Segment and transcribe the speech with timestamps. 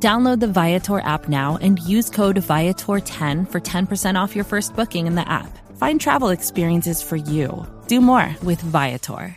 [0.00, 5.08] Download the Viator app now and use code Viator10 for 10% off your first booking
[5.08, 5.58] in the app.
[5.76, 7.66] Find travel experiences for you.
[7.88, 9.36] Do more with Viator.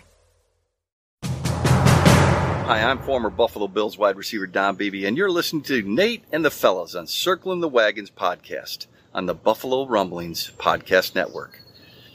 [1.24, 6.46] Hi, I'm former Buffalo Bills wide receiver Don Beebe, and you're listening to Nate and
[6.46, 11.60] the Fellas on Circling the Wagons podcast on the Buffalo Rumblings Podcast Network.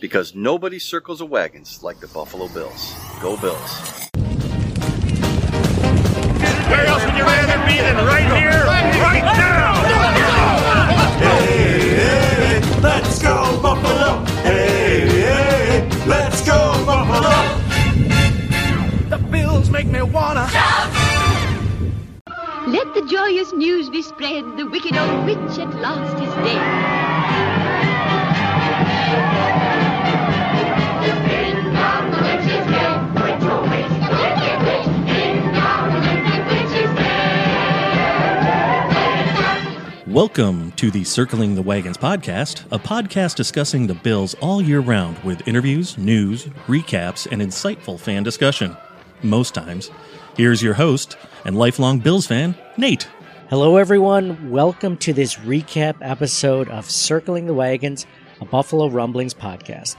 [0.01, 2.95] Because nobody circles the wagons like the Buffalo Bills.
[3.21, 4.07] Go Bills.
[6.69, 9.75] Where else would you rather be than right here, right now?
[11.19, 14.25] Hey, hey, let's go Buffalo.
[14.43, 17.35] Hey, hey, let's go Buffalo.
[19.09, 20.49] The Bills make me wanna.
[22.67, 24.45] Let the joyous news be spread.
[24.57, 26.63] The wicked old witch at last is dead.
[40.17, 45.19] Welcome to the Circling the Wagons podcast, a podcast discussing the Bills all year round
[45.19, 48.75] with interviews, news, recaps, and insightful fan discussion.
[49.23, 49.91] Most times.
[50.35, 53.07] Here's your host and lifelong Bills fan, Nate.
[53.51, 54.51] Hello, everyone.
[54.51, 58.07] Welcome to this recap episode of Circling the Wagons,
[58.41, 59.97] a Buffalo Rumblings podcast.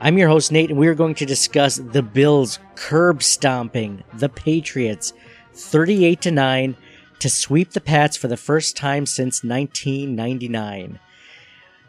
[0.00, 4.28] I'm your host, Nate, and we are going to discuss the Bills curb stomping the
[4.28, 5.12] Patriots
[5.52, 6.76] 38 to 9
[7.18, 10.98] to sweep the Pats for the first time since 1999.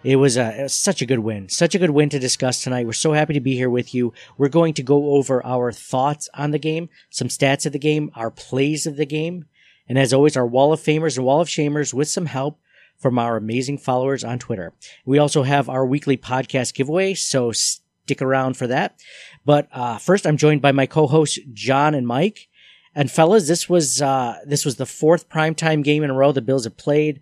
[0.04, 1.50] It was, a, it was such a good win.
[1.50, 2.86] Such a good win to discuss tonight.
[2.86, 4.14] We're so happy to be here with you.
[4.38, 8.12] We're going to go over our thoughts on the game, some stats of the game,
[8.16, 9.46] our plays of the game,
[9.90, 12.60] and as always, our wall of famers and wall of shamers with some help
[12.98, 14.74] from our amazing followers on Twitter.
[15.06, 19.00] We also have our weekly podcast giveaway, so stick around for that.
[19.46, 22.50] But uh, first, I'm joined by my co-hosts John and Mike.
[22.98, 26.42] And fellas, this was uh, this was the fourth primetime game in a row the
[26.42, 27.22] Bills have played.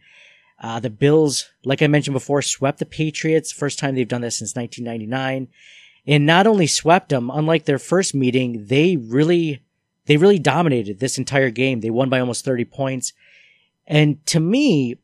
[0.57, 3.51] Uh, the Bills, like I mentioned before, swept the Patriots.
[3.51, 5.49] First time they've done this since 1999,
[6.07, 7.29] and not only swept them.
[7.29, 9.63] Unlike their first meeting, they really
[10.05, 11.81] they really dominated this entire game.
[11.81, 13.11] They won by almost 30 points.
[13.85, 14.95] And to me,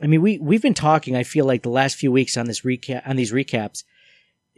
[0.00, 2.60] I mean, we, we've been talking, I feel like the last few weeks on this
[2.60, 3.82] recap, on these recaps,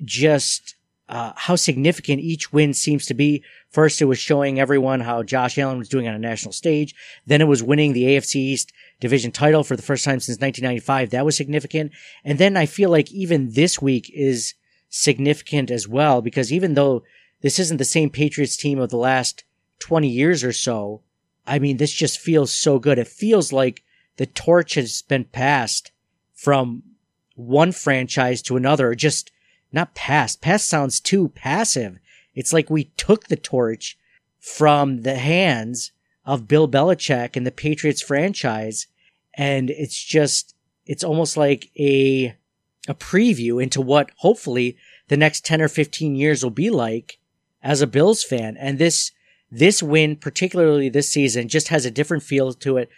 [0.04, 0.74] just,
[1.08, 3.42] uh, how significant each win seems to be.
[3.70, 6.94] First, it was showing everyone how Josh Allen was doing on a national stage.
[7.26, 11.10] Then it was winning the AFC East division title for the first time since 1995.
[11.10, 11.92] That was significant.
[12.24, 14.54] And then I feel like even this week is
[14.88, 17.02] significant as well, because even though
[17.42, 19.44] this isn't the same Patriots team of the last
[19.80, 21.02] 20 years or so,
[21.46, 22.98] I mean, this just feels so good.
[22.98, 23.82] It feels like
[24.16, 25.92] the torch has been passed
[26.32, 26.82] from
[27.34, 28.94] one franchise to another.
[28.94, 29.30] Just
[29.74, 30.40] not passed.
[30.40, 31.98] Passed sounds too passive.
[32.34, 33.98] It's like we took the torch
[34.40, 35.92] from the hands
[36.24, 38.86] of Bill Belichick and the Patriots franchise.
[39.34, 40.54] And it's just,
[40.86, 42.36] it's almost like a,
[42.88, 44.76] a preview into what hopefully
[45.08, 47.18] the next 10 or 15 years will be like
[47.62, 48.56] as a Bills fan.
[48.58, 49.12] And this,
[49.50, 52.88] this win, particularly this season, just has a different feel to it.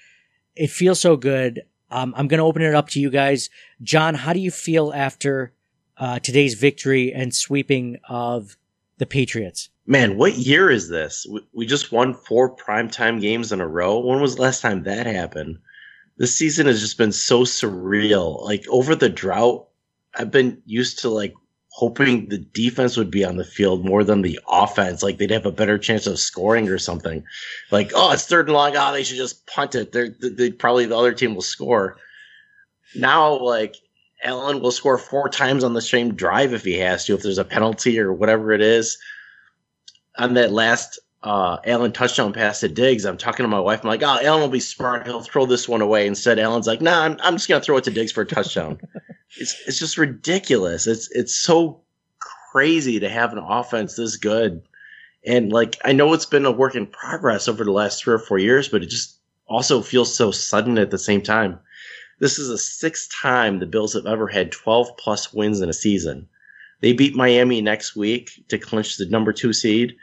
[0.55, 1.63] It feels so good.
[1.91, 3.51] Um, I'm going to open it up to you guys.
[3.83, 5.53] John, how do you feel after
[5.99, 8.57] uh, today's victory and sweeping of
[8.99, 9.71] the Patriots?
[9.87, 11.27] Man, what year is this?
[11.53, 13.99] We- just won four primetime games in a row.
[13.99, 15.59] When was the last time that happened?
[16.17, 18.43] This season has just been so surreal.
[18.43, 19.69] Like over the drought,
[20.15, 21.35] I've been used to like
[21.71, 25.03] hoping the defense would be on the field more than the offense.
[25.03, 27.23] Like they'd have a better chance of scoring or something.
[27.71, 28.73] Like, oh, it's third and long.
[28.77, 29.93] Oh, they should just punt it.
[29.93, 31.99] They're, they probably the other team will score.
[32.95, 33.77] Now, like
[34.23, 37.39] Allen will score four times on the same drive if he has to, if there's
[37.39, 38.99] a penalty or whatever it is.
[40.19, 43.83] On that last uh, Allen touchdown pass to Diggs, I'm talking to my wife.
[43.83, 45.07] I'm like, oh, Allen will be smart.
[45.07, 46.07] He'll throw this one away.
[46.07, 48.27] Instead, Allen's like, nah, I'm, I'm just going to throw it to Diggs for a
[48.27, 48.81] touchdown.
[49.37, 50.87] it's, it's just ridiculous.
[50.87, 51.83] It's, it's so
[52.53, 54.63] crazy to have an offense this good.
[55.27, 58.19] And like, I know it's been a work in progress over the last three or
[58.19, 61.59] four years, but it just also feels so sudden at the same time.
[62.19, 65.75] This is the sixth time the Bills have ever had 12 plus wins in a
[65.75, 66.29] season.
[66.81, 69.97] They beat Miami next week to clinch the number two seed.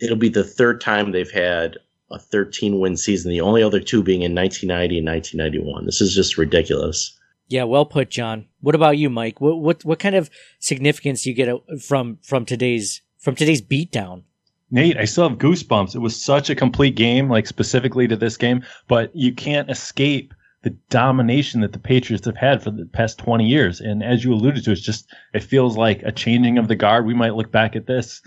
[0.00, 1.78] It'll be the third time they've had
[2.10, 5.86] a 13 win season, the only other two being in 1990 and 1991.
[5.86, 7.18] This is just ridiculous.
[7.48, 8.46] Yeah, well put, John.
[8.60, 9.40] What about you, Mike?
[9.40, 10.30] What what what kind of
[10.60, 14.22] significance do you get from from today's from today's beatdown?
[14.70, 15.94] Nate, I still have goosebumps.
[15.94, 20.32] It was such a complete game, like specifically to this game, but you can't escape
[20.64, 23.80] the domination that the Patriots have had for the past 20 years.
[23.80, 27.04] And as you alluded to, it's just, it feels like a changing of the guard.
[27.04, 28.22] We might look back at this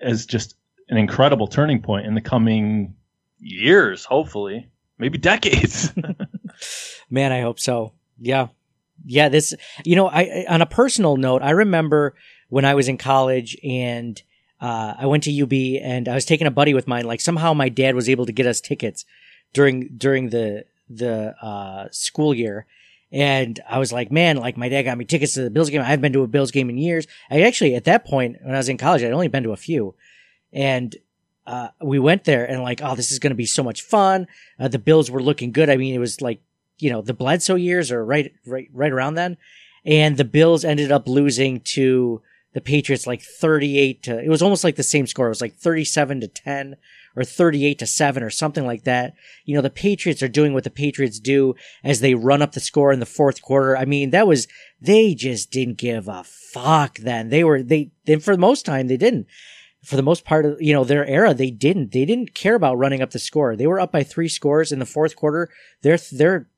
[0.00, 0.56] as just
[0.88, 2.94] an incredible turning point in the coming
[3.38, 5.92] years, hopefully, maybe decades.
[7.10, 7.92] Man, I hope so.
[8.18, 8.48] Yeah.
[9.04, 9.52] Yeah, this
[9.84, 12.14] you know, I on a personal note, I remember
[12.48, 14.22] when I was in college and
[14.60, 15.52] uh, I went to UB
[15.82, 17.04] and I was taking a buddy with mine.
[17.04, 19.04] Like somehow my dad was able to get us tickets
[19.52, 22.66] during during the the uh, school year,
[23.12, 25.80] and I was like, man, like my dad got me tickets to the Bills game.
[25.80, 27.06] I haven't been to a Bills game in years.
[27.30, 29.56] I actually at that point when I was in college, I'd only been to a
[29.56, 29.94] few,
[30.52, 30.94] and
[31.46, 34.26] uh, we went there and like, oh, this is going to be so much fun.
[34.58, 35.70] Uh, the Bills were looking good.
[35.70, 36.40] I mean, it was like
[36.78, 39.36] you know the Bledsoe years or right right right around then,
[39.84, 42.22] and the Bills ended up losing to
[42.52, 45.26] the Patriots like 38 to it was almost like the same score.
[45.26, 46.76] It was like 37 to 10
[47.16, 49.14] or 38 to 7 or something like that.
[49.44, 52.60] You know, the Patriots are doing what the Patriots do as they run up the
[52.60, 53.76] score in the fourth quarter.
[53.76, 54.48] I mean, that was
[54.80, 57.30] they just didn't give a fuck then.
[57.30, 59.26] They were they then for the most time they didn't.
[59.84, 61.92] For the most part of you know their era, they didn't.
[61.92, 63.54] They didn't care about running up the score.
[63.54, 65.50] They were up by three scores in the fourth quarter.
[65.82, 66.48] They're they're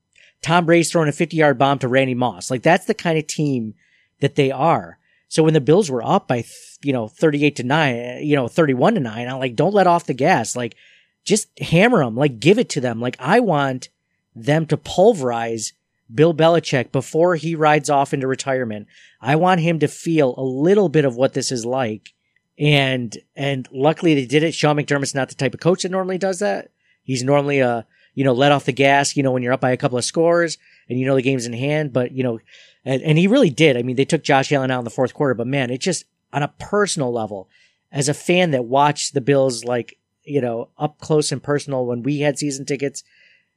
[0.43, 2.51] Tom Brady's throwing a 50 yard bomb to Randy Moss.
[2.51, 3.75] Like that's the kind of team
[4.21, 4.99] that they are.
[5.29, 6.45] So when the Bills were up by,
[6.83, 10.07] you know, 38 to 9, you know, 31 to 9, I'm like, don't let off
[10.07, 10.55] the gas.
[10.55, 10.77] Like,
[11.25, 12.17] just hammer them.
[12.17, 13.01] Like, give it to them.
[13.01, 13.89] Like, I want
[14.35, 15.73] them to pulverize
[16.15, 18.87] Bill Belichick before he rides off into retirement.
[19.21, 22.13] I want him to feel a little bit of what this is like.
[22.59, 24.55] And, and luckily they did it.
[24.55, 26.71] Sean McDermott's not the type of coach that normally does that.
[27.03, 29.73] He's normally a, you know, let off the gas, you know, when you're up by
[29.73, 30.59] a couple of scores
[30.89, 32.41] and you know the game's in hand, but you know,
[32.87, 33.77] and, and he really did.
[33.77, 36.05] I mean, they took Josh Allen out in the fourth quarter, but man, it just
[36.33, 37.51] on a personal level,
[37.91, 42.03] as a fan that watched the Bills like, you know, up close and personal when
[42.03, 43.03] we had season tickets,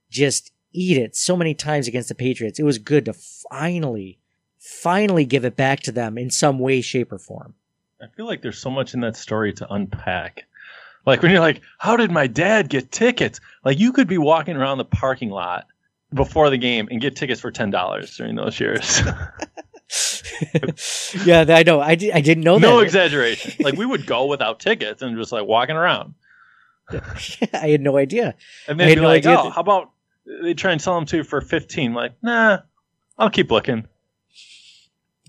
[0.09, 2.59] just eat it so many times against the Patriots.
[2.59, 4.17] It was good to finally,
[4.57, 7.53] finally give it back to them in some way, shape, or form.
[8.01, 10.45] I feel like there's so much in that story to unpack.
[11.05, 13.39] Like when you're like, how did my dad get tickets?
[13.63, 15.67] Like you could be walking around the parking lot
[16.13, 19.01] before the game and get tickets for ten dollars during those years.
[21.25, 21.81] yeah, I know.
[21.81, 22.61] I, di- I didn't know that.
[22.61, 22.85] no that.
[22.85, 23.53] exaggeration.
[23.63, 26.13] Like we would go without tickets and just like walking around.
[27.53, 28.35] I had no idea.
[28.67, 29.91] And I they'd had be no like, idea oh, that- how about
[30.43, 31.93] they try and sell them to you for 15?
[31.93, 32.59] like, nah,
[33.17, 33.87] I'll keep looking.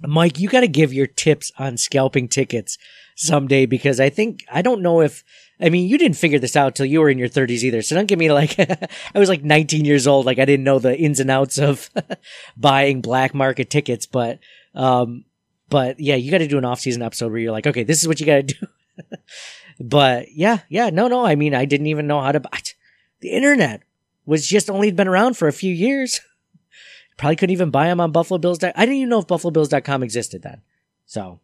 [0.02, 2.78] Mike, you got to give your tips on scalping tickets
[3.16, 5.24] someday because I think I don't know if
[5.60, 7.82] I mean you didn't figure this out till you were in your 30s either.
[7.82, 10.78] So don't give me like I was like 19 years old, like I didn't know
[10.78, 11.90] the ins and outs of
[12.56, 14.38] buying black market tickets, but
[14.74, 15.24] um
[15.68, 18.08] but yeah, you got to do an off-season episode where you're like, okay, this is
[18.08, 18.66] what you got to do.
[19.78, 22.58] but yeah, yeah, no, no, I mean I didn't even know how to buy
[23.20, 23.82] the internet
[24.26, 26.20] was just only been around for a few years.
[27.16, 28.62] Probably couldn't even buy them on Buffalo Bills.
[28.62, 30.62] I didn't even know if BuffaloBills.com existed then.
[31.04, 31.40] So,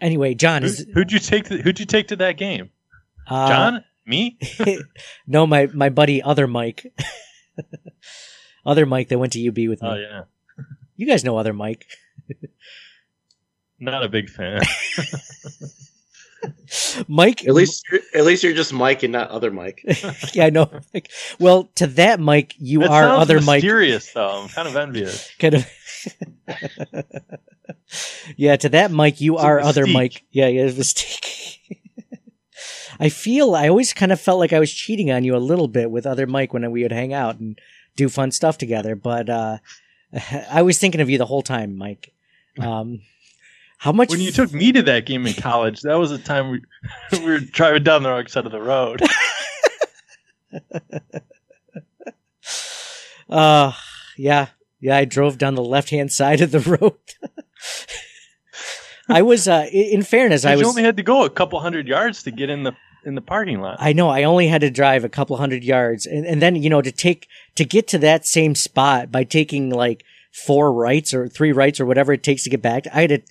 [0.00, 1.44] anyway, John Who, is who'd you take?
[1.46, 2.70] To, who'd you take to that game?
[3.26, 3.84] Uh, John?
[4.06, 4.38] Me?
[5.26, 6.92] no, my my buddy, other Mike,
[8.66, 9.88] other Mike that went to UB with me.
[9.88, 10.22] Oh yeah,
[10.96, 11.86] You guys know other Mike.
[13.78, 14.60] not a big fan.
[17.08, 19.82] Mike, At least, you're- at least you're just Mike and not other Mike.
[20.32, 20.70] yeah, I know.
[20.94, 21.10] Mike.
[21.38, 23.62] Well, to that Mike, you That are sounds other Mike.
[23.62, 24.42] mysterious, though.
[24.42, 25.30] I'm kind of envious.
[25.38, 25.66] Kind of.
[28.36, 29.86] yeah, to that Mike, you It's are other.
[29.86, 30.24] Mike.
[30.30, 31.79] Yeah, yeah, it's a mistake.
[33.00, 35.68] I feel I always kind of felt like I was cheating on you a little
[35.68, 37.58] bit with other Mike when we would hang out and
[37.96, 38.94] do fun stuff together.
[38.94, 39.58] But uh,
[40.50, 42.12] I was thinking of you the whole time, Mike.
[42.58, 43.00] Um,
[43.78, 44.10] how much?
[44.10, 46.62] When you took me to that game in college, that was the time we,
[47.12, 49.00] we were driving down the wrong side of the road.
[53.30, 53.72] Uh,
[54.18, 54.48] yeah,
[54.80, 54.96] yeah.
[54.96, 56.98] I drove down the left hand side of the road.
[59.08, 60.68] I was, uh, in fairness, I you was.
[60.68, 62.72] only had to go a couple hundred yards to get in the
[63.04, 63.76] in the parking lot.
[63.80, 66.70] I know I only had to drive a couple hundred yards, and, and then you
[66.70, 71.28] know to take to get to that same spot by taking like four rights or
[71.28, 72.86] three rights or whatever it takes to get back.
[72.92, 73.22] I had to,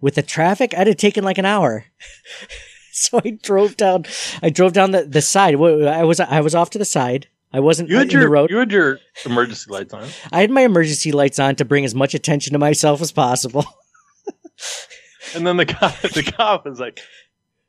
[0.00, 1.86] with the traffic, I'd have taken like an hour.
[2.92, 4.06] so I drove down.
[4.42, 5.54] I drove down the, the side.
[5.54, 7.28] I was I was off to the side.
[7.52, 8.50] I wasn't you in had your the road.
[8.50, 10.08] you had your emergency lights on.
[10.32, 13.64] I had my emergency lights on to bring as much attention to myself as possible.
[15.34, 17.00] And then the cop, the cop was like,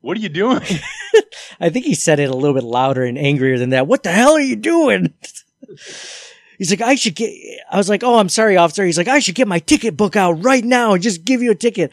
[0.00, 0.62] "What are you doing?"
[1.60, 3.86] I think he said it a little bit louder and angrier than that.
[3.86, 5.14] What the hell are you doing?
[6.58, 7.32] He's like, I should get,
[7.70, 8.84] I was like, oh, I'm sorry, officer.
[8.84, 11.52] He's like, I should get my ticket book out right now and just give you
[11.52, 11.92] a ticket.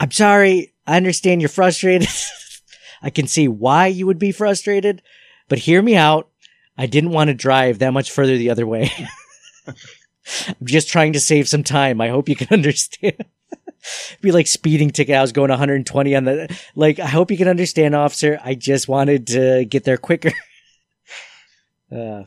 [0.00, 0.74] I'm sorry.
[0.84, 2.08] I understand you're frustrated.
[3.02, 5.02] I can see why you would be frustrated,
[5.48, 6.28] but hear me out.
[6.76, 8.90] I didn't want to drive that much further the other way.
[9.66, 12.00] I'm just trying to save some time.
[12.00, 13.24] I hope you can understand.
[14.20, 15.16] Be like speeding ticket.
[15.16, 18.40] I was going 120 on the, like, I hope you can understand, officer.
[18.42, 20.32] I just wanted to get there quicker.
[21.94, 22.24] uh,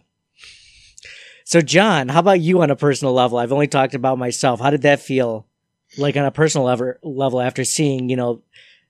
[1.45, 3.37] so John, how about you on a personal level?
[3.37, 4.59] I've only talked about myself.
[4.59, 5.47] How did that feel?
[5.97, 8.41] Like on a personal level, level after seeing, you know,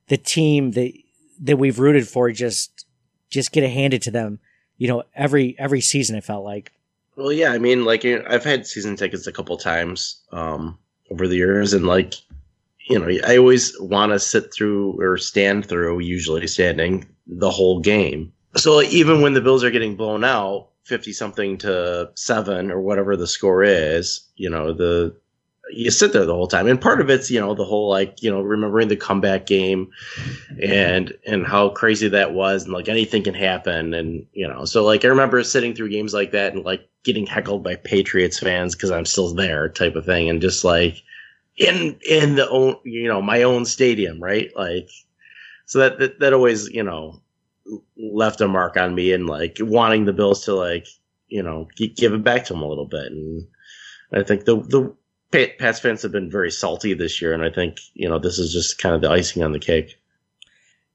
[0.07, 0.93] the team that,
[1.41, 2.85] that we've rooted for just,
[3.29, 4.39] just get it handed to them,
[4.77, 6.71] you know, every, every season it felt like.
[7.15, 10.77] Well, yeah, I mean, like I've had season tickets a couple times um,
[11.11, 12.15] over the years, and like
[12.91, 17.79] you know, I always want to sit through or stand through, usually standing the whole
[17.79, 18.33] game.
[18.57, 23.15] So even when the Bills are getting blown out, fifty something to seven or whatever
[23.15, 25.15] the score is, you know, the
[25.74, 26.67] you sit there the whole time.
[26.67, 29.89] And part of it's, you know, the whole like, you know, remembering the comeback game
[30.62, 34.83] and and how crazy that was and like anything can happen and you know, so
[34.83, 38.75] like I remember sitting through games like that and like getting heckled by Patriots fans
[38.75, 41.01] because I'm still there type of thing and just like
[41.58, 44.51] in in the own you know, my own stadium, right?
[44.55, 44.89] Like
[45.65, 47.22] so that that, that always, you know,
[47.98, 50.88] left a mark on me and like wanting the Bills to like,
[51.27, 53.48] you know, give it back to them a little bit and
[54.13, 54.96] I think the the
[55.31, 58.51] Pats fans have been very salty this year, and I think you know this is
[58.51, 59.98] just kind of the icing on the cake.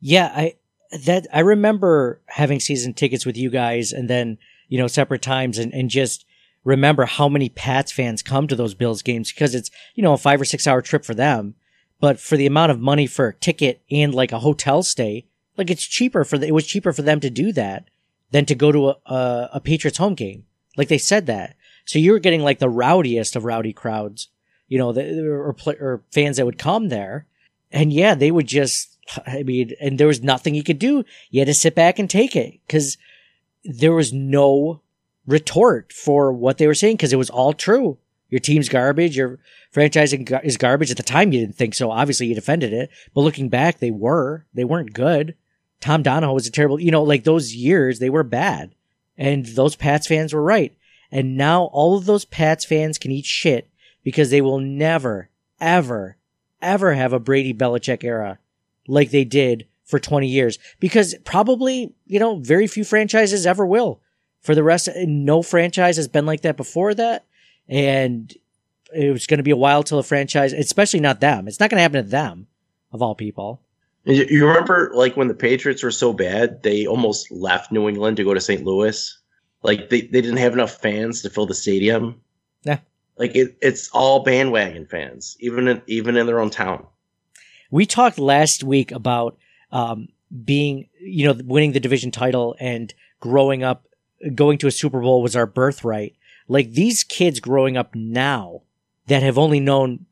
[0.00, 0.56] Yeah, I
[1.04, 5.58] that I remember having season tickets with you guys and then, you know, separate times
[5.58, 6.26] and, and just
[6.66, 10.18] remember how many Pats fans come to those Bills games because it's, you know, a
[10.18, 11.54] five or six hour trip for them.
[12.00, 15.70] But for the amount of money for a ticket and like a hotel stay, like
[15.70, 17.88] it's cheaper for the, it was cheaper for them to do that
[18.32, 20.44] than to go to a, a, a Patriots home game.
[20.76, 21.54] Like they said that.
[21.84, 24.28] So you were getting like the rowdiest of rowdy crowds,
[24.66, 27.26] you know, the, or, or fans that would come there.
[27.70, 31.04] And yeah, they would just, I mean, and there was nothing you could do.
[31.30, 32.98] You had to sit back and take it because
[33.64, 34.82] there was no
[35.26, 37.98] retort for what they were saying because it was all true.
[38.28, 39.16] Your team's garbage.
[39.16, 39.38] Your
[39.70, 40.90] franchise is garbage.
[40.90, 41.90] At the time, you didn't think so.
[41.90, 42.90] Obviously, you defended it.
[43.14, 44.44] But looking back, they were.
[44.52, 45.34] They weren't good.
[45.80, 48.74] Tom Donahoe was a terrible, you know, like those years, they were bad.
[49.16, 50.76] And those Pats fans were right.
[51.10, 53.70] And now all of those Pats fans can eat shit
[54.02, 55.30] because they will never,
[55.60, 56.16] ever,
[56.60, 58.38] ever have a Brady Belichick era
[58.88, 60.58] like they did for 20 years.
[60.80, 64.00] Because probably, you know, very few franchises ever will.
[64.46, 67.24] For the rest, no franchise has been like that before that.
[67.68, 68.32] And
[68.94, 71.48] it was going to be a while till a franchise, especially not them.
[71.48, 72.46] It's not going to happen to them,
[72.92, 73.60] of all people.
[74.04, 78.24] You remember, like when the Patriots were so bad, they almost left New England to
[78.24, 78.64] go to St.
[78.64, 79.18] Louis.
[79.64, 82.20] Like they, they didn't have enough fans to fill the stadium.
[82.62, 82.78] Yeah.
[83.18, 86.86] Like it, it's all bandwagon fans, even in, even in their own town.
[87.72, 89.38] We talked last week about
[89.72, 90.06] um,
[90.44, 93.88] being, you know, winning the division title and growing up,
[94.34, 96.14] going to a Super Bowl was our birthright.
[96.48, 98.62] Like these kids growing up now
[99.06, 100.06] that have only known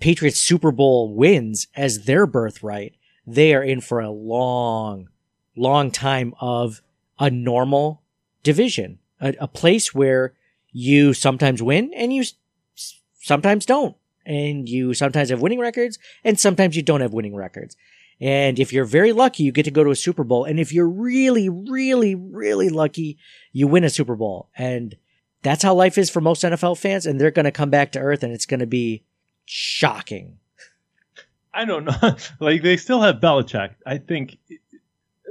[0.00, 2.94] Patriots Super Bowl wins as their birthright,
[3.26, 5.08] they are in for a long,
[5.56, 6.82] long time of
[7.18, 8.02] a normal
[8.42, 10.34] division, a, a place where
[10.70, 13.96] you sometimes win and you s- sometimes don't.
[14.26, 17.76] And you sometimes have winning records and sometimes you don't have winning records.
[18.20, 20.44] And if you're very lucky, you get to go to a Super Bowl.
[20.44, 23.18] And if you're really, really, really lucky,
[23.52, 24.48] you win a Super Bowl.
[24.56, 24.96] And
[25.42, 27.04] that's how life is for most NFL fans.
[27.06, 29.04] And they're going to come back to earth and it's going to be
[29.44, 30.38] shocking.
[31.52, 32.16] I don't know.
[32.40, 33.74] like they still have Belichick.
[33.86, 34.38] I think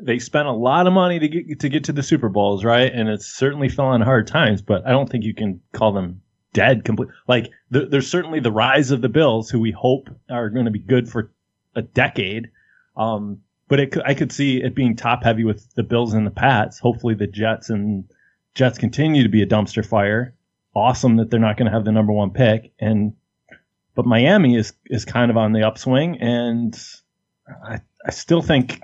[0.02, 2.92] they spent a lot of money to get to get to the Super Bowls, right?
[2.92, 4.62] And it's certainly fell on hard times.
[4.62, 6.22] But I don't think you can call them
[6.54, 6.84] dead.
[6.84, 7.10] Complete.
[7.28, 10.72] Like th- there's certainly the rise of the Bills, who we hope are going to
[10.72, 11.32] be good for
[11.76, 12.50] a decade.
[12.98, 16.32] Um, but it, I could see it being top heavy with the Bills and the
[16.32, 16.80] Pats.
[16.80, 18.06] Hopefully the Jets and
[18.54, 20.34] Jets continue to be a dumpster fire.
[20.76, 22.74] Awesome that they're not going to have the number one pick.
[22.80, 23.14] And
[23.96, 26.78] but Miami is is kind of on the upswing, and
[27.68, 28.82] I I still think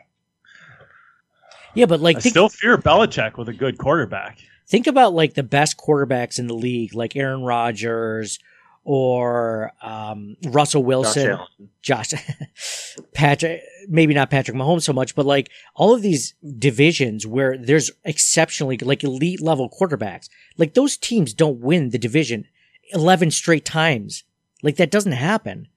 [1.76, 4.40] Yeah, but like I think, still fear Belichick with a good quarterback.
[4.68, 8.40] think about like the best quarterbacks in the league, like Aaron Rodgers
[8.84, 11.70] or um, Russell Wilson, Allen.
[11.82, 12.14] Josh,
[13.14, 17.92] Patrick, maybe not Patrick Mahomes so much, but like all of these divisions where there's
[18.04, 22.46] exceptionally like elite level quarterbacks, like those teams don't win the division
[22.94, 24.24] 11 straight times.
[24.64, 25.68] Like that doesn't happen.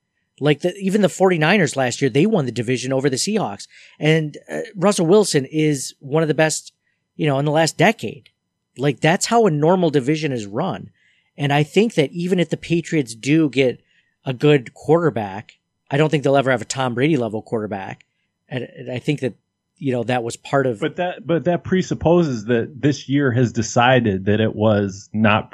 [0.40, 3.68] Like the, even the 49ers last year, they won the division over the Seahawks.
[4.00, 6.72] And uh, Russell Wilson is one of the best,
[7.16, 8.30] you know, in the last decade.
[8.76, 10.90] Like that's how a normal division is run.
[11.36, 13.82] And I think that even if the Patriots do get
[14.24, 15.58] a good quarterback,
[15.90, 18.04] I don't think they'll ever have a Tom Brady level quarterback.
[18.48, 19.34] And, and I think that,
[19.76, 23.52] you know, that was part of, But that but that presupposes that this year has
[23.52, 25.52] decided that it was not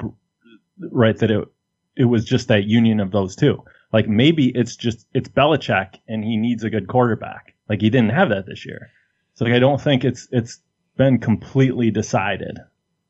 [0.79, 1.47] right that it
[1.95, 3.63] it was just that union of those two.
[3.91, 7.55] Like maybe it's just it's Belichick and he needs a good quarterback.
[7.67, 8.89] Like he didn't have that this year.
[9.33, 10.59] So like I don't think it's it's
[10.97, 12.59] been completely decided.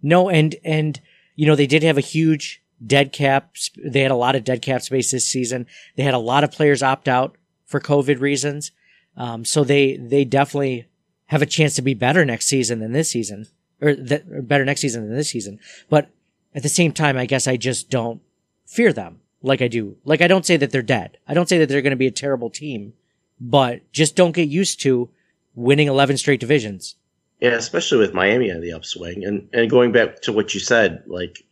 [0.01, 0.99] No, and and
[1.35, 3.55] you know they did have a huge dead cap.
[3.77, 5.67] They had a lot of dead cap space this season.
[5.95, 8.71] They had a lot of players opt out for COVID reasons.
[9.17, 10.87] Um, so they they definitely
[11.27, 13.47] have a chance to be better next season than this season,
[13.81, 15.59] or, th- or better next season than this season.
[15.89, 16.09] But
[16.53, 18.21] at the same time, I guess I just don't
[18.65, 19.97] fear them like I do.
[20.03, 21.17] Like I don't say that they're dead.
[21.27, 22.93] I don't say that they're going to be a terrible team,
[23.39, 25.09] but just don't get used to
[25.55, 26.95] winning eleven straight divisions.
[27.41, 29.25] Yeah, especially with Miami on the upswing.
[29.25, 31.43] And and going back to what you said, like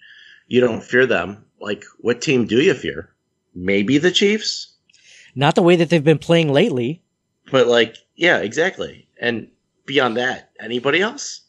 [0.48, 1.46] you don't fear them.
[1.60, 3.10] Like what team do you fear?
[3.56, 4.74] Maybe the Chiefs?
[5.36, 7.02] Not the way that they've been playing lately.
[7.52, 9.08] But like, yeah, exactly.
[9.20, 9.48] And
[9.86, 11.42] beyond that, anybody else?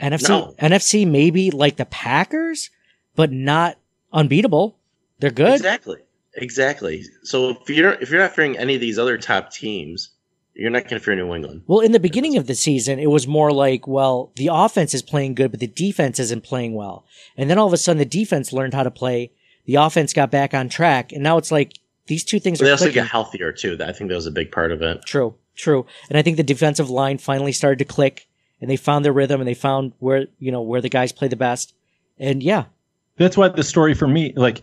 [0.00, 0.54] NFC No.
[0.58, 2.70] NFC maybe like the Packers,
[3.14, 3.78] but not
[4.12, 4.76] unbeatable.
[5.20, 5.54] They're good.
[5.54, 5.98] Exactly.
[6.34, 7.04] Exactly.
[7.22, 10.10] So if you're if you're not fearing any of these other top teams,
[10.58, 11.62] you're not going to fear New England.
[11.66, 15.02] Well, in the beginning of the season, it was more like, well, the offense is
[15.02, 17.06] playing good, but the defense isn't playing well.
[17.36, 19.30] And then all of a sudden, the defense learned how to play.
[19.66, 22.72] The offense got back on track, and now it's like these two things They are
[22.72, 23.02] also clicking.
[23.02, 23.78] get healthier too.
[23.80, 25.04] I think that was a big part of it.
[25.04, 25.86] True, true.
[26.08, 28.26] And I think the defensive line finally started to click,
[28.60, 31.28] and they found their rhythm, and they found where you know where the guys play
[31.28, 31.74] the best.
[32.18, 32.64] And yeah,
[33.16, 34.62] That's what the story for me like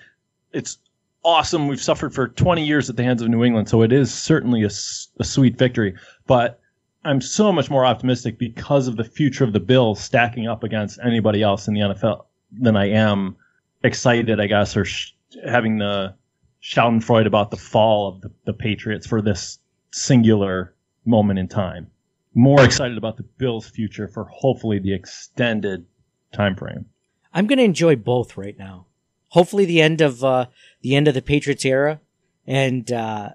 [0.51, 0.77] it's
[1.25, 1.67] awesome.
[1.67, 4.63] We've suffered for 20 years at the hands of New England, so it is certainly
[4.63, 5.95] a sweet victory.
[6.27, 6.61] But
[7.03, 10.99] I'm so much more optimistic because of the future of the Bills stacking up against
[11.03, 13.35] anybody else in the NFL than I am
[13.83, 15.11] excited, I guess, or sh-
[15.45, 16.15] having the
[16.63, 19.59] Schadenfreude about the fall of the, the Patriots for this
[19.91, 20.73] singular
[21.05, 21.87] moment in time.
[22.33, 25.85] More excited about the Bills' future for hopefully the extended
[26.33, 26.85] time frame.
[27.33, 28.87] I'm going to enjoy both right now.
[29.35, 30.45] Hopefully, the end of uh,
[30.81, 31.99] the end of the Patriots era,
[32.47, 33.31] and uh,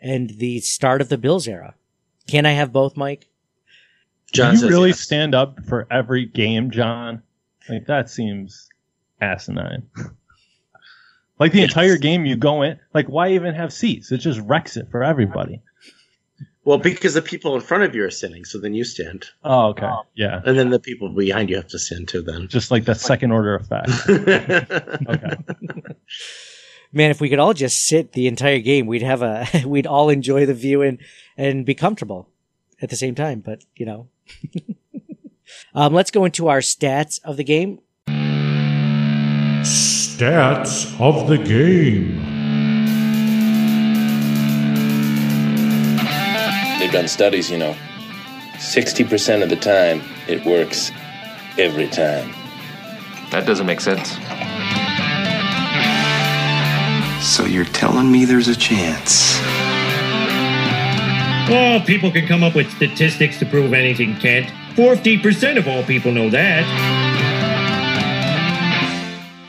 [0.00, 1.76] and the start of the Bills era.
[2.26, 3.28] Can I have both, Mike?
[4.32, 4.98] John Do you really yes.
[4.98, 7.22] stand up for every game, John?
[7.68, 8.68] Like that seems
[9.20, 9.84] asinine.
[11.38, 11.70] like the Yes.
[11.70, 14.10] entire game you go in, like why even have seats?
[14.10, 15.62] It just wrecks it for everybody.
[16.64, 19.66] Well, because the people in front of you are sitting, so then you stand, Oh,
[19.68, 19.90] okay.
[20.14, 20.40] Yeah.
[20.46, 22.22] and then the people behind you have to stand too.
[22.22, 22.48] Then.
[22.48, 23.90] Just like that second order effect.
[25.06, 25.36] Okay.
[26.92, 30.08] Man, if we could all just sit the entire game, we'd have a we'd all
[30.10, 30.98] enjoy the view and
[31.36, 32.28] and be comfortable
[32.80, 33.40] at the same time.
[33.40, 34.08] But you know,
[35.74, 37.80] um, let's go into our stats of the game.
[39.64, 42.33] Stats of the game.
[46.84, 47.74] They've done studies, you know.
[48.56, 50.90] 60% of the time, it works
[51.56, 52.34] every time.
[53.30, 54.10] That doesn't make sense.
[57.26, 59.38] So you're telling me there's a chance?
[61.48, 64.52] Oh, people can come up with statistics to prove anything, Kent.
[64.74, 66.64] 40% of all people know that.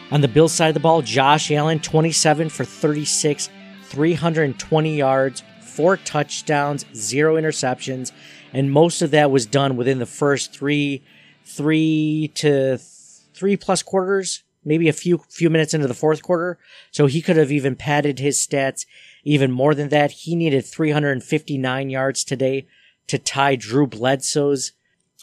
[0.09, 3.49] On the Bills side of the ball, Josh Allen, 27 for 36,
[3.83, 5.43] 320 yards,
[5.75, 8.11] four touchdowns, zero interceptions,
[8.53, 11.03] and most of that was done within the first three,
[11.43, 16.57] three to three plus quarters, maybe a few few minutes into the fourth quarter.
[16.91, 18.85] So he could have even padded his stats
[19.23, 20.11] even more than that.
[20.11, 22.67] He needed 359 yards today
[23.07, 24.71] to tie Drew Bledsoe's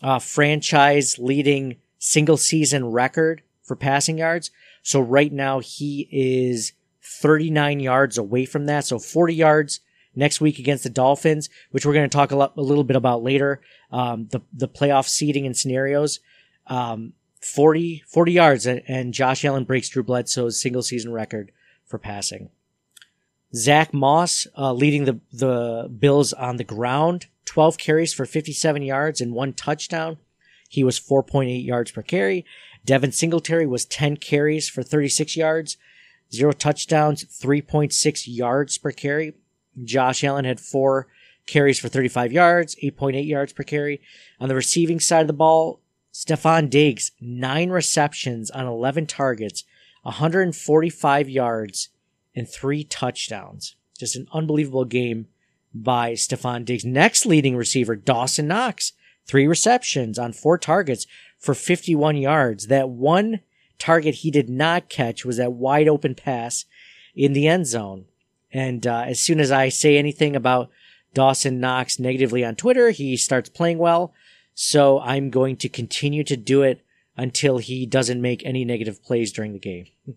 [0.03, 4.51] uh, franchise leading single season record for passing yards.
[4.83, 8.85] So right now he is 39 yards away from that.
[8.85, 9.81] So 40 yards
[10.15, 12.97] next week against the Dolphins, which we're going to talk a, lot, a little bit
[12.97, 13.61] about later.
[13.91, 16.21] Um, the, the playoff seeding and scenarios.
[16.67, 21.51] Um, 40, 40 yards and, Josh Allen breaks Drew Bledsoe's single season record
[21.85, 22.51] for passing.
[23.55, 29.21] Zach Moss, uh, leading the, the Bills on the ground, 12 carries for 57 yards
[29.21, 30.19] and one touchdown.
[30.69, 32.47] He was 4.8 yards per carry.
[32.85, 35.77] Devin Singletary was 10 carries for 36 yards,
[36.33, 39.35] zero touchdowns, 3.6 yards per carry.
[39.85, 41.09] Josh Allen had four
[41.47, 44.01] carries for 35 yards, 8.8 yards per carry.
[44.41, 45.81] On the receiving side of the ball,
[46.13, 49.65] Stefon Diggs, nine receptions on 11 targets,
[50.03, 51.89] 145 yards,
[52.35, 53.77] and three touchdowns.
[53.99, 55.29] Just an unbelievable game
[55.75, 56.85] by Stefon Diggs.
[56.85, 58.93] Next leading receiver, Dawson Knox,
[59.27, 61.07] three receptions on four targets
[61.39, 62.67] for 51 yards.
[62.67, 63.41] That one
[63.79, 66.67] target he did not catch was that wide open pass
[67.15, 68.07] in the end zone.
[68.53, 70.71] And uh, as soon as I say anything about
[71.15, 74.13] Dawson Knox negatively on Twitter, he starts playing well.
[74.55, 76.85] So I'm going to continue to do it
[77.17, 79.87] until he doesn't make any negative plays during the game.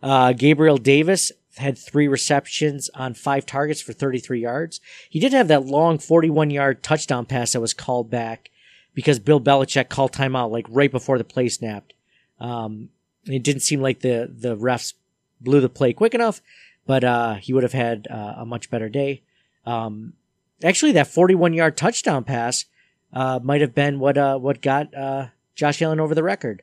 [0.00, 4.80] Uh, Gabriel Davis had three receptions on five targets for 33 yards.
[5.10, 8.50] He did have that long 41 yard touchdown pass that was called back
[8.94, 11.94] because Bill Belichick called timeout like right before the play snapped.
[12.38, 12.90] Um,
[13.24, 14.94] it didn't seem like the, the refs
[15.40, 16.40] blew the play quick enough,
[16.88, 19.22] but, uh, he would have had uh, a much better day.
[19.66, 20.14] Um,
[20.64, 22.64] actually that 41 yard touchdown pass,
[23.12, 26.62] uh, might have been what, uh, what got, uh, Josh Allen over the record.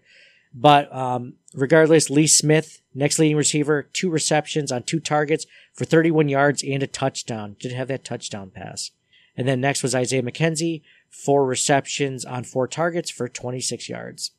[0.52, 6.28] But, um, regardless, Lee Smith, next leading receiver, two receptions on two targets for 31
[6.28, 7.56] yards and a touchdown.
[7.60, 8.90] Didn't have that touchdown pass.
[9.38, 14.32] And then next was Isaiah McKenzie, four receptions on four targets for 26 yards.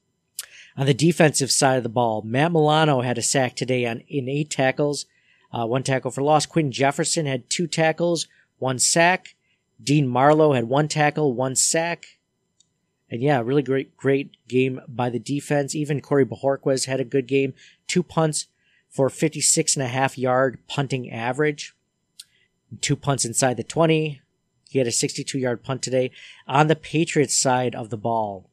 [0.76, 4.28] On the defensive side of the ball, Matt Milano had a sack today on in
[4.28, 5.06] eight tackles,
[5.52, 6.46] uh, one tackle for loss.
[6.46, 8.26] Quinn Jefferson had two tackles,
[8.58, 9.34] one sack.
[9.82, 12.18] Dean Marlowe had one tackle, one sack.
[13.10, 15.74] And yeah, really great, great game by the defense.
[15.74, 17.54] Even Corey Bojorquez had a good game.
[17.86, 18.46] Two punts
[18.88, 21.74] for 56 and a half yard punting average.
[22.80, 24.20] Two punts inside the 20.
[24.68, 26.10] He had a 62 yard punt today.
[26.48, 28.50] On the Patriots side of the ball,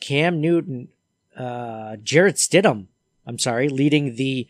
[0.00, 0.88] Cam Newton,
[1.36, 2.86] uh, Jarrett Stidham,
[3.26, 4.48] I'm sorry, leading the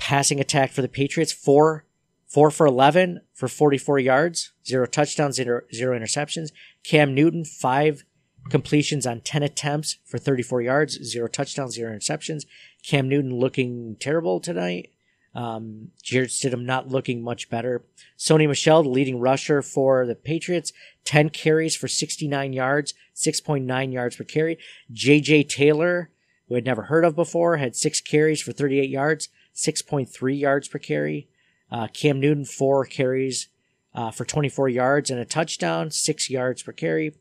[0.00, 1.32] passing attack for the Patriots.
[1.32, 1.84] Four,
[2.26, 6.50] four for 11 for 44 yards, zero touchdowns, zero, zero interceptions.
[6.82, 8.04] Cam Newton, five
[8.48, 12.46] completions on 10 attempts for 34 yards, zero touchdowns, zero interceptions.
[12.82, 14.90] Cam Newton looking terrible tonight.
[15.34, 17.84] Um, Jarrett Stidham not looking much better.
[18.18, 20.72] Sony Michel, the leading rusher for the Patriots,
[21.04, 24.58] 10 carries for 69 yards, 6.9 yards per carry.
[24.92, 26.10] JJ Taylor,
[26.48, 30.78] who I'd never heard of before, had six carries for 38 yards, 6.3 yards per
[30.78, 31.28] carry.
[31.70, 33.48] Uh, Cam Newton, four carries,
[33.94, 37.14] uh, for 24 yards and a touchdown, six yards per carry.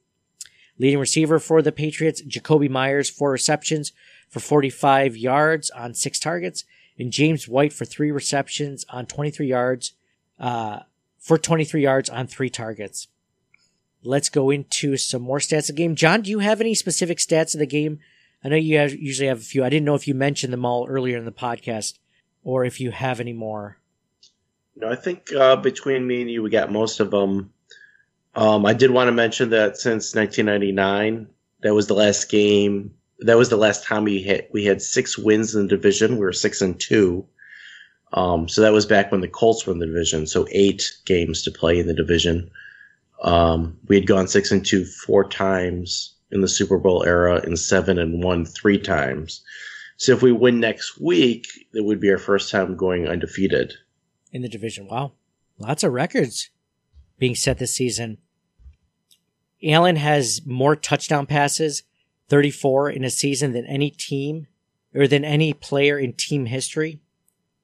[0.78, 3.92] Leading receiver for the Patriots, Jakobi Meyers, four receptions
[4.30, 6.63] for 45 yards on six targets,
[6.98, 9.94] and James White for three receptions on 23 yards,
[10.39, 10.80] uh,
[11.18, 13.08] for 23 yards on three targets.
[14.04, 15.96] Let's go into some more stats of the game.
[15.96, 18.00] John, do you have any specific stats of the game?
[18.44, 19.65] I know you have, usually have a few.
[19.65, 21.98] I didn't know if you mentioned them all earlier in the podcast
[22.43, 23.78] or if you have any more.
[24.75, 27.52] No, I think uh, between me and you, we got most of them.
[28.36, 31.28] Um, I did want to mention that since 1999,
[31.62, 32.93] that was the last game.
[33.19, 34.49] That was the last time we hit.
[34.54, 36.13] we had six wins in the division.
[36.13, 37.25] We were six and two.
[38.13, 40.25] Um, so that was back when the Colts were in the division.
[40.25, 42.49] So eight games to play in the division.
[43.21, 47.58] Um, we had gone six and two four times in the Super Bowl era, and
[47.60, 49.41] seven and one three times.
[50.00, 53.74] So if we win next week, it would be our first time going undefeated
[54.32, 54.88] in the division.
[54.88, 55.12] Wow.
[55.58, 56.50] Lots of records
[57.18, 58.18] being set this season.
[59.62, 61.84] Allen has more touchdown passes,
[62.30, 64.48] 34 in a season than any team
[64.96, 67.02] or than any player in team history.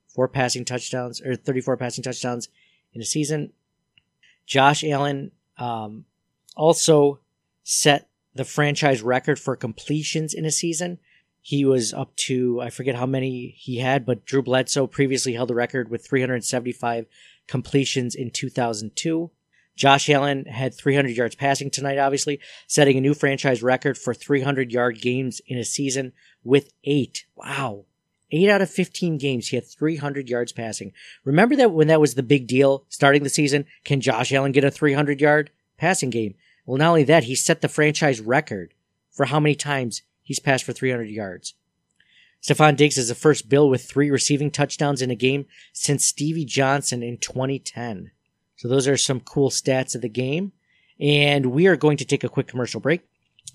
[0.10, 2.50] Four passing touchdowns or 34 passing touchdowns
[2.94, 3.54] in a season.
[4.46, 6.04] Josh Allen, um,
[6.58, 7.20] also
[7.64, 11.00] set the franchise record for completions in a season.
[11.46, 15.48] He was up to, I forget how many he had, but Drew Bledsoe previously held
[15.48, 17.06] the record with 375
[17.48, 19.30] completions in 2002.
[19.76, 24.72] Josh Allen had 300 yards passing tonight, obviously, setting a new franchise record for 300
[24.72, 27.28] yard games in a season with eight.
[27.36, 27.86] Wow.
[28.32, 30.94] Eight out of 15 games, he had 300 yards passing.
[31.24, 33.68] Remember that when that was the big deal starting the season?
[33.84, 36.34] Can Josh Allen get a 300 yard passing game?
[36.66, 38.74] Well, not only that, he set the franchise record
[39.12, 41.54] for how many times he's passed for 300 yards.
[42.44, 46.46] Stefon Diggs is the first Bill with three receiving touchdowns in a game since Stevie
[46.46, 48.12] Johnson in 2010.
[48.58, 50.52] So those are some cool stats of the game.
[51.00, 53.02] And we are going to take a quick commercial break.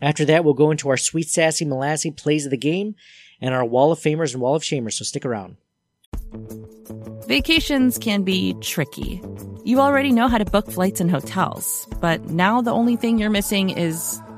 [0.02, 2.94] After that, we'll go into our sweet sassy molassy plays of the game
[3.40, 4.94] and our wall of famers and wall of shamers.
[4.94, 5.56] So stick around.
[7.26, 9.22] Vacations can be tricky.
[9.64, 13.30] You already know how to book flights and hotels, but now the only thing you're
[13.30, 14.20] missing is,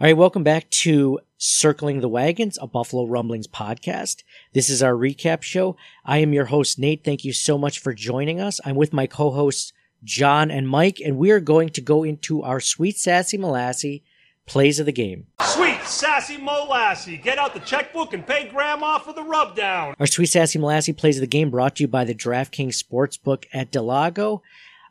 [0.00, 4.22] All right, welcome back to Circling the Wagons, a Buffalo Rumblings podcast.
[4.52, 5.76] This is our recap show.
[6.04, 7.02] I am your host, Nate.
[7.02, 8.60] Thank you so much for joining us.
[8.64, 9.72] I'm with my co-hosts,
[10.04, 14.02] John and Mike, and we are going to go into our sweet sassy molassy
[14.46, 15.26] plays of the game.
[15.42, 19.96] Sweet sassy molassy, get out the checkbook and pay grandma for the rubdown.
[19.98, 23.46] Our sweet sassy molassy plays of the game brought to you by the DraftKings Sportsbook
[23.52, 24.42] at del Lago.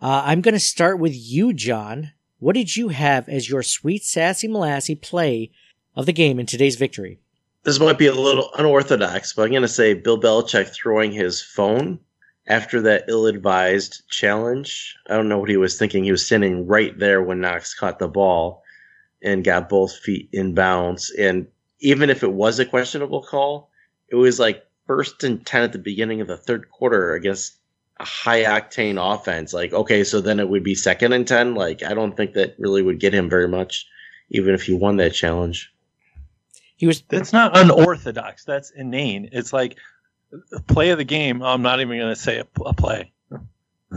[0.01, 2.11] Uh, I'm going to start with you, John.
[2.39, 5.49] What did you have as your sweet sassy molassy play
[5.95, 7.19] of the game in today's victory?
[7.63, 11.41] This might be a little unorthodox, but I'm going to say Bill Belichick throwing his
[11.41, 11.99] phone
[12.45, 14.95] after that ill-advised challenge.
[15.09, 16.03] I don't know what he was thinking.
[16.03, 18.63] He was standing right there when Knox caught the ball
[19.23, 21.09] and got both feet in bounds.
[21.17, 21.47] And
[21.79, 23.71] even if it was a questionable call,
[24.09, 27.57] it was like first and 10 at the beginning of the third quarter against
[27.99, 29.53] high octane offense.
[29.53, 31.55] Like, okay, so then it would be second and 10.
[31.55, 33.87] Like, I don't think that really would get him very much,
[34.29, 35.73] even if he won that challenge.
[36.75, 37.01] He was.
[37.09, 38.43] That's not unorthodox.
[38.45, 39.29] That's inane.
[39.31, 39.77] It's like
[40.67, 41.41] play of the game.
[41.41, 43.11] I'm not even going to say a, a play.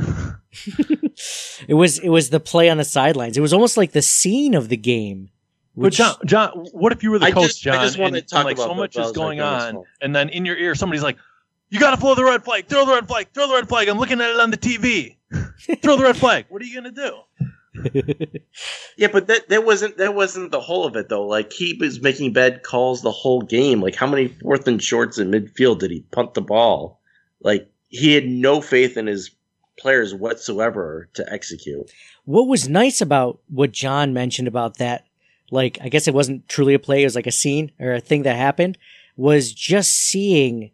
[1.68, 3.36] it was it was the play on the sidelines.
[3.36, 5.30] It was almost like the scene of the game.
[5.76, 7.86] But John, John, what if you were the I coach, just- I John?
[7.86, 9.74] just wanted and, to talk and, like about so much is going on his on,
[9.74, 9.84] phone.
[10.02, 11.16] and then in your ear, somebody's like,
[11.70, 12.66] "You got to throw the red flag.
[12.66, 13.28] Throw the red flag.
[13.32, 13.88] Throw the red flag.
[13.88, 15.16] I'm looking at it on the TV.
[15.82, 16.46] throw the red flag.
[16.48, 17.14] What are you gonna do?"
[18.96, 21.26] Yeah, but that that wasn't that wasn't the whole of it though.
[21.26, 23.80] Like he was making bad calls the whole game.
[23.80, 27.00] Like how many fourth and shorts in midfield did he punt the ball?
[27.40, 29.30] Like he had no faith in his
[29.78, 31.90] players whatsoever to execute.
[32.26, 35.06] What was nice about what John mentioned about that,
[35.50, 38.00] like I guess it wasn't truly a play, it was like a scene or a
[38.00, 38.76] thing that happened,
[39.16, 40.72] was just seeing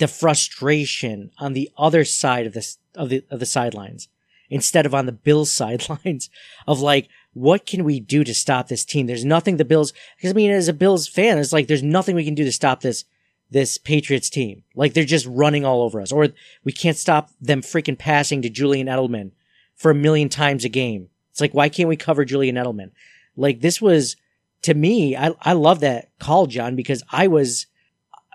[0.00, 4.08] the the frustration on the other side of this of the of the sidelines
[4.48, 6.28] instead of on the Bills sidelines
[6.66, 9.06] of like what can we do to stop this team?
[9.06, 12.16] There's nothing the Bills because I mean as a Bills fan, it's like there's nothing
[12.16, 13.04] we can do to stop this
[13.50, 14.62] this Patriots team.
[14.74, 16.12] Like they're just running all over us.
[16.12, 16.28] Or
[16.64, 19.32] we can't stop them freaking passing to Julian Edelman
[19.74, 21.08] for a million times a game.
[21.30, 22.90] It's like, why can't we cover Julian Edelman?
[23.36, 24.16] Like this was,
[24.62, 27.66] to me, I, I love that call, John, because I was,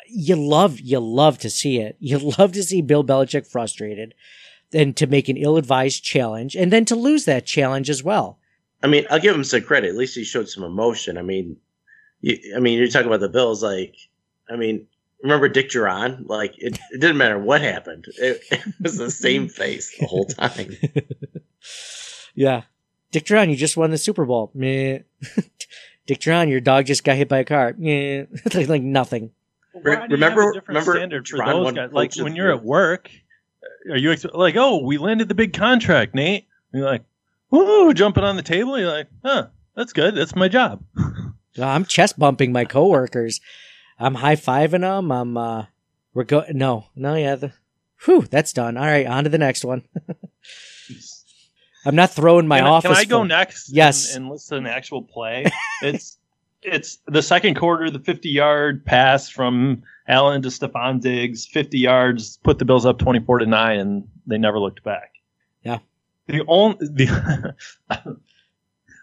[0.07, 1.97] you love, you love to see it.
[1.99, 4.13] You love to see Bill Belichick frustrated
[4.73, 8.39] and to make an ill-advised challenge and then to lose that challenge as well.
[8.83, 9.89] I mean, I'll give him some credit.
[9.89, 11.17] At least he showed some emotion.
[11.17, 11.57] I mean,
[12.21, 13.63] you, I mean, you're talking about the Bills.
[13.63, 13.95] Like,
[14.49, 14.87] I mean,
[15.23, 16.27] remember Dick Jauron?
[16.27, 18.05] Like, it, it didn't matter what happened.
[18.17, 20.75] It, it was the same face the whole time.
[22.35, 22.63] Yeah.
[23.11, 24.51] Dick Jauron, you just won the Super Bowl.
[24.53, 24.99] Meh.
[26.05, 27.73] Dick Jauron, your dog just got hit by a car.
[27.77, 28.25] Meh.
[28.53, 29.31] like, like nothing.
[29.83, 31.91] Re- Why do you remember- have a different remember standard for Tron those guys?
[31.91, 33.09] Like when you're at work,
[33.89, 36.47] are you ex- like, "Oh, we landed the big contract, Nate"?
[36.71, 37.03] And you're like,
[37.51, 38.77] "Woo!" Jumping on the table.
[38.79, 40.15] You're like, "Huh, that's good.
[40.15, 40.83] That's my job."
[41.61, 43.39] I'm chest bumping my coworkers.
[43.97, 45.09] I'm high fiving them.
[45.11, 45.65] I'm, uh,
[46.13, 47.35] we're go, no, no, yeah.
[47.35, 47.53] The,
[48.03, 48.75] whew, that's done.
[48.75, 49.07] All right.
[49.07, 49.83] On to the next one.
[51.85, 52.91] I'm not throwing my can, I- office.
[52.91, 53.69] Can I go phone- next?
[53.69, 54.15] Yes.
[54.15, 55.45] And, and list an actual play.
[55.81, 56.17] it's
[56.65, 62.37] it's the second quarter, the 50 yard pass from Allen to Stefon Diggs, 50 yards,
[62.43, 65.13] put the Bills up 24 to nine, and they never looked back.
[65.63, 65.79] Yeah.
[66.27, 67.55] The only the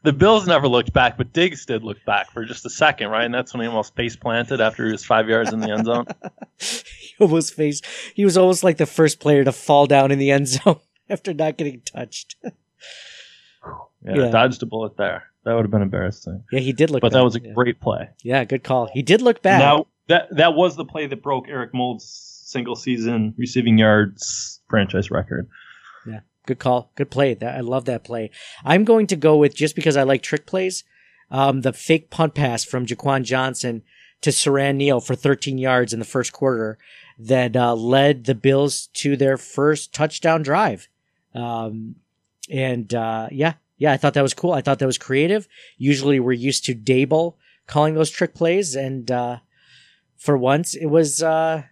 [0.05, 3.25] the Bills never looked back, but Diggs did look back for just a second, right?
[3.25, 5.87] And that's when he almost face planted after he was five yards in the end
[5.87, 6.07] zone.
[6.59, 10.31] he almost faced, he was almost like the first player to fall down in the
[10.33, 12.37] end zone after not getting touched.
[14.05, 14.31] Yeah, Yeah.
[14.31, 15.32] dodged a bullet there.
[15.45, 16.45] That would have been embarrassing.
[16.53, 17.53] Yeah, he did look But that was a yeah.
[17.53, 18.11] great play.
[18.23, 18.89] Yeah, good call.
[18.93, 19.59] He did look bad.
[19.59, 22.05] Now that that was the play that broke Eric Moulds'
[22.45, 25.49] single season receiving yards franchise record.
[26.07, 26.93] Yeah, good call.
[26.95, 27.35] Good play.
[27.35, 28.31] That I love that play.
[28.65, 30.85] I'm going to go with just because I like trick plays,
[31.31, 33.83] um, the fake punt pass from Jaquan Johnson
[34.21, 36.79] to Siran Neal for 13 yards in the first quarter
[37.19, 40.89] that uh, led the Bills to their first touchdown drive.
[41.35, 41.97] Um,
[42.51, 44.53] and uh, yeah, yeah, I thought that was cool.
[44.53, 45.49] I thought that was creative.
[45.77, 47.35] Usually we're used to Daboll
[47.67, 49.39] calling those trick plays, and uh,
[50.17, 51.65] for once it was uh,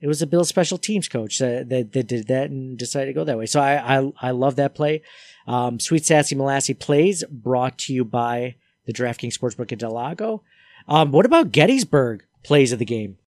[0.00, 3.12] it was a Bill special teams coach that, that, that did that and decided to
[3.12, 3.44] go that way.
[3.44, 5.02] So I I, I love that play.
[5.46, 8.54] Um, Sweet Sassy Molassy plays brought to you by
[8.86, 10.42] the DraftKings Sportsbook at del Lago.
[10.88, 13.18] Um, what about Gettysburg plays of the game?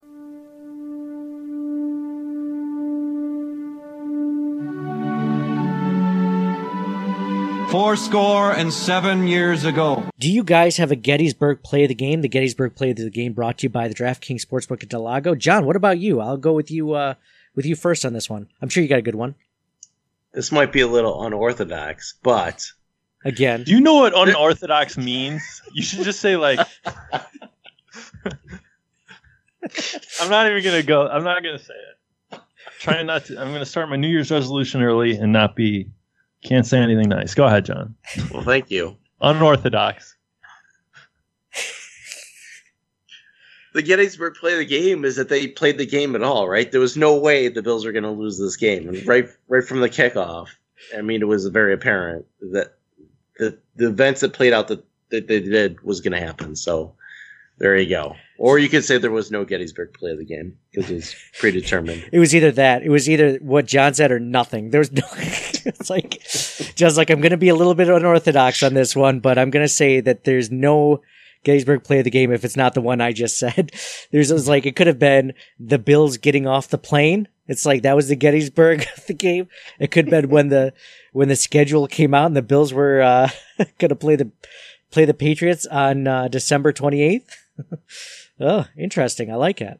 [7.72, 10.04] Four score and seven years ago.
[10.20, 12.22] Do you guys have a Gettysburg play of the game?
[12.22, 15.04] The Gettysburg play of the game brought to you by the DraftKings Sportsbook at del
[15.04, 15.36] Lago.
[15.36, 16.20] John, what about you?
[16.20, 16.92] I'll go with you.
[16.92, 17.14] Uh,
[17.56, 18.50] with you first on this one.
[18.62, 19.36] I'm sure you got a good one.
[20.34, 22.70] This might be a little unorthodox, but
[23.24, 25.62] again, Do you know what unorthodox means?
[25.74, 26.60] You should just say like.
[30.20, 31.08] I'm not even gonna go.
[31.08, 32.42] I'm not gonna say it.
[32.80, 33.40] Trying not to.
[33.40, 35.90] I'm gonna start my New Year's resolution early and not be.
[36.44, 37.34] Can't say anything nice.
[37.34, 37.96] Go ahead, John.
[38.32, 38.98] well, thank you.
[39.22, 40.16] Unorthodox.
[43.74, 46.70] The Gettysburg play of the game is that they played the game at all, right?
[46.70, 49.64] There was no way the Bills were going to lose this game, and right, right
[49.64, 50.48] from the kickoff.
[50.98, 52.74] I mean, it was very apparent that
[53.38, 56.56] the the events that played out that, that they did was going to happen.
[56.56, 56.96] So
[57.60, 58.16] there you go.
[58.42, 61.16] Or you could say there was no Gettysburg play of the game because it was
[61.38, 62.10] predetermined.
[62.12, 62.82] It was either that.
[62.82, 64.72] It was either what John said or nothing.
[64.72, 65.04] There was no.
[65.14, 66.14] it's like,
[66.74, 69.52] just like I'm going to be a little bit unorthodox on this one, but I'm
[69.52, 71.02] going to say that there's no
[71.44, 73.74] Gettysburg play of the game if it's not the one I just said.
[74.12, 77.28] There's it was like it could have been the Bills getting off the plane.
[77.46, 79.50] It's like that was the Gettysburg of the game.
[79.80, 80.74] It could have been when the
[81.14, 83.30] when the schedule came out and the Bills were uh,
[83.78, 84.32] going to play the
[84.90, 87.30] play the Patriots on uh, December 28th.
[88.42, 89.32] Oh, interesting.
[89.32, 89.80] I like it.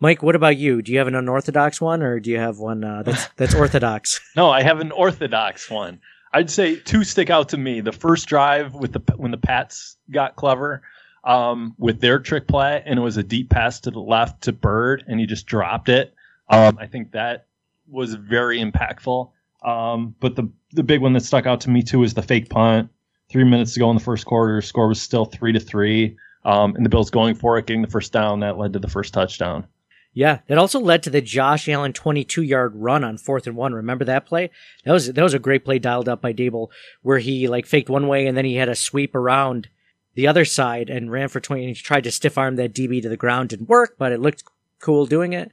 [0.00, 0.82] Mike, what about you?
[0.82, 4.20] Do you have an unorthodox one, or do you have one uh, that's that's orthodox?
[4.34, 6.00] No, I have an orthodox one.
[6.32, 7.80] I'd say two stick out to me.
[7.80, 10.82] The first drive with the when the Pats got clever
[11.24, 14.52] um, with their trick play, and it was a deep pass to the left to
[14.52, 16.14] Byrd, and he just dropped it.
[16.48, 17.46] Um, I think that
[17.88, 19.30] was very impactful.
[19.64, 22.48] Um, but the the big one that stuck out to me too is the fake
[22.48, 22.90] punt.
[23.30, 26.74] Three minutes to go in the first quarter, score was still three to three, um,
[26.76, 28.40] and the Bills going for it, getting the first down.
[28.40, 29.66] That led to the first touchdown.
[30.14, 33.72] Yeah, that also led to the Josh Allen 22 yard run on fourth and one.
[33.72, 34.50] Remember that play?
[34.84, 36.68] That was that was a great play dialed up by Daboll,
[37.00, 39.68] where he like faked one way and then he had a sweep around
[40.14, 41.62] the other side and ran for 20.
[41.62, 43.48] And he tried to stiff arm that DB to the ground.
[43.48, 44.44] Didn't work, but it looked
[44.80, 45.50] cool doing it.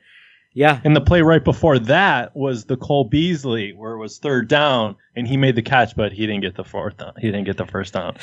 [0.53, 4.47] Yeah, And the play right before that was the Cole Beasley, where it was third
[4.47, 7.13] down, and he made the catch, but he didn't get the fourth down.
[7.19, 8.17] He didn't get the first down.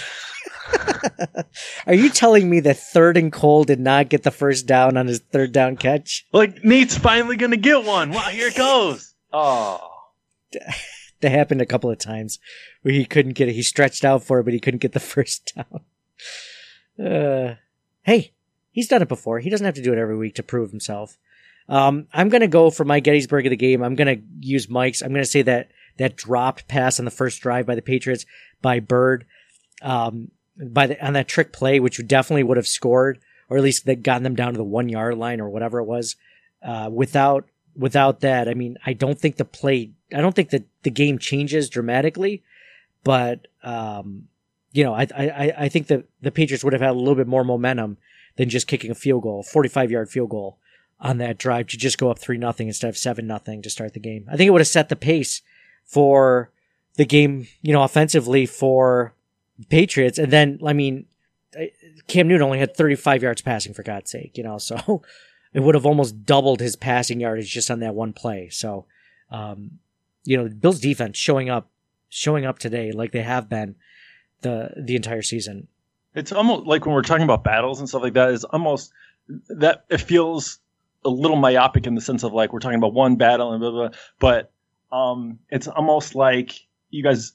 [1.87, 5.07] Are you telling me that third and Cole did not get the first down on
[5.07, 6.27] his third down catch?
[6.33, 8.11] Like Nate's finally gonna get one.
[8.11, 9.15] Wow, here it goes.
[9.33, 9.89] Oh,
[11.21, 12.39] That happened a couple of times
[12.83, 13.55] where he couldn't get it.
[13.55, 15.81] He stretched out for it, but he couldn't get the first down.
[17.07, 17.55] Uh,
[18.03, 18.33] hey,
[18.71, 19.39] he's done it before.
[19.41, 21.17] He doesn't have to do it every week to prove himself.
[21.69, 23.83] Um, I'm gonna go for my Gettysburg of the game.
[23.83, 25.03] I'm gonna use Mike's.
[25.03, 28.27] I'm gonna say that that dropped pass on the first drive by the Patriots
[28.63, 29.27] by Byrd,
[29.83, 33.87] um, by the on that trick play, which definitely would have scored, or at least
[33.87, 36.17] that gotten them down to the one yard line or whatever it was.
[36.63, 39.91] Uh, without without that, I mean, I don't think the play.
[40.15, 42.45] I don't think that the game changes dramatically,
[43.03, 44.29] but um,
[44.71, 47.27] you know, I I I think that the Patriots would have had a little bit
[47.27, 47.99] more momentum
[48.37, 50.59] than just kicking a field goal, 45 yard field goal
[51.01, 53.93] on that drive to just go up three nothing instead of seven nothing to start
[53.93, 54.27] the game.
[54.31, 55.43] I think it would have set the pace
[55.85, 56.51] for
[56.97, 59.15] the game, you know, offensively for
[59.69, 60.19] Patriots.
[60.19, 61.07] And then, I mean,
[62.07, 65.03] Cam Newton only had 35 yards passing for God's sake, you know, so
[65.53, 68.49] it would have almost doubled his passing yardage just on that one play.
[68.49, 68.87] So,
[69.31, 69.79] um,
[70.25, 71.71] you know, Bill's defense showing up,
[72.09, 73.77] showing up today like they have been
[74.43, 75.69] the the entire season.
[76.15, 78.31] it's almost like when we're talking about battles and stuff like that.
[78.31, 78.93] Is almost
[79.49, 80.59] that it feels
[81.05, 83.71] a little myopic in the sense of like we're talking about one battle and blah
[83.71, 83.89] blah.
[83.89, 84.53] blah but
[84.93, 86.53] um, it's almost like
[86.91, 87.33] you guys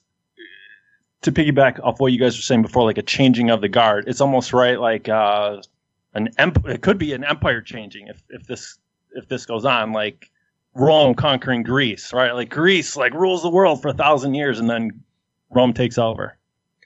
[1.22, 4.04] to piggyback off what you guys were saying before, like a changing of the guard.
[4.08, 5.62] It's almost right, like uh,
[6.14, 8.78] an emp- It could be an empire changing if if this
[9.12, 10.30] if this goes on, like
[10.74, 12.32] Rome conquering Greece, right?
[12.32, 15.02] Like Greece like rules the world for a thousand years, and then
[15.50, 16.36] Rome takes over.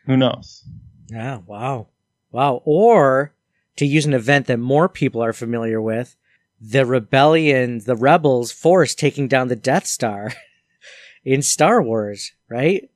[0.05, 0.65] Who knows?
[1.09, 1.89] Yeah, wow.
[2.31, 2.63] Wow.
[2.65, 3.33] Or
[3.77, 6.17] to use an event that more people are familiar with,
[6.61, 10.33] the rebellion, the rebels force taking down the Death Star
[11.25, 12.89] in Star Wars, right?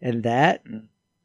[0.00, 0.64] And that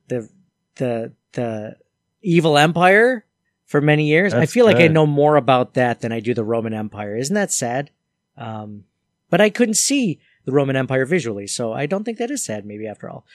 [0.08, 0.30] the
[0.76, 1.78] the the
[2.22, 3.26] evil empire
[3.66, 4.34] for many years.
[4.34, 7.16] I That's feel like I know more about that than I do the Roman Empire.
[7.18, 7.90] Isn't that sad?
[8.38, 8.84] Um,
[9.30, 12.66] but I couldn't see the Roman Empire visually, so I don't think that is sad.
[12.66, 13.26] Maybe after all,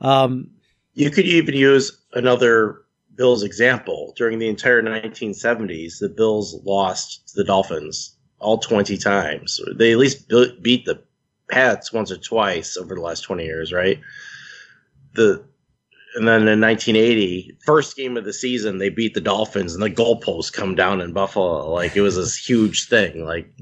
[0.00, 0.50] um,
[0.94, 2.82] You could even use another
[3.16, 4.12] Bills example.
[4.16, 9.60] During the entire 1970s, the Bills lost to the Dolphins all 20 times.
[9.74, 10.28] They at least
[10.62, 11.02] beat the
[11.50, 14.00] Pats once or twice over the last 20 years, right?
[15.14, 15.44] The
[16.16, 19.90] and then in 1980, first game of the season, they beat the Dolphins, and the
[19.90, 21.70] goalposts come down in Buffalo.
[21.70, 23.24] Like it was this huge thing.
[23.24, 23.52] Like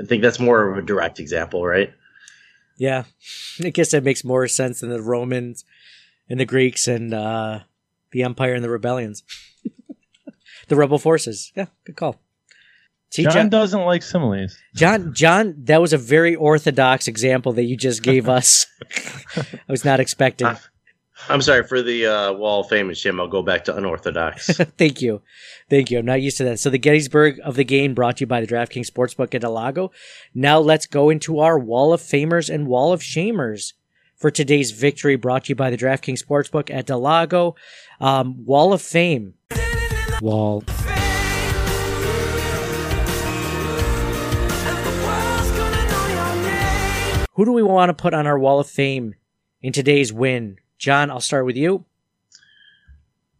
[0.00, 1.92] I think that's more of a direct example, right?
[2.76, 3.04] Yeah,
[3.64, 5.64] I guess that makes more sense than the Romans
[6.28, 7.60] and the Greeks and uh,
[8.14, 9.24] the Empire and the rebellions,
[10.68, 11.52] the rebel forces.
[11.54, 12.20] Yeah, good call.
[13.10, 14.56] See, John doesn't like similes.
[14.74, 18.66] John, John, that was a very orthodox example that you just gave us.
[19.36, 20.48] I was not expecting.
[21.28, 23.20] I'm sorry for the uh, Wall of Fame and shame.
[23.20, 24.46] I'll go back to unorthodox.
[24.78, 25.22] Thank you.
[25.70, 25.98] Thank you.
[25.98, 26.58] I'm not used to that.
[26.58, 29.52] So the Gettysburg of the game brought to you by the DraftKings Sportsbook at del
[29.52, 29.92] Lago.
[30.34, 33.74] Now let's go into our Wall of Famers and Wall of Shamers
[34.16, 37.56] for today's victory brought to you by the DraftKings Sportsbook at del Lago.
[38.00, 39.34] Um, Wall of Fame.
[40.20, 40.62] Wall.
[47.34, 49.14] Who do we want to put on our Wall of Fame
[49.60, 50.58] in today's win?
[50.78, 51.84] John, I'll start with you.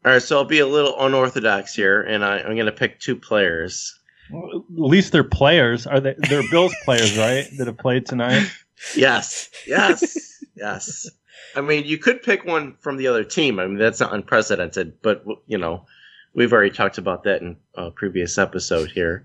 [0.05, 3.01] All right, so I'll be a little unorthodox here, and I, I'm going to pick
[3.01, 3.99] two players.
[4.31, 5.87] At least they're players.
[5.87, 6.15] Are they?
[6.29, 7.47] They're Bills players, right?
[7.57, 8.51] That have played tonight.
[8.97, 11.09] Yes, yes, yes.
[11.57, 13.59] I mean, you could pick one from the other team.
[13.59, 15.87] I mean, that's not unprecedented, but you know,
[16.35, 19.25] we've already talked about that in a previous episode here.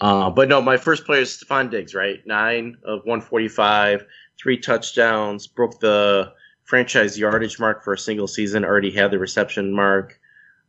[0.00, 2.24] Uh, but no, my first player is Stefon Diggs, right?
[2.26, 4.04] Nine of 145,
[4.40, 6.32] three touchdowns, broke the
[6.64, 10.18] franchise yardage mark for a single season, already had the reception mark.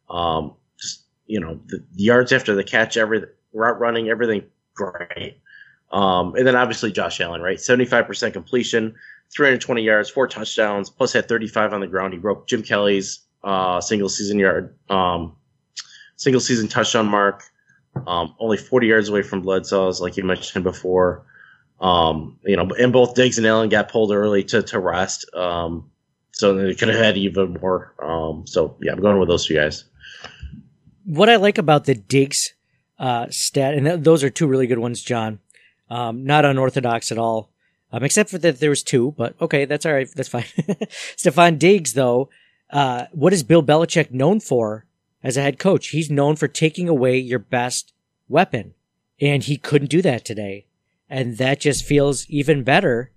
[0.10, 4.44] Um, just, you know, the, the yards after the catch, everything, route running, everything
[4.76, 5.40] great.
[5.92, 7.58] Um, and then obviously Josh Allen, right?
[7.58, 8.96] 75% completion,
[9.34, 12.14] 320 yards, four touchdowns, plus had 35 on the ground.
[12.14, 15.36] He broke Jim Kelly's uh, single season yard, um,
[16.16, 17.44] single season touchdown mark.
[18.08, 21.26] Um, only 40 yards away from Bledsoe's, like you mentioned before.
[21.80, 25.34] Um, you know, and both Diggs and Allen got pulled early to, to rest.
[25.34, 25.90] Um,
[26.32, 27.94] so they could have had even more.
[28.02, 29.86] Um, so yeah, I'm going with those two guys.
[31.06, 32.54] What I like about the Diggs
[33.00, 35.40] uh, stat, and th- those are two really good ones, John.
[35.90, 37.52] Um, not unorthodox at all,
[37.92, 40.10] um, except for that there was two, but okay, that's all right.
[40.16, 40.44] That's fine.
[41.16, 42.30] Stefon Diggs, though,
[42.72, 44.86] uh, what is Bill Belichick known for
[45.24, 45.90] as a head coach?
[45.90, 47.94] He's known for taking away your best
[48.28, 48.74] weapon,
[49.22, 50.66] and he couldn't do that today.
[51.10, 53.12] And that just feels even better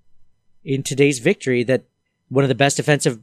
[0.62, 1.84] in today's victory that
[2.28, 3.20] one of the best defensive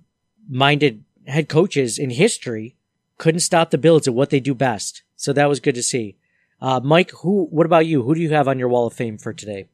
[0.49, 2.75] minded head coaches in history
[3.17, 5.03] couldn't stop the Bills at what they do best.
[5.15, 6.17] So that was good to see.
[6.65, 8.01] Uh, Mike, who, what about you?
[8.01, 9.67] Who do you have on your wall of fame for today?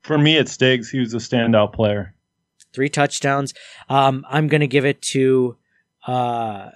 [0.00, 0.90] For me, it's Diggs.
[0.90, 2.12] He was a standout player.
[2.72, 3.54] Three touchdowns.
[3.88, 5.56] Um, I'm going to give it to,
[6.04, 6.70] uh,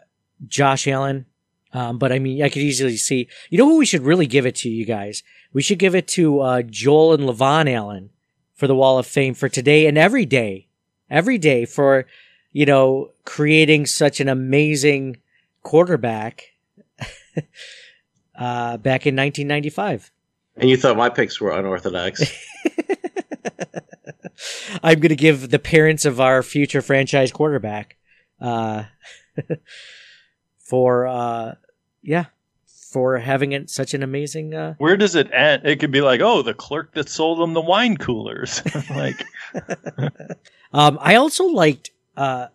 [0.46, 1.26] Josh Allen.
[1.72, 4.46] Um, but I mean, I could easily see, you know who we should really give
[4.46, 5.24] it to, you guys?
[5.52, 8.10] We should give it to, uh, Joel and LaVonne Allen
[8.54, 10.68] for the wall of fame for today and every day,
[11.10, 12.06] every day for,
[12.52, 15.16] you know, creating such an amazing
[15.64, 16.44] quarterback,
[18.36, 20.10] uh, back in 1995.
[20.56, 22.22] And you thought my picks were unorthodox.
[24.82, 27.96] I'm going to give the parents of our future franchise quarterback,
[28.40, 28.84] uh,
[30.58, 31.54] for, uh,
[32.02, 32.26] yeah,
[32.66, 35.62] for having it such an amazing, uh, Where does it end?
[35.64, 38.62] It could be like, oh, the clerk that sold them the wine coolers.
[38.90, 39.24] like,
[40.72, 42.48] Um, I also liked uh,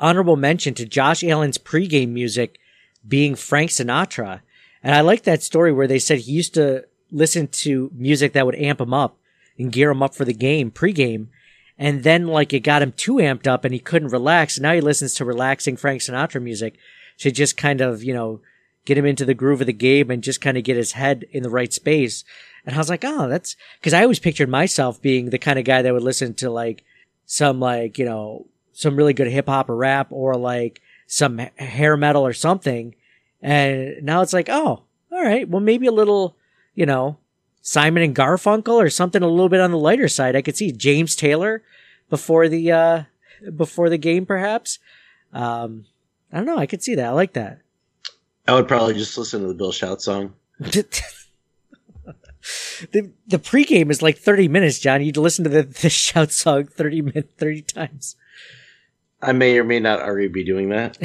[0.00, 2.58] honorable mention to Josh Allen's pregame music
[3.06, 4.40] being Frank Sinatra,
[4.82, 8.46] and I like that story where they said he used to listen to music that
[8.46, 9.16] would amp him up
[9.58, 11.28] and gear him up for the game pregame,
[11.76, 14.56] and then like it got him too amped up and he couldn't relax.
[14.56, 16.76] And now he listens to relaxing Frank Sinatra music
[17.18, 18.40] to just kind of you know
[18.88, 21.26] get him into the groove of the game and just kind of get his head
[21.30, 22.24] in the right space.
[22.64, 25.66] And I was like, oh, that's because I always pictured myself being the kind of
[25.66, 26.84] guy that would listen to like
[27.26, 31.96] some like, you know, some really good hip hop or rap or like some hair
[31.98, 32.94] metal or something.
[33.40, 34.82] And now it's like, oh,
[35.12, 35.48] all right.
[35.48, 36.36] Well, maybe a little,
[36.74, 37.18] you know,
[37.62, 40.36] Simon and Garfunkel or something a little bit on the lighter side.
[40.36, 41.62] I could see James Taylor
[42.10, 43.02] before the, uh,
[43.54, 44.78] before the game, perhaps.
[45.32, 45.86] Um,
[46.32, 46.58] I don't know.
[46.58, 47.06] I could see that.
[47.06, 47.60] I like that.
[48.46, 50.34] I would probably just listen to the Bill Shout song.
[52.92, 55.02] the the pregame is like 30 minutes, John.
[55.02, 58.16] You'd listen to the, the shout song 30 min 30 times.
[59.20, 60.96] I may or may not already be doing that.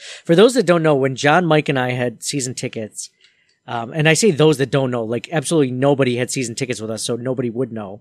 [0.24, 3.10] For those that don't know, when John, Mike, and I had season tickets,
[3.66, 6.90] um, and I say those that don't know, like absolutely nobody had season tickets with
[6.90, 8.00] us, so nobody would know.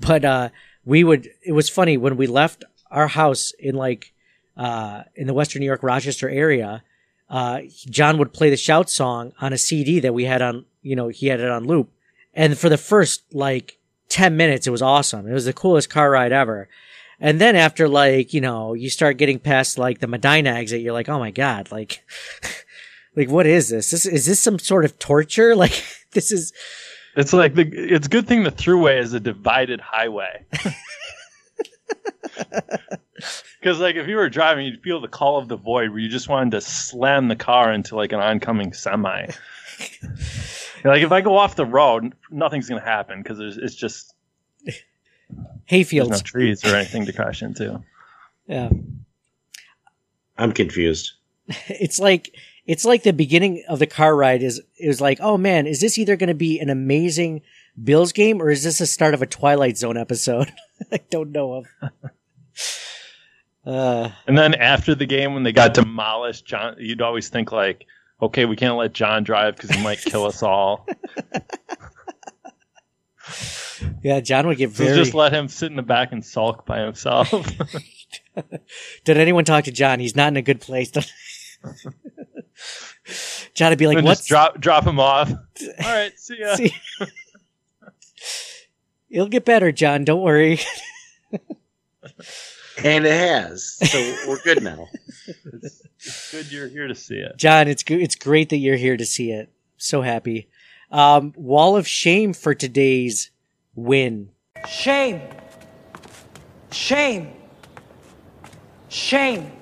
[0.00, 0.48] But uh,
[0.84, 1.30] we would.
[1.42, 4.12] It was funny when we left our house in like
[4.56, 6.82] uh, in the Western New York, Rochester area.
[7.30, 10.64] Uh, John would play the shout song on a CD that we had on.
[10.82, 11.90] You know, he had it on loop,
[12.34, 13.78] and for the first like
[14.08, 15.28] 10 minutes, it was awesome.
[15.28, 16.68] It was the coolest car ride ever.
[17.20, 20.92] And then after like, you know, you start getting past like the Medina exit, you're
[20.92, 22.04] like, oh my God, like,
[23.16, 23.90] like what is this?
[23.90, 25.54] This is this some sort of torture?
[25.56, 26.52] Like this is
[27.16, 30.44] It's like the it's a good thing the throughway is a divided highway.
[33.60, 36.08] Because like if you were driving, you'd feel the call of the void where you
[36.08, 39.26] just wanted to slam the car into like an oncoming semi.
[40.84, 44.14] like if I go off the road, nothing's gonna happen because it's just
[45.70, 47.82] hayfields, there's no trees or anything to crash into.
[48.46, 48.70] Yeah.
[50.36, 51.12] I'm confused.
[51.68, 52.34] It's like
[52.66, 55.80] it's like the beginning of the car ride is it was like, oh man, is
[55.80, 57.40] this either going to be an amazing
[57.82, 60.52] Bills game or is this the start of a Twilight Zone episode?
[60.92, 61.66] I don't know of.
[63.64, 67.86] Uh, And then after the game, when they got demolished, John, you'd always think like,
[68.20, 70.86] okay, we can't let John drive because he might kill us all.
[74.02, 74.96] yeah, John would get So very.
[74.96, 77.30] just let him sit in the back and sulk by himself.
[79.04, 80.00] Did anyone talk to John?
[80.00, 80.90] He's not in a good place.
[83.54, 84.22] John would be like, "What?
[84.26, 85.30] Drop drop him off.
[85.30, 85.38] All
[85.84, 86.54] right, see ya.
[86.56, 86.74] See-
[89.10, 90.04] It'll get better, John.
[90.04, 90.60] Don't worry."
[92.84, 93.72] And it has.
[93.90, 93.98] So
[94.28, 94.86] we're good now.
[95.56, 97.36] It's good you're here to see it.
[97.36, 98.00] John, it's good.
[98.00, 99.50] It's great that you're here to see it.
[99.78, 100.48] So happy.
[100.90, 103.30] Um, wall of shame for today's
[103.78, 104.30] win.
[104.68, 105.20] Shame.
[106.70, 107.32] Shame.
[108.88, 109.52] Shame.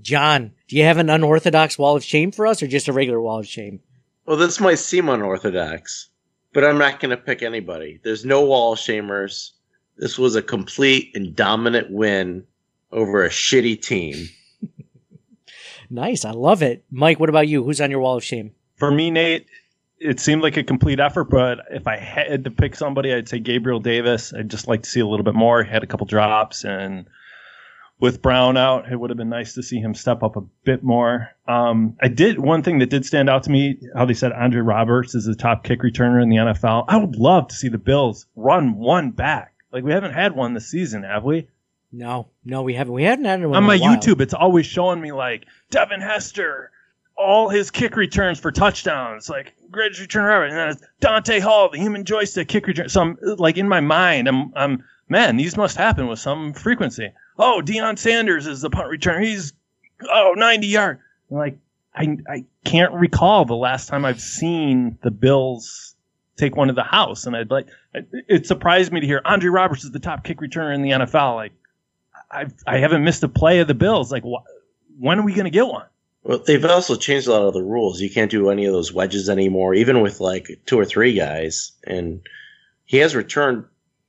[0.00, 3.20] John, do you have an unorthodox wall of shame for us, or just a regular
[3.20, 3.80] wall of shame?
[4.26, 6.08] Well, this might seem unorthodox,
[6.52, 8.00] but I'm not going to pick anybody.
[8.02, 9.50] There's no wall shamers.
[9.96, 12.44] This was a complete and dominant win
[12.90, 14.28] over a shitty team.
[15.90, 16.86] Nice, I love it.
[16.90, 17.62] Mike, what about you?
[17.62, 18.52] Who's on your wall of shame?
[18.76, 19.46] For me, Nate,
[20.02, 23.38] it seemed like a complete effort, but if I had to pick somebody, I'd say
[23.38, 24.32] Gabriel Davis.
[24.34, 25.62] I'd just like to see a little bit more.
[25.62, 27.06] He had a couple drops, and
[28.00, 30.82] with Brown out, it would have been nice to see him step up a bit
[30.82, 31.30] more.
[31.46, 34.60] Um, I did one thing that did stand out to me: how they said Andre
[34.60, 36.86] Roberts is the top kick returner in the NFL.
[36.88, 39.54] I would love to see the Bills run one back.
[39.72, 41.46] Like we haven't had one this season, have we?
[41.92, 42.92] No, no, we haven't.
[42.92, 43.78] We haven't had one on my.
[43.78, 46.71] YouTube, it's always showing me like Devin Hester,
[47.16, 51.68] all his kick returns for touchdowns, like greatest return ever, and then it's Dante Hall,
[51.70, 52.88] the human joystick kick return.
[52.88, 57.10] So I'm like in my mind, I'm, I'm man, these must happen with some frequency.
[57.38, 59.22] Oh, Deion Sanders is the punt returner.
[59.22, 59.52] He's
[60.10, 61.00] oh 90 yard.
[61.30, 61.58] I'm like
[61.94, 65.94] I I can't recall the last time I've seen the Bills
[66.36, 69.50] take one to the house, and I'd like it, it surprised me to hear Andre
[69.50, 71.34] Roberts is the top kick returner in the NFL.
[71.36, 71.52] Like
[72.30, 74.10] I I haven't missed a play of the Bills.
[74.10, 74.42] Like, wh-
[74.98, 75.86] when are we going to get one?
[76.24, 78.00] Well, they've also changed a lot of the rules.
[78.00, 81.72] You can't do any of those wedges anymore, even with like two or three guys.
[81.84, 82.20] And
[82.84, 83.64] he has returned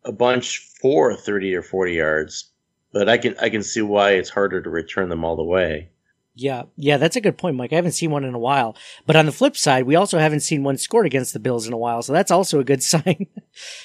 [0.05, 2.45] a bunch for 30 or 40 yards,
[2.91, 5.89] but I can I can see why it's harder to return them all the way.
[6.35, 7.71] Yeah, yeah, that's a good point, Mike.
[7.71, 8.75] I haven't seen one in a while.
[9.05, 11.73] But on the flip side, we also haven't seen one scored against the Bills in
[11.73, 13.27] a while, so that's also a good sign.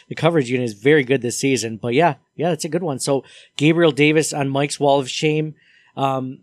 [0.08, 1.76] the coverage unit is very good this season.
[1.76, 2.98] But yeah, yeah, that's a good one.
[2.98, 3.22] So
[3.56, 5.54] Gabriel Davis on Mike's wall of shame.
[5.96, 6.40] Um,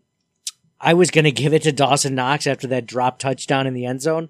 [0.86, 4.04] I was gonna give it to Dawson Knox after that drop touchdown in the end
[4.04, 4.30] zone,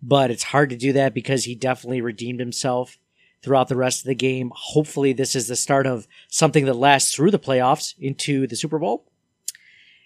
[0.00, 2.96] but it's hard to do that because he definitely redeemed himself
[3.42, 4.52] throughout the rest of the game.
[4.54, 8.78] Hopefully, this is the start of something that lasts through the playoffs into the Super
[8.78, 9.04] Bowl.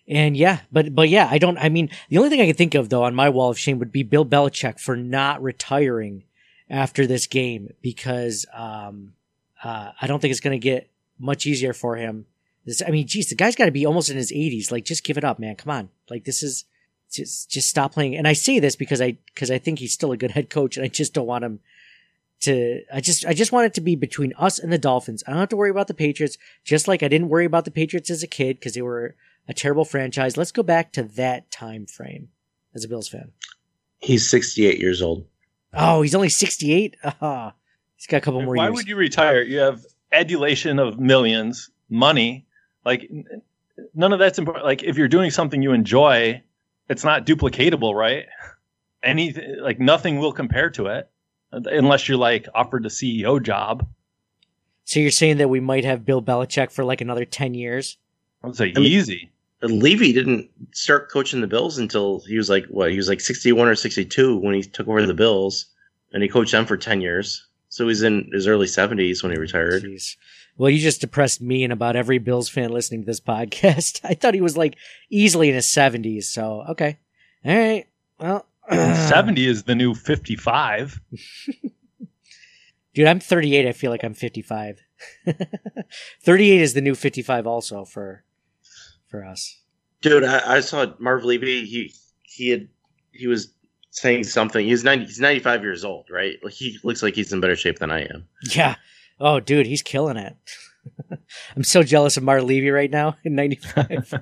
[0.08, 1.58] And yeah, but but yeah, I don't.
[1.58, 3.78] I mean, the only thing I can think of though on my wall of shame
[3.78, 6.24] would be Bill Belichick for not retiring
[6.70, 9.12] after this game because um,
[9.62, 10.88] uh, I don't think it's going to get
[11.18, 12.24] much easier for him.
[12.66, 14.70] This, I mean, geez, the guy's got to be almost in his 80s.
[14.70, 15.56] Like, just give it up, man.
[15.56, 15.88] Come on.
[16.08, 16.64] Like, this is
[17.10, 18.16] just just stop playing.
[18.16, 20.76] And I say this because I because I think he's still a good head coach,
[20.76, 21.60] and I just don't want him
[22.42, 22.82] to.
[22.92, 25.22] I just I just want it to be between us and the Dolphins.
[25.26, 26.38] I don't have to worry about the Patriots.
[26.64, 29.16] Just like I didn't worry about the Patriots as a kid because they were
[29.48, 30.36] a terrible franchise.
[30.36, 32.28] Let's go back to that time frame
[32.74, 33.32] as a Bills fan.
[33.98, 35.26] He's 68 years old.
[35.74, 36.96] Oh, he's only 68?
[37.20, 37.54] Ah,
[37.96, 38.74] he's got a couple more Why years.
[38.74, 39.42] would you retire?
[39.42, 42.46] You have adulation of millions, money.
[42.84, 43.10] Like
[43.94, 44.64] none of that's important.
[44.64, 46.42] Like if you're doing something you enjoy,
[46.88, 48.26] it's not duplicatable, right?
[49.02, 51.08] Anything like nothing will compare to it,
[51.52, 53.86] unless you're like offered a CEO job.
[54.84, 57.96] so you're saying that we might have Bill Belichick for like another 10 years?
[58.42, 59.30] I would say I mean- easy.
[59.62, 62.90] Levy didn't start coaching the Bills until he was like what?
[62.90, 65.66] He was like 61 or 62 when he took over the Bills,
[66.14, 67.46] and he coached them for 10 years.
[67.68, 69.82] So he's in his early 70s when he retired.
[69.82, 70.16] Jeez.
[70.60, 73.98] Well, you just depressed me and about every Bills fan listening to this podcast.
[74.04, 74.76] I thought he was like
[75.08, 76.24] easily in his 70s.
[76.24, 76.98] So, okay.
[77.46, 77.86] All right.
[78.18, 81.00] Well, Seventy is the new fifty-five.
[82.94, 83.66] dude, I'm 38.
[83.66, 84.82] I feel like I'm 55.
[86.22, 88.22] 38 is the new 55 also for
[89.08, 89.62] for us.
[90.02, 91.64] Dude, I, I saw Marv Levy.
[91.64, 92.68] He he had
[93.12, 93.50] he was
[93.92, 94.66] saying something.
[94.66, 95.06] He's ninety.
[95.06, 96.36] He's ninety five years old, right?
[96.44, 98.28] Like he looks like he's in better shape than I am.
[98.54, 98.76] Yeah.
[99.20, 100.36] Oh, dude, he's killing it.
[101.56, 104.14] I'm so jealous of Marv Levy right now in 95.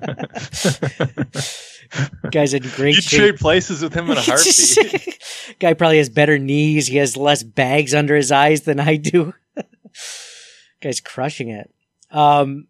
[2.31, 3.19] Guy's in great You'd shape.
[3.19, 5.17] trade places with him in a heartbeat.
[5.59, 6.87] Guy probably has better knees.
[6.87, 9.33] He has less bags under his eyes than I do.
[10.81, 11.73] Guy's crushing it.
[12.11, 12.67] Um,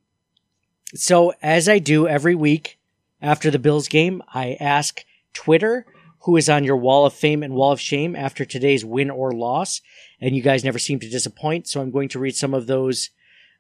[0.96, 2.80] so as I do every week
[3.22, 5.04] after the Bills game, I ask
[5.34, 5.86] Twitter
[6.24, 9.32] who is on your wall of fame and wall of shame after today's win or
[9.32, 9.82] loss.
[10.22, 11.68] And you guys never seem to disappoint.
[11.68, 13.10] So I'm going to read some of those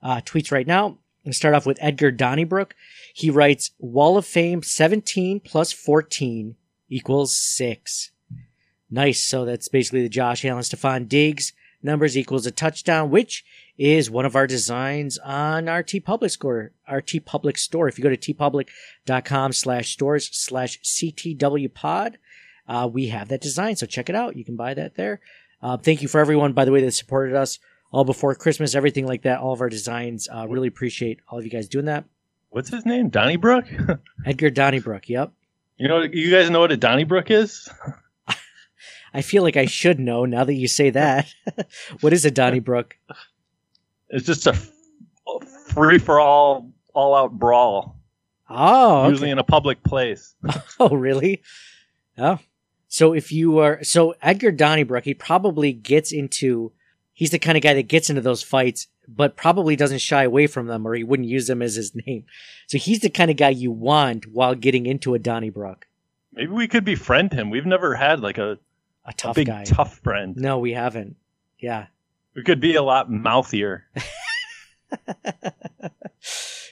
[0.01, 0.97] uh, tweets right now.
[1.25, 2.75] And start off with Edgar Donnybrook.
[3.13, 6.55] He writes, Wall of Fame 17 plus 14
[6.87, 8.11] equals 6.
[8.89, 9.21] Nice.
[9.21, 13.45] So that's basically the Josh Allen Stefon Diggs numbers equals a touchdown, which
[13.77, 17.87] is one of our designs on our TeePublic store, our TeePublic store.
[17.87, 22.17] If you go to teepublic.com slash stores slash CTW pod,
[22.67, 23.75] uh, we have that design.
[23.75, 24.35] So check it out.
[24.35, 25.21] You can buy that there.
[25.61, 27.59] Uh, thank you for everyone, by the way, that supported us
[27.91, 30.27] all before Christmas, everything like that, all of our designs.
[30.33, 32.05] Uh, really appreciate all of you guys doing that.
[32.49, 33.09] What's his name?
[33.09, 33.65] Donnybrook?
[34.25, 35.09] Edgar Donnybrook.
[35.09, 35.31] Yep.
[35.77, 37.69] you know, you guys know what a Donnybrook is?
[39.13, 41.33] I feel like I should know now that you say that.
[42.01, 42.95] what is a Donnybrook?
[44.09, 44.53] It's just a
[45.73, 47.95] free for all, all out brawl.
[48.49, 49.09] Oh, okay.
[49.09, 50.35] Usually in a public place.
[50.79, 51.43] Oh, really?
[52.17, 52.39] Oh.
[52.89, 56.71] So if you are, so Edgar Donnybrook, he probably gets into,
[57.13, 60.47] he's the kind of guy that gets into those fights, but probably doesn't shy away
[60.47, 62.25] from them or he wouldn't use them as his name.
[62.67, 65.85] So he's the kind of guy you want while getting into a Donnybrook.
[66.33, 67.49] Maybe we could befriend him.
[67.49, 68.57] We've never had like a,
[69.05, 69.63] A tough big guy.
[69.65, 70.35] tough friend.
[70.35, 71.15] No, we haven't.
[71.59, 71.87] Yeah.
[72.35, 73.85] We could be a lot mouthier.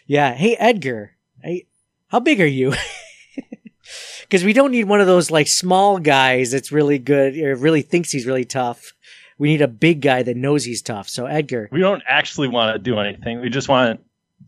[0.10, 0.34] Yeah.
[0.34, 1.12] Hey, Edgar.
[1.44, 1.68] Hey,
[2.08, 2.74] how big are you?
[4.28, 7.82] Because we don't need one of those like small guys that's really good or really
[7.82, 8.94] thinks he's really tough.
[9.38, 11.08] We need a big guy that knows he's tough.
[11.08, 13.40] So Edgar, We don't actually want to do anything.
[13.40, 14.02] We just want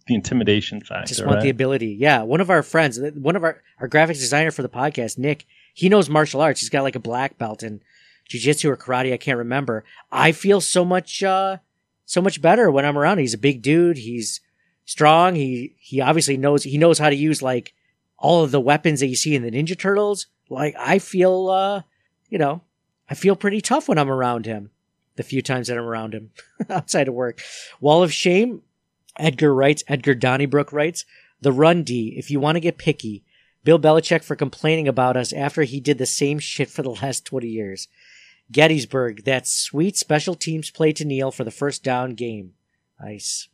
[0.07, 1.07] the intimidation factor.
[1.07, 1.95] just want the ability.
[1.99, 2.23] Yeah.
[2.23, 5.87] One of our friends, one of our, our graphics designer for the podcast, Nick, he
[5.87, 6.59] knows martial arts.
[6.59, 7.81] He's got like a black belt in
[8.29, 9.13] jujitsu or karate.
[9.13, 9.85] I can't remember.
[10.11, 11.57] I feel so much, uh,
[12.05, 13.19] so much better when I'm around.
[13.19, 13.97] He's a big dude.
[13.97, 14.41] He's
[14.85, 15.35] strong.
[15.35, 17.73] He, he obviously knows, he knows how to use like
[18.19, 20.27] all of the weapons that you see in the Ninja Turtles.
[20.49, 21.81] Like I feel, uh,
[22.29, 22.61] you know,
[23.09, 24.71] I feel pretty tough when I'm around him.
[25.15, 26.31] The few times that I'm around him
[26.69, 27.41] outside of work.
[27.81, 28.61] Wall of Shame.
[29.17, 31.03] Edgar writes, Edgar Donnybrook writes,
[31.41, 33.25] the run D, if you want to get picky,
[33.65, 37.25] Bill Belichick for complaining about us after he did the same shit for the last
[37.25, 37.89] 20 years.
[38.51, 42.53] Gettysburg, that sweet special teams play to Neal for the first down game.
[42.99, 43.47] Nice.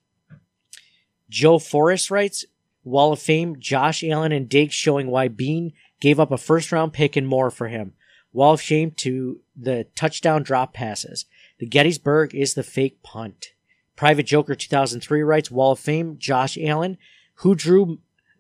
[1.30, 2.46] Joe Forrest writes,
[2.86, 6.94] Wall of Fame, Josh Allen and Diggs showing why Beane gave up a first round
[6.94, 7.94] pick and more for him.
[8.32, 11.26] Wall of Shame to the touchdown drop passes.
[11.58, 13.54] The Gettysburg is the fake punt.
[13.96, 16.98] Private Joker 2003 writes, Wall of Fame, Josh Allen,
[17.36, 18.00] who drew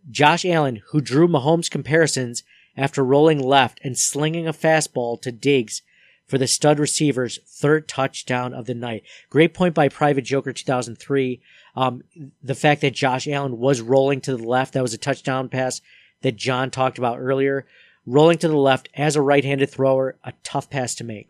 [0.09, 2.43] Josh Allen, who drew Mahomes comparisons
[2.77, 5.81] after rolling left and slinging a fastball to Diggs
[6.27, 9.03] for the stud receiver's third touchdown of the night.
[9.29, 11.41] Great point by Private Joker 2003.
[11.75, 12.03] Um,
[12.41, 15.81] the fact that Josh Allen was rolling to the left, that was a touchdown pass
[16.21, 17.65] that John talked about earlier.
[18.05, 21.29] Rolling to the left as a right-handed thrower, a tough pass to make.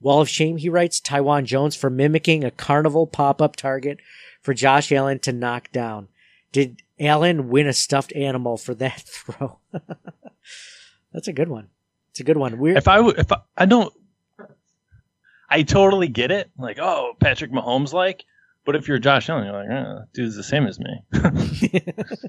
[0.00, 3.98] Wall of Shame, he writes, Taiwan Jones for mimicking a carnival pop-up target
[4.40, 6.08] for Josh Allen to knock down.
[6.50, 9.58] Did Allen win a stuffed animal for that throw?
[11.12, 11.68] That's a good one.
[12.10, 12.58] It's a good one.
[12.58, 13.92] We're, If I w- if I, I don't,
[15.48, 16.50] I totally get it.
[16.58, 18.24] Like, oh, Patrick Mahomes, like.
[18.64, 21.02] But if you're Josh Allen, you're like, eh, dude's the same as me.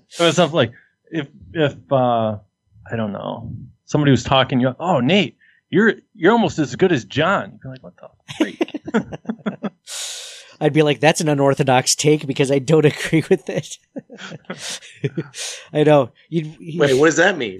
[0.07, 0.73] so it's stuff like
[1.11, 2.37] if if uh,
[2.91, 3.51] I don't know
[3.85, 5.37] somebody was talking, you're oh Nate,
[5.69, 7.59] you're you're almost as good as John.
[7.63, 8.81] You're like, what the freak?
[10.61, 13.77] I'd be like, that's an unorthodox take because I don't agree with it.
[15.73, 16.11] I know.
[16.29, 17.59] You'd, you Wait, what does that mean?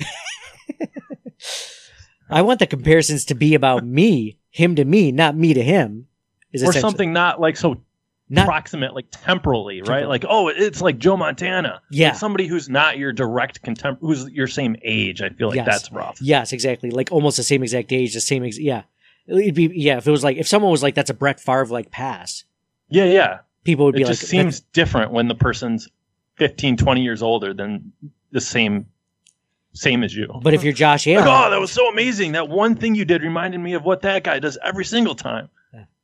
[2.30, 6.08] I want the comparisons to be about me, him to me, not me to him.
[6.52, 7.82] Is or something not like so
[8.34, 10.08] Not- proximate, like temporally, right?
[10.08, 11.82] Like, oh, it's like Joe Montana.
[11.92, 12.10] Yeah.
[12.10, 15.22] Like somebody who's not your direct contem, who's your same age.
[15.22, 15.66] I feel like Yes.
[15.66, 16.18] that's rough.
[16.22, 16.90] Yes, exactly.
[16.92, 18.44] Like almost the same exact age, the same.
[18.44, 18.84] Ex- yeah,
[19.28, 19.98] it'd be yeah.
[19.98, 22.44] If it was like if someone was like that's a Brett Favre like pass,
[22.90, 23.40] Yeah, yeah.
[23.64, 25.88] people would it be just like, seems different when the person's
[26.38, 27.92] 15, 20 years older than
[28.32, 28.88] the same
[29.76, 30.28] same as you.
[30.44, 32.34] But if you're Josh Like, oh, that was so amazing.
[32.34, 35.50] That one thing you did reminded me of what that guy does every single time.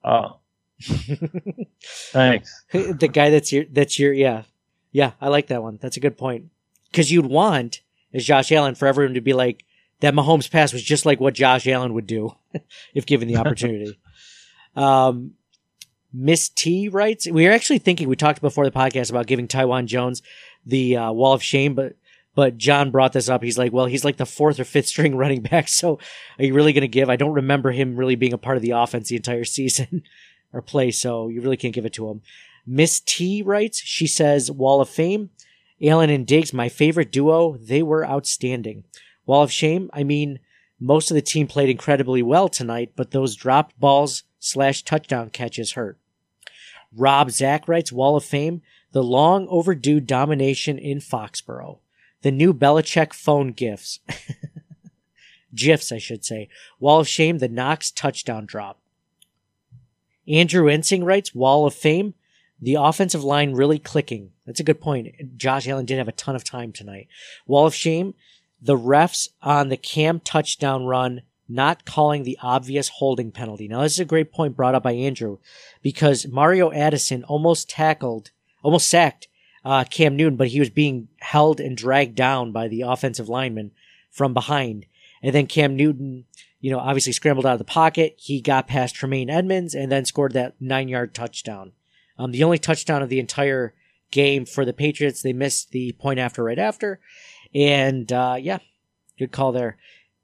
[0.04, 0.39] Oh,
[1.84, 2.64] Thanks.
[2.72, 4.44] the guy that's your that's your yeah
[4.92, 5.78] yeah I like that one.
[5.82, 6.46] That's a good point
[6.92, 7.82] because you'd want
[8.14, 9.66] as Josh Allen for everyone to be like
[10.00, 10.14] that.
[10.14, 12.36] Mahomes pass was just like what Josh Allen would do
[12.94, 14.00] if given the opportunity.
[14.76, 15.32] um,
[16.12, 19.86] Miss T writes, we were actually thinking we talked before the podcast about giving Taiwan
[19.86, 20.24] Jones
[20.66, 21.96] the uh, Wall of Shame, but
[22.36, 23.44] but John brought this up.
[23.44, 25.68] He's like, well, he's like the fourth or fifth string running back.
[25.68, 26.00] So
[26.38, 27.10] are you really going to give?
[27.10, 30.04] I don't remember him really being a part of the offense the entire season
[30.54, 30.92] or play.
[30.92, 32.22] So you really can't give it to him.
[32.66, 35.30] Miss T writes, she says, Wall of Fame,
[35.82, 37.58] Allen and Diggs, my favorite duo.
[37.58, 38.84] They were outstanding.
[39.26, 40.40] Wall of Shame, I mean,
[40.80, 45.74] most of the team played incredibly well tonight, but those dropped balls slash touchdown catches
[45.74, 45.98] hurt.
[46.96, 51.80] Rob Zach writes, Wall of Fame, the long overdue domination in Foxborough.
[52.22, 54.00] The new Belichick phone gifts.
[55.56, 56.50] GIFs, I should say.
[56.80, 58.79] Wall of Shame, the Knox touchdown drop.
[60.30, 62.14] Andrew Ensing writes, Wall of Fame,
[62.62, 64.32] the offensive line really clicking.
[64.46, 65.38] That's a good point.
[65.38, 67.08] Josh Allen did have a ton of time tonight.
[67.48, 68.14] Wall of Shame,
[68.62, 73.68] the refs on the Cam touchdown run not calling the obvious holding penalty.
[73.68, 75.40] Now, this is a great point brought up by Andrew
[75.82, 78.30] because Mario Addison almost tackled,
[78.62, 79.28] almost sacked
[79.66, 83.72] uh, Cam Newton, but he was being held and dragged down by the offensive lineman
[84.12, 84.86] from behind.
[85.24, 86.26] And then Cam Newton,
[86.60, 88.16] you know, obviously scrambled out of the pocket.
[88.18, 91.72] He got past Tremaine Edmunds and then scored that nine yard touchdown.
[92.18, 93.74] Um, the only touchdown of the entire
[94.12, 95.22] game for the Patriots.
[95.22, 97.00] They missed the point after right after.
[97.54, 98.60] And, uh, yeah,
[99.18, 99.78] good call there.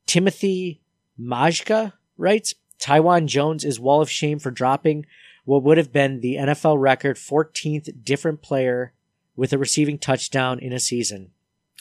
[0.06, 0.82] Timothy
[1.20, 5.06] Majka writes, Taiwan Jones is wall of shame for dropping
[5.46, 8.94] what would have been the NFL record 14th different player
[9.36, 11.32] with a receiving touchdown in a season.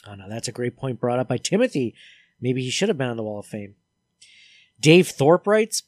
[0.07, 1.95] Oh no, that's a great point brought up by Timothy.
[2.39, 3.75] Maybe he should have been on the Wall of Fame.
[4.79, 5.83] Dave Thorpe writes,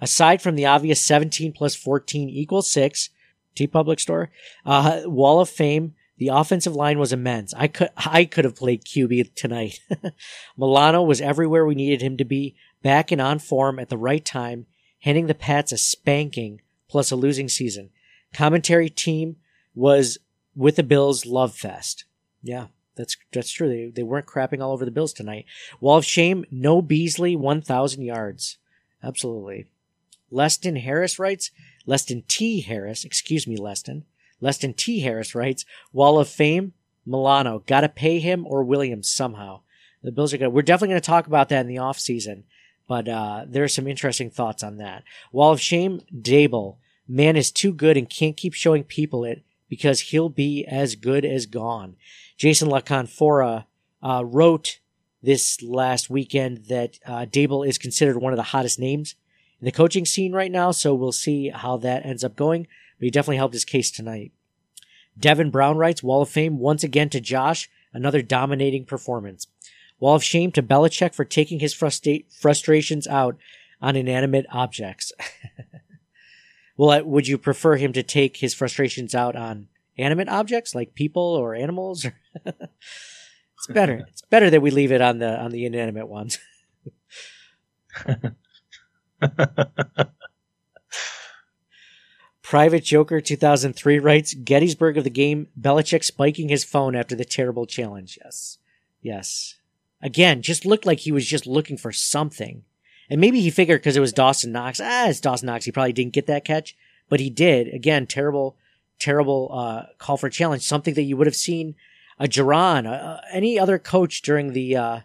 [0.00, 3.10] aside from the obvious 17 plus 14 equals 6,
[3.56, 4.30] TeePublic Store,
[4.64, 7.52] uh, Wall of Fame, the offensive line was immense.
[7.54, 9.80] I could I could have played QB tonight.
[10.56, 14.24] Milano was everywhere we needed him to be, back and on form at the right
[14.24, 14.66] time,
[15.00, 17.90] handing the Pats a spanking plus a losing season.
[18.32, 19.36] Commentary team
[19.74, 20.18] was
[20.54, 22.04] with the Bills love fest.
[22.42, 22.66] Yeah,
[22.96, 23.68] that's that's true.
[23.68, 25.46] They they weren't crapping all over the Bills tonight.
[25.80, 28.58] Wall of shame, no Beasley, one thousand yards.
[29.02, 29.66] Absolutely.
[30.32, 31.50] Leston Harris writes,
[31.86, 32.60] Leston T.
[32.60, 34.04] Harris, excuse me, Leston.
[34.40, 35.00] Leston T.
[35.00, 36.72] Harris writes, Wall of Fame,
[37.04, 37.62] Milano.
[37.66, 39.60] Gotta pay him or Williams somehow.
[40.02, 40.48] The Bills are good.
[40.48, 42.44] We're definitely going to talk about that in the off season,
[42.88, 45.04] but uh, there are some interesting thoughts on that.
[45.30, 46.76] Wall of Shame, Daboll.
[47.06, 51.24] Man is too good and can't keep showing people it because he'll be as good
[51.24, 51.96] as gone.
[52.36, 53.66] Jason La Canfora
[54.02, 54.78] uh, wrote
[55.22, 59.14] this last weekend that uh, Daboll is considered one of the hottest names
[59.60, 62.66] in the coaching scene right now, so we'll see how that ends up going.
[62.98, 64.32] But he definitely helped his case tonight.
[65.16, 69.46] Devin Brown writes, Wall of Fame once again to Josh, another dominating performance.
[70.00, 73.36] Wall of Shame to Belichick for taking his frustra- frustrations out
[73.80, 75.12] on inanimate objects.
[76.76, 79.68] well, would you prefer him to take his frustrations out on
[79.98, 82.06] animate objects like people or animals?
[82.46, 84.04] it's better.
[84.08, 86.38] It's better that we leave it on the on the inanimate ones.
[92.42, 97.66] Private Joker 2003 writes Gettysburg of the game, Belichick spiking his phone after the terrible
[97.66, 98.18] challenge.
[98.22, 98.58] Yes.
[99.00, 99.54] Yes.
[100.02, 102.64] Again, just looked like he was just looking for something.
[103.08, 105.64] And maybe he figured because it was Dawson Knox, ah, it's Dawson Knox.
[105.64, 106.76] He probably didn't get that catch,
[107.08, 107.68] but he did.
[107.68, 108.56] Again, terrible,
[109.02, 110.62] terrible uh, call for challenge.
[110.62, 111.74] Something that you would have seen
[112.18, 115.00] a Jauron, uh, any other coach during the uh,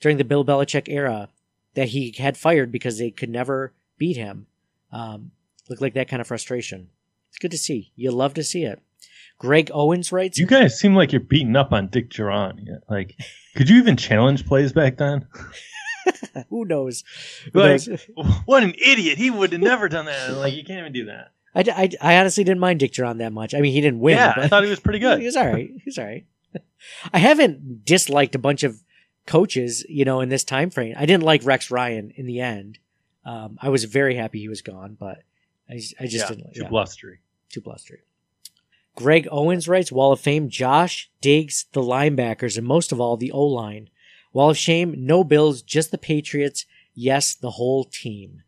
[0.00, 1.28] during the Bill Belichick era
[1.74, 4.46] that he had fired because they could never beat him.
[4.90, 5.30] Um,
[5.68, 6.88] looked like that kind of frustration.
[7.28, 7.92] It's good to see.
[7.96, 8.80] You love to see it.
[9.38, 12.16] Greg Owens writes, You guys seem like you're beating up on Dick.
[12.16, 12.52] Yeah,
[12.88, 13.16] Like,
[13.56, 15.26] could you even challenge plays back then?
[16.50, 17.04] "Who knows?
[17.52, 18.06] Who Like, knows?
[18.44, 19.18] what an idiot!
[19.18, 20.36] He would have never done that.
[20.36, 21.32] Like, you can't even do that.
[21.54, 23.54] I, I, I honestly didn't mind Dick Jauron that much.
[23.54, 24.16] I mean, he didn't win.
[24.16, 25.18] Yeah, but I thought he was pretty good.
[25.20, 25.68] he was all right.
[25.70, 26.24] He was all right.
[27.12, 28.82] I haven't disliked a bunch of
[29.26, 30.94] coaches, you know, in this time frame.
[30.98, 32.78] I didn't like Rex Ryan in the end.
[33.24, 35.22] Um, I was very happy he was gone, but
[35.70, 36.54] I, I just Yeah, didn't.
[36.54, 36.68] too yeah.
[36.68, 37.20] blustery.
[37.50, 38.00] Too blustery.
[38.94, 43.32] Greg Owens writes Wall of Fame, Josh, Diggs, the linebackers, and most of all, the
[43.32, 43.88] O line.
[44.32, 46.66] Wall of Shame, no Bills, just the Patriots.
[46.94, 48.42] Yes, the whole team.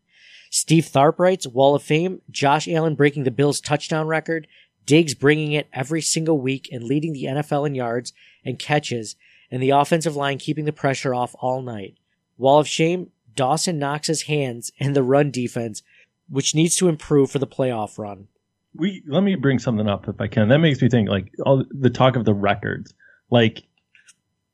[0.55, 4.47] Steve Tharp writes Wall of Fame, Josh Allen breaking the Bills' touchdown record,
[4.85, 8.13] Diggs bringing it every single week and leading the NFL in yards
[8.45, 9.17] and catches,
[9.51, 11.97] and the offensive line keeping the pressure off all night.
[12.37, 15.83] Wall of Shame, Dawson Knox's hands and the run defense
[16.29, 18.29] which needs to improve for the playoff run.
[18.73, 20.47] we let me bring something up if I can.
[20.47, 22.93] That makes me think like all the talk of the records.
[23.29, 23.63] Like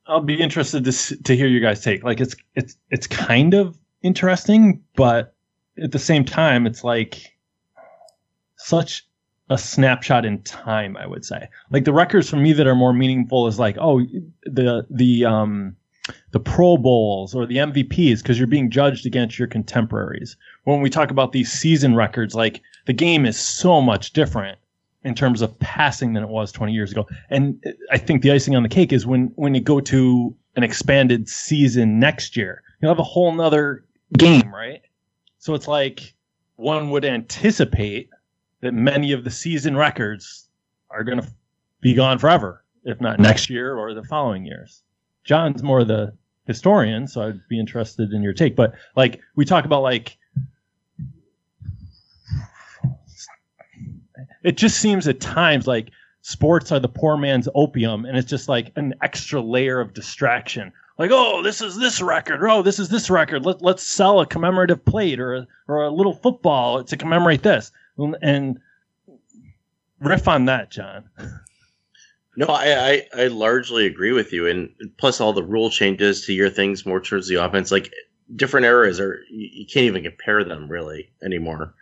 [0.08, 2.04] I'll be interested to to hear your guys' take.
[2.04, 5.31] Like it's it's it's kind of interesting, but
[5.78, 7.36] at the same time, it's like
[8.57, 9.05] such
[9.49, 10.95] a snapshot in time.
[10.97, 14.01] I would say like the records for me that are more meaningful is like oh
[14.43, 15.76] the the um
[16.32, 20.36] the Pro Bowls or the MVPs because you're being judged against your contemporaries.
[20.63, 24.57] When we talk about these season records, like the game is so much different
[25.03, 27.07] in terms of passing than it was 20 years ago.
[27.30, 30.63] And I think the icing on the cake is when when you go to an
[30.63, 33.84] expanded season next year, you'll have a whole nother
[34.17, 34.82] game, right?
[35.42, 36.14] So it's like
[36.56, 38.10] one would anticipate
[38.62, 40.48] that many of the season records
[40.92, 41.28] are going to
[41.82, 44.84] be gone forever, if not next year or the following years.
[45.24, 46.14] John's more the
[46.46, 48.56] historian, so I'd be interested in your take.
[48.56, 50.16] But like we talk about like
[54.44, 55.89] it just seems at times like
[56.22, 60.72] sports are the poor man's opium and it's just like an extra layer of distraction
[61.02, 62.47] like oh this is this record.
[62.47, 63.43] Oh this is this record.
[63.43, 67.72] Let, let's sell a commemorative plate or a, or a little football to commemorate this.
[67.97, 68.60] And
[69.99, 71.10] riff on that john.
[72.38, 76.34] No, I, I I largely agree with you, and plus all the rule changes to
[76.34, 77.72] your things more towards the offense.
[77.72, 77.91] Like
[78.36, 81.74] different eras are you, you can't even compare them really anymore.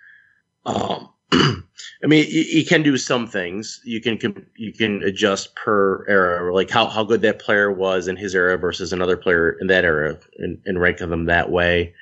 [0.66, 1.10] Um,
[2.04, 3.82] I mean, you, you can do some things.
[3.84, 8.16] You can you can adjust per era, like how, how good that player was in
[8.16, 11.94] his era versus another player in that era, and, and rank them that way.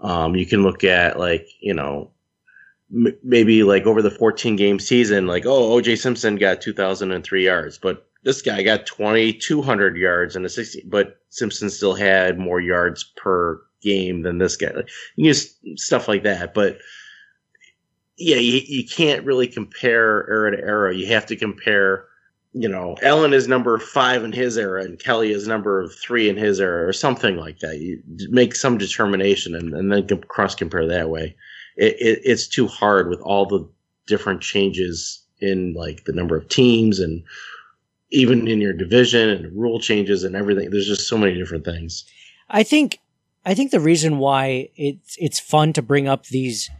[0.00, 2.10] Um, you can look at like you know
[2.94, 7.78] m- maybe like over the 14 game season, like, oh, OJ Simpson got 2,003 yards,
[7.78, 13.04] but this guy got 2,200 yards in a 60, but Simpson still had more yards
[13.16, 14.70] per game than this guy.
[14.72, 16.78] Like, you stuff like that, but
[18.20, 20.94] yeah, you, you can't really compare era to era.
[20.94, 22.04] You have to compare,
[22.52, 26.36] you know, Allen is number five in his era and Kelly is number three in
[26.36, 27.78] his era or something like that.
[27.78, 31.34] You make some determination and, and then cross compare that way
[31.80, 33.68] it, it, it's too hard with all the
[34.06, 37.22] different changes in like the number of teams and
[38.10, 40.70] even in your division and rule changes and everything.
[40.70, 42.04] There's just so many different things.
[42.50, 42.98] I think
[43.46, 46.70] I think the reason why it's it's fun to bring up these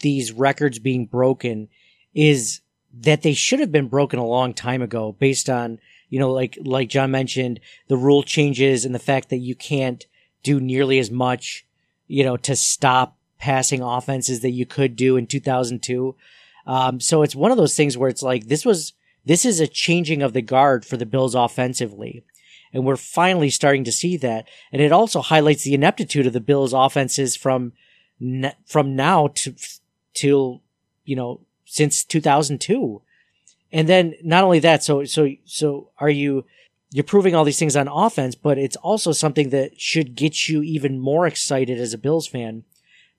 [0.00, 1.68] these records being broken
[2.14, 2.60] is
[2.92, 6.58] that they should have been broken a long time ago based on you know like
[6.62, 10.04] like John mentioned the rule changes and the fact that you can't
[10.42, 11.64] do nearly as much
[12.06, 16.14] you know to stop passing offenses that you could do in 2002
[16.66, 18.92] um, so it's one of those things where it's like this was
[19.24, 22.24] this is a changing of the guard for the Bills offensively
[22.72, 24.48] and we're finally starting to see that.
[24.72, 27.72] And it also highlights the ineptitude of the Bills offenses from
[28.66, 29.54] from now to
[30.14, 30.62] till
[31.04, 33.02] you know since 2002.
[33.74, 36.44] And then not only that, so so so are you
[36.90, 40.62] you're proving all these things on offense, but it's also something that should get you
[40.62, 42.64] even more excited as a Bills fan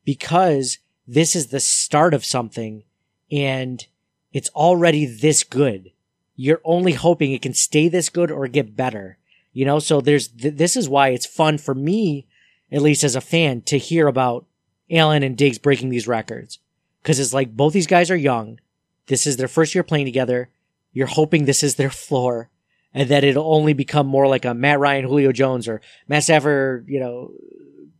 [0.05, 0.77] because
[1.07, 2.83] this is the start of something
[3.31, 3.87] and
[4.31, 5.91] it's already this good.
[6.35, 9.17] You're only hoping it can stay this good or get better.
[9.53, 12.27] You know, so there's, th- this is why it's fun for me,
[12.71, 14.45] at least as a fan, to hear about
[14.91, 16.59] Allen and Diggs breaking these records.
[17.03, 18.59] Cause it's like both these guys are young.
[19.07, 20.49] This is their first year playing together.
[20.93, 22.49] You're hoping this is their floor
[22.93, 26.85] and that it'll only become more like a Matt Ryan, Julio Jones or Matt Stafford,
[26.87, 27.31] you know,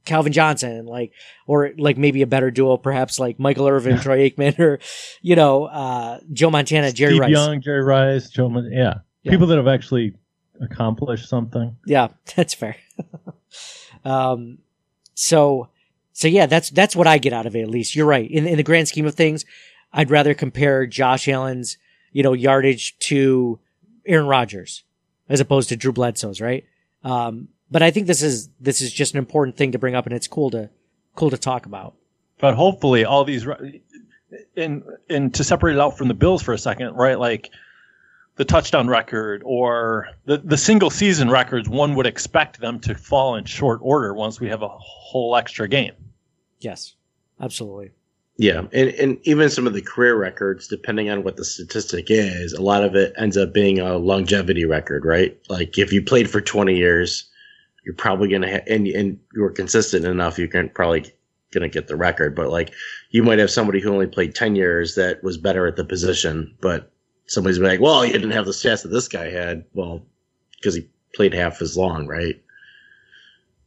[0.06, 1.14] Calvin Johnson, like,
[1.48, 4.80] or like maybe a better duo, perhaps like Michael Irvin, Troy Aikman, or,
[5.22, 7.32] you know, uh, Joe Montana, Jerry Steve Rice.
[7.32, 8.50] Young, Jerry Rice, Joe.
[8.50, 8.96] Mon- yeah.
[9.24, 9.32] Yeah.
[9.32, 10.16] people that have actually
[10.60, 11.78] accomplished something.
[11.86, 12.76] Yeah, that's fair.
[14.06, 14.60] um,
[15.16, 15.70] so,
[16.14, 17.96] so yeah, that's, that's what I get out of it, at least.
[17.96, 18.30] You're right.
[18.30, 19.46] In, in the grand scheme of things,
[19.92, 21.78] I'd rather compare Josh Allen's,
[22.12, 23.60] you know, yardage to
[24.06, 24.84] Aaron Rodgers
[25.28, 26.66] as opposed to Drew Bledsoe's, right?
[27.04, 30.06] Um, but I think this is, this is just an important thing to bring up
[30.06, 30.70] and it's cool to,
[31.16, 31.96] cool to talk about.
[32.40, 33.48] But hopefully, all these
[34.56, 37.20] and and to separate it out from the Bills for a second, right?
[37.20, 37.50] Like
[38.36, 43.36] the touchdown record or the the single season records, one would expect them to fall
[43.36, 45.94] in short order once we have a whole extra game.
[46.60, 46.96] Yes,
[47.40, 47.92] absolutely.
[48.38, 52.54] Yeah, and, and even some of the career records, depending on what the statistic is,
[52.54, 55.38] a lot of it ends up being a longevity record, right?
[55.50, 57.30] Like if you played for 20 years,
[57.86, 61.14] you're probably gonna ha- and and you were consistent enough, you can probably
[61.52, 62.36] gonna get the record.
[62.36, 62.74] But like
[63.12, 66.56] you might have somebody who only played 10 years that was better at the position,
[66.60, 66.93] but
[67.28, 69.66] somebody's like, well, you didn't have the stats that this guy had.
[69.74, 70.04] Well,
[70.56, 72.42] because he played half as long, right?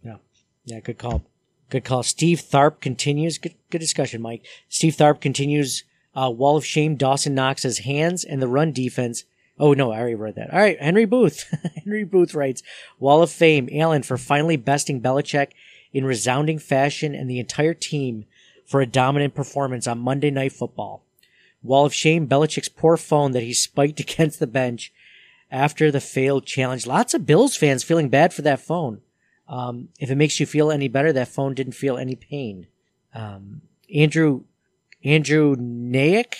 [0.03, 0.17] Yeah,
[0.65, 1.23] yeah, good call.
[1.69, 2.03] Good call.
[2.03, 3.39] Steve Tharp continues.
[3.39, 4.45] Good, good discussion, Mike.
[4.69, 5.85] Steve Tharp continues.
[6.15, 6.97] Uh, Wall of Shame.
[6.97, 9.25] Dawson Knox's hands and the run defense.
[9.59, 10.53] Oh no, I already read that.
[10.53, 11.45] All right, Henry Booth.
[11.85, 12.63] Henry Booth writes,
[12.99, 13.69] Wall of Fame.
[13.73, 15.49] Allen for finally besting Belichick
[15.93, 18.27] in resounding fashion and the entire team
[18.67, 21.06] for a dominant performance on Monday Night Football.
[21.67, 22.27] Wall of Shame.
[22.27, 24.93] Belichick's poor phone that he spiked against the bench
[25.51, 26.87] after the failed challenge.
[26.87, 29.01] Lots of Bills fans feeling bad for that phone.
[29.49, 32.67] Um, if it makes you feel any better, that phone didn't feel any pain.
[33.14, 33.62] Um,
[33.95, 34.43] Andrew,
[35.05, 36.37] Andrew Naik,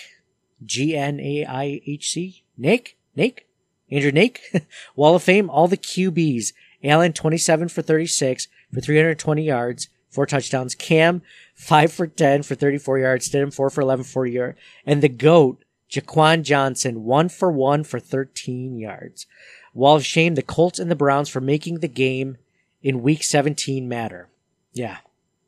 [0.65, 3.47] G N A I H C, Naik, Naik,
[3.89, 4.41] Andrew Naik,
[4.95, 6.53] Wall of Fame, all the QBs.
[6.83, 10.75] Allen, 27 for 36 for 320 yards, four touchdowns.
[10.75, 11.21] Cam,
[11.57, 13.27] 5 for 10 for 34 yards.
[13.27, 14.59] Stidham, 4 for 11 for 40 yards.
[14.85, 19.25] And the GOAT, Jaquan Johnson, 1 for 1 for 13 yards.
[19.73, 22.37] Wall of Shame, the Colts and the Browns for making the game
[22.81, 24.29] in week 17 matter.
[24.71, 24.97] Yeah.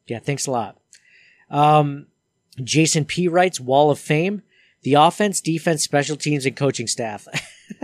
[0.07, 0.19] Yeah.
[0.19, 0.77] Thanks a lot.
[1.49, 2.07] Um,
[2.63, 4.41] Jason P writes Wall of Fame,
[4.81, 7.27] the offense, defense, special teams, and coaching staff.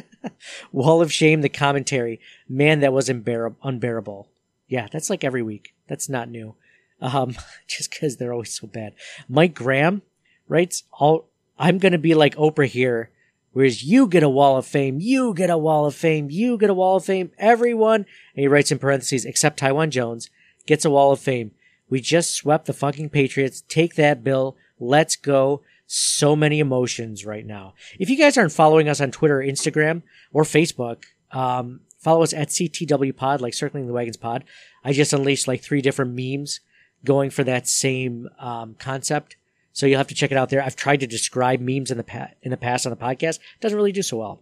[0.72, 2.20] Wall of Shame, the commentary.
[2.50, 4.28] Man, that was unbear- unbearable.
[4.68, 5.74] Yeah, that's like every week.
[5.88, 6.56] That's not new.
[7.02, 7.36] Um,
[7.68, 8.94] just because they're always so bad.
[9.28, 10.02] Mike Graham
[10.48, 11.28] writes, all,
[11.58, 13.12] I'm to be like Oprah here,
[13.54, 16.70] whereas you get a wall of fame, you get a wall of fame, you get
[16.70, 20.30] a wall of fame, everyone, and he writes in parentheses, except Taiwan Jones,
[20.66, 21.52] gets a wall of fame.
[21.90, 23.64] We just swept the fucking Patriots.
[23.68, 24.58] Take that, Bill.
[24.80, 25.62] Let's go.
[25.88, 27.76] So many emotions right now.
[28.00, 30.02] If you guys aren't following us on Twitter Instagram
[30.34, 34.44] or Facebook, um, follow us at CTW Pod, like Circling the Wagons Pod.
[34.84, 36.60] I just unleashed like three different memes
[37.04, 39.38] going for that same um, concept.
[39.74, 40.64] So you'll have to check it out there.
[40.64, 43.40] I've tried to describe memes in the pa- in the past on the podcast.
[43.60, 44.42] Doesn't really do so well.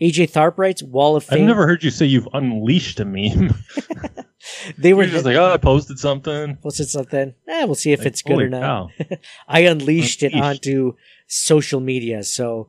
[0.00, 1.40] AJ Tharp writes Wall of Fame.
[1.42, 3.52] I've never heard you say you've unleashed a meme.
[4.78, 6.56] they were You're just like, oh, I posted something.
[6.56, 7.34] posted something.
[7.48, 8.90] Eh, we'll see if Like, it's good or not.
[9.48, 10.94] I unleashed it onto
[11.26, 12.22] social media.
[12.22, 12.68] So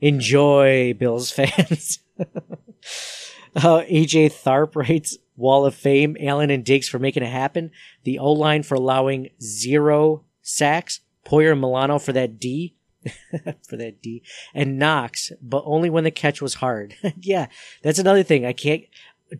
[0.00, 2.00] enjoy, Bills fans.
[2.18, 7.70] uh, AJ Tharp writes Wall of Fame, Allen and Diggs for making it happen.
[8.04, 11.00] The O line for allowing zero sacks.
[11.24, 12.74] Poyer and Milano for that D.
[13.68, 14.22] for that D.
[14.54, 16.94] And Knox, but only when the catch was hard.
[17.20, 17.46] yeah,
[17.82, 18.44] that's another thing.
[18.44, 18.84] I can't.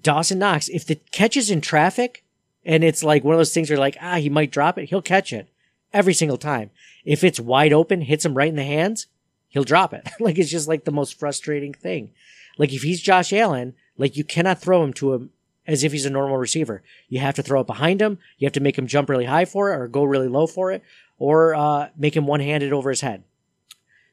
[0.03, 2.25] Dawson Knox, if the catch is in traffic
[2.65, 5.03] and it's like one of those things where like, ah, he might drop it, he'll
[5.03, 5.49] catch it
[5.93, 6.71] every single time.
[7.05, 9.07] If it's wide open, hits him right in the hands,
[9.49, 10.09] he'll drop it.
[10.21, 12.11] like it's just like the most frustrating thing.
[12.59, 15.31] Like if he's Josh Allen, like you cannot throw him to him
[15.67, 16.83] as if he's a normal receiver.
[17.09, 18.19] You have to throw it behind him.
[18.39, 20.73] You have to make him jump really high for it or go really low for
[20.73, 20.83] it
[21.19, 23.25] or uh, make him one handed over his head.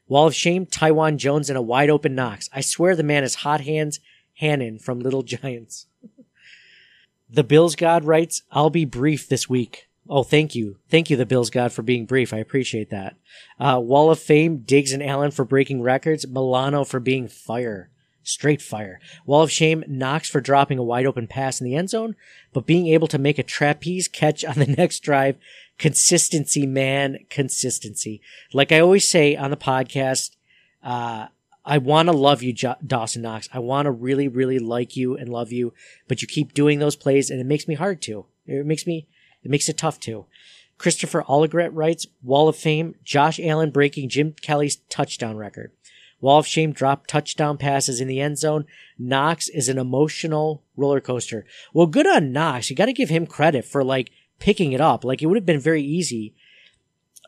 [0.06, 2.50] Wall of Shame, Taiwan Jones and a wide open Knox.
[2.52, 4.00] I swear the man is hot hands
[4.38, 5.86] Hannon from Little Giants.
[7.28, 9.88] the Bills God writes, I'll be brief this week.
[10.08, 10.76] Oh, thank you.
[10.90, 12.34] Thank you, the Bills God, for being brief.
[12.34, 13.16] I appreciate that.
[13.58, 16.26] Uh, Wall of Fame, Diggs and Allen for breaking records.
[16.28, 17.90] Milano for being fire.
[18.24, 19.00] Straight fire.
[19.26, 22.16] Wall of Shame, Knox for dropping a wide open pass in the end zone,
[22.54, 25.36] but being able to make a trapeze catch on the next drive.
[25.78, 27.18] Consistency, man.
[27.28, 28.22] Consistency.
[28.52, 30.36] Like I always say on the podcast,
[30.82, 31.26] uh,
[31.66, 33.48] I want to love you, jo- Dawson Knox.
[33.52, 35.74] I want to really, really like you and love you,
[36.08, 38.26] but you keep doing those plays and it makes me hard to.
[38.46, 39.06] It makes me,
[39.42, 40.26] it makes it tough to.
[40.78, 45.72] Christopher Allegret writes, Wall of Fame, Josh Allen breaking Jim Kelly's touchdown record.
[46.24, 48.64] Wall of Shame dropped touchdown passes in the end zone.
[48.98, 51.44] Knox is an emotional roller coaster.
[51.74, 52.70] Well, good on Knox.
[52.70, 55.04] You got to give him credit for like picking it up.
[55.04, 56.34] Like it would have been very easy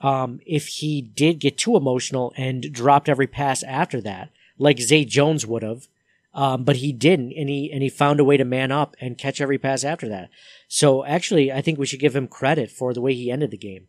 [0.00, 5.04] um, if he did get too emotional and dropped every pass after that, like Zay
[5.04, 5.88] Jones would have.
[6.32, 9.18] Um, but he didn't, and he and he found a way to man up and
[9.18, 10.30] catch every pass after that.
[10.68, 13.58] So actually, I think we should give him credit for the way he ended the
[13.58, 13.88] game.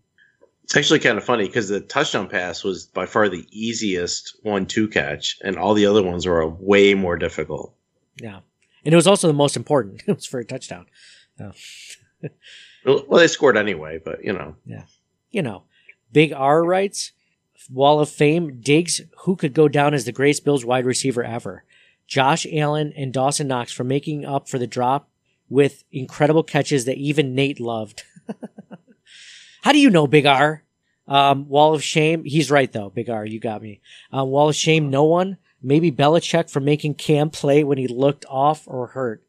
[0.67, 4.65] It's actually kind of funny because the touchdown pass was by far the easiest one
[4.65, 7.73] to catch, and all the other ones were way more difficult.
[8.17, 8.41] Yeah,
[8.83, 10.03] and it was also the most important.
[10.07, 10.85] it was for a touchdown.
[12.85, 14.55] Well, well, they scored anyway, but you know.
[14.65, 14.83] Yeah.
[15.29, 15.63] you know,
[16.13, 17.11] Big R writes,
[17.69, 21.65] Wall of Fame Diggs who could go down as the greatest Bills wide receiver ever.
[22.07, 25.09] Josh Allen and Dawson Knox for making up for the drop
[25.49, 28.03] with incredible catches that even Nate loved.
[29.61, 30.63] How do you know Big R?
[31.07, 32.23] Um, Wall of Shame.
[32.25, 32.89] He's right though.
[32.89, 33.81] Big R, you got me.
[34.11, 34.89] Um, Wall of Shame.
[34.89, 35.37] No one.
[35.61, 39.23] Maybe Belichick for making Cam play when he looked off or hurt.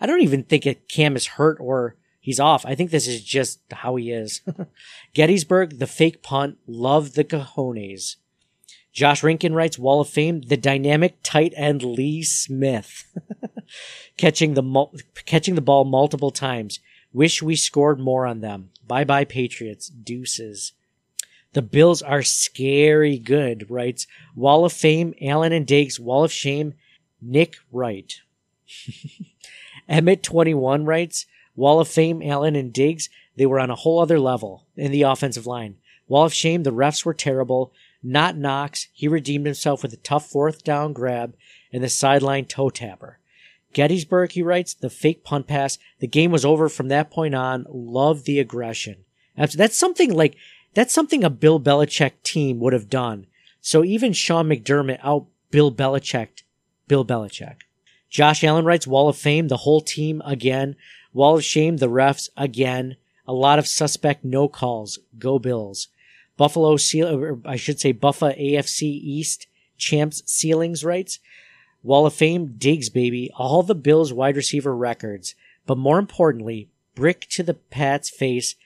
[0.00, 2.64] I don't even think Cam is hurt or he's off.
[2.64, 4.40] I think this is just how he is.
[5.14, 6.58] Gettysburg, the fake punt.
[6.66, 8.16] Love the cojones.
[8.92, 13.12] Josh Rinkin writes Wall of Fame, the dynamic tight end Lee Smith,
[14.16, 14.94] catching the mul-
[15.26, 16.78] catching the ball multiple times.
[17.12, 18.70] Wish we scored more on them.
[18.86, 19.88] Bye bye, Patriots.
[19.88, 20.72] Deuces.
[21.52, 26.74] The Bills are scary good, writes Wall of Fame, Allen and Diggs, Wall of Shame,
[27.22, 28.20] Nick Wright.
[29.88, 34.66] Emmett21 writes Wall of Fame, Allen and Diggs, they were on a whole other level
[34.76, 35.76] in the offensive line.
[36.08, 37.72] Wall of Shame, the refs were terrible.
[38.02, 41.34] Not Knox, he redeemed himself with a tough fourth down grab
[41.72, 43.18] and the sideline toe tapper.
[43.74, 45.78] Gettysburg, he writes, the fake punt pass.
[45.98, 47.66] The game was over from that point on.
[47.68, 49.04] Love the aggression.
[49.36, 50.36] That's, something like,
[50.72, 53.26] that's something a Bill Belichick team would have done.
[53.60, 56.42] So even Sean McDermott out Bill Belichick,
[56.88, 57.56] Bill Belichick.
[58.08, 60.76] Josh Allen writes Wall of Fame, the whole team again.
[61.12, 62.96] Wall of Shame, the refs again.
[63.26, 64.98] A lot of suspect no calls.
[65.18, 65.88] Go Bills.
[66.36, 69.46] Buffalo Seal, I should say Buffa AFC East
[69.76, 71.18] champs ceilings writes
[71.84, 75.34] Wall of Fame Diggs baby all the Bills wide receiver records,
[75.66, 78.56] but more importantly, brick to the Pats face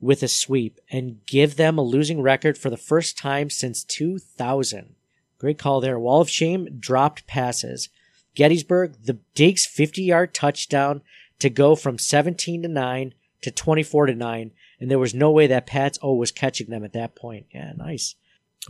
[0.00, 4.94] with a sweep and give them a losing record for the first time since 2000.
[5.38, 5.98] Great call there.
[5.98, 7.88] Wall of Shame dropped passes.
[8.36, 11.02] Gettysburg, the Diggs 50 yard touchdown
[11.40, 14.50] to go from 17 to 9 to 24 to 9.
[14.80, 17.46] And there was no way that Pats O was catching them at that point.
[17.52, 18.14] Yeah, nice.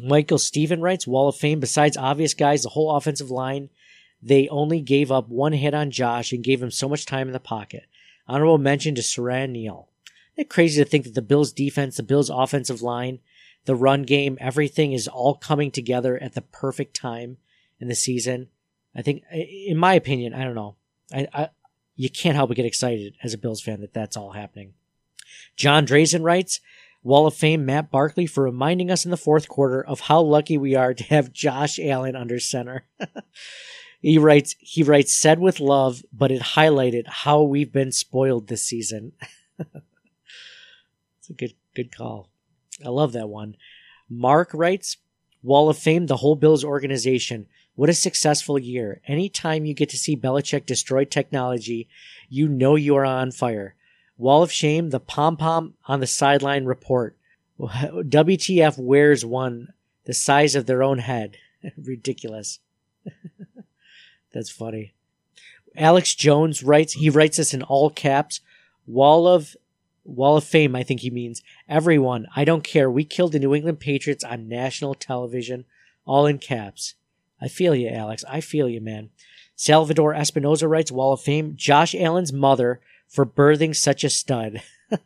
[0.00, 3.68] Michael Stephen writes Wall of Fame, besides obvious guys, the whole offensive line,
[4.22, 7.32] they only gave up one hit on Josh and gave him so much time in
[7.32, 7.86] the pocket.
[8.26, 9.88] Honorable mention to Siran Neal.
[10.34, 13.20] Isn't it crazy to think that the Bills defense, the Bills offensive line,
[13.64, 17.38] the run game, everything is all coming together at the perfect time
[17.80, 18.48] in the season.
[18.94, 20.76] I think, in my opinion, I don't know.
[21.12, 21.48] I, I
[21.96, 24.74] you can't help but get excited as a Bills fan that that's all happening.
[25.56, 26.60] John Drazen writes,
[27.02, 30.56] Wall of Fame Matt Barkley for reminding us in the fourth quarter of how lucky
[30.56, 32.86] we are to have Josh Allen under center.
[34.00, 38.64] he writes, he writes, said with love, but it highlighted how we've been spoiled this
[38.64, 39.12] season.
[39.58, 42.28] it's a good, good call.
[42.84, 43.56] I love that one.
[44.08, 44.98] Mark writes,
[45.42, 47.46] Wall of Fame, the whole Bills organization.
[47.74, 49.00] What a successful year.
[49.06, 51.88] Anytime you get to see Belichick destroy technology,
[52.28, 53.74] you know you are on fire.
[54.16, 57.16] Wall of Shame, the pom pom on the sideline report.
[57.60, 59.72] WTF wears one
[60.04, 61.36] the size of their own head.
[61.76, 62.60] Ridiculous.
[64.32, 64.94] That's funny.
[65.76, 68.40] Alex Jones writes, he writes this in all caps.
[68.86, 69.56] Wall of
[70.04, 71.42] Wall of Fame, I think he means.
[71.68, 72.90] Everyone, I don't care.
[72.90, 75.66] We killed the New England Patriots on national television,
[76.06, 76.94] all in caps.
[77.40, 78.24] I feel you, Alex.
[78.28, 79.10] I feel you, man.
[79.54, 81.54] Salvador Espinoza writes Wall of Fame.
[81.56, 84.62] Josh Allen's mother for birthing such a stud.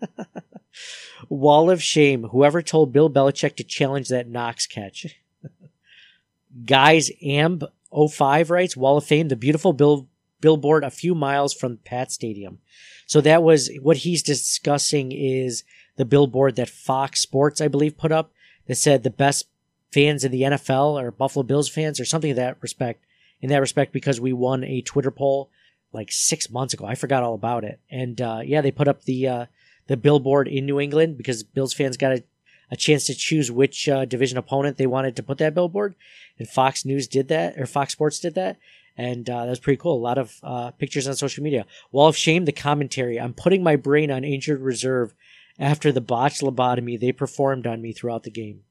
[1.29, 2.25] Wall of Shame.
[2.25, 5.18] Whoever told Bill Belichick to challenge that Knox catch.
[6.64, 7.64] Guys, Amb
[7.95, 9.28] 05 writes Wall of Fame.
[9.28, 10.09] The beautiful bill,
[10.40, 12.59] billboard a few miles from Pat Stadium.
[13.07, 15.64] So that was what he's discussing is
[15.97, 18.32] the billboard that Fox Sports, I believe, put up
[18.66, 19.47] that said the best
[19.93, 23.05] fans in the NFL or Buffalo Bills fans or something in that respect.
[23.40, 25.51] In that respect, because we won a Twitter poll
[25.93, 26.86] like six months ago.
[26.86, 27.80] I forgot all about it.
[27.90, 29.47] And uh, yeah, they put up the uh,
[29.88, 32.24] the billboard in New England because Bills fans got a,
[32.73, 35.95] a chance to choose which uh, division opponent they wanted to put that billboard.
[36.39, 38.57] And Fox News did that, or Fox Sports did that.
[38.97, 39.95] And uh, that was pretty cool.
[39.95, 41.66] A lot of uh, pictures on social media.
[41.93, 43.20] Wall of Shame, the commentary.
[43.20, 45.14] I'm putting my brain on injured reserve
[45.59, 48.62] after the botched lobotomy they performed on me throughout the game.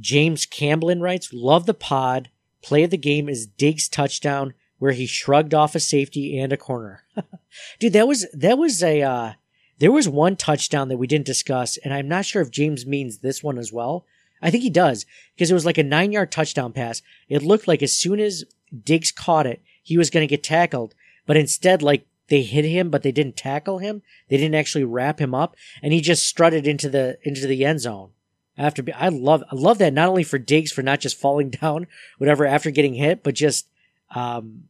[0.00, 2.30] James Camblin writes, Love the pod.
[2.62, 6.56] Play of the game is Diggs touchdown where he shrugged off a safety and a
[6.56, 7.04] corner.
[7.78, 9.32] Dude, that was that was a uh,
[9.78, 13.18] there was one touchdown that we didn't discuss, and I'm not sure if James means
[13.18, 14.04] this one as well.
[14.40, 17.02] I think he does because it was like a nine yard touchdown pass.
[17.28, 18.44] It looked like as soon as
[18.84, 20.94] Diggs caught it, he was going to get tackled,
[21.26, 24.02] but instead, like they hit him, but they didn't tackle him.
[24.28, 27.80] They didn't actually wrap him up, and he just strutted into the into the end
[27.80, 28.10] zone.
[28.56, 31.86] After I love I love that not only for Diggs for not just falling down
[32.18, 33.66] whatever after getting hit, but just
[34.14, 34.64] um,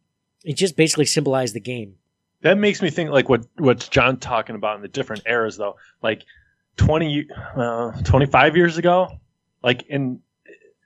[0.45, 1.97] it just basically symbolized the game.
[2.45, 5.77] That makes me think like what what's John talking about in the different eras though.
[6.03, 6.25] Like
[6.77, 7.27] 20
[7.57, 9.19] uh, 25 years ago,
[9.63, 10.21] like in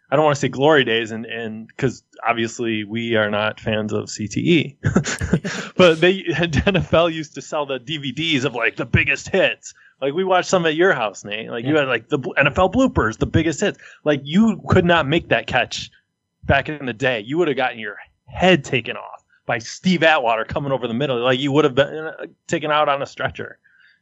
[0.08, 3.92] I don't want to say glory days and and cuz obviously we are not fans
[3.92, 4.76] of CTE.
[5.76, 9.74] but they NFL used to sell the DVDs of like the biggest hits.
[10.00, 11.50] Like we watched some at your house, Nate.
[11.50, 11.70] Like yeah.
[11.70, 13.78] you had like the NFL bloopers, the biggest hits.
[14.04, 15.90] Like you could not make that catch
[16.44, 17.18] back in the day.
[17.26, 21.18] You would have gotten your head taken off by Steve Atwater coming over the middle.
[21.18, 23.58] Like you would have been uh, taken out on a stretcher.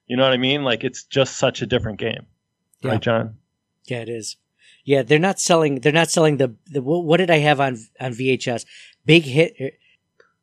[0.08, 0.64] You know what I mean?
[0.64, 2.26] Like it's just such a different game,
[2.82, 2.90] yeah.
[2.90, 3.38] right, John?
[3.86, 4.36] Yeah, it is.
[4.84, 5.80] Yeah, they're not selling.
[5.80, 6.82] They're not selling the, the.
[6.82, 8.66] What did I have on on VHS?
[9.06, 9.70] Big hit, er,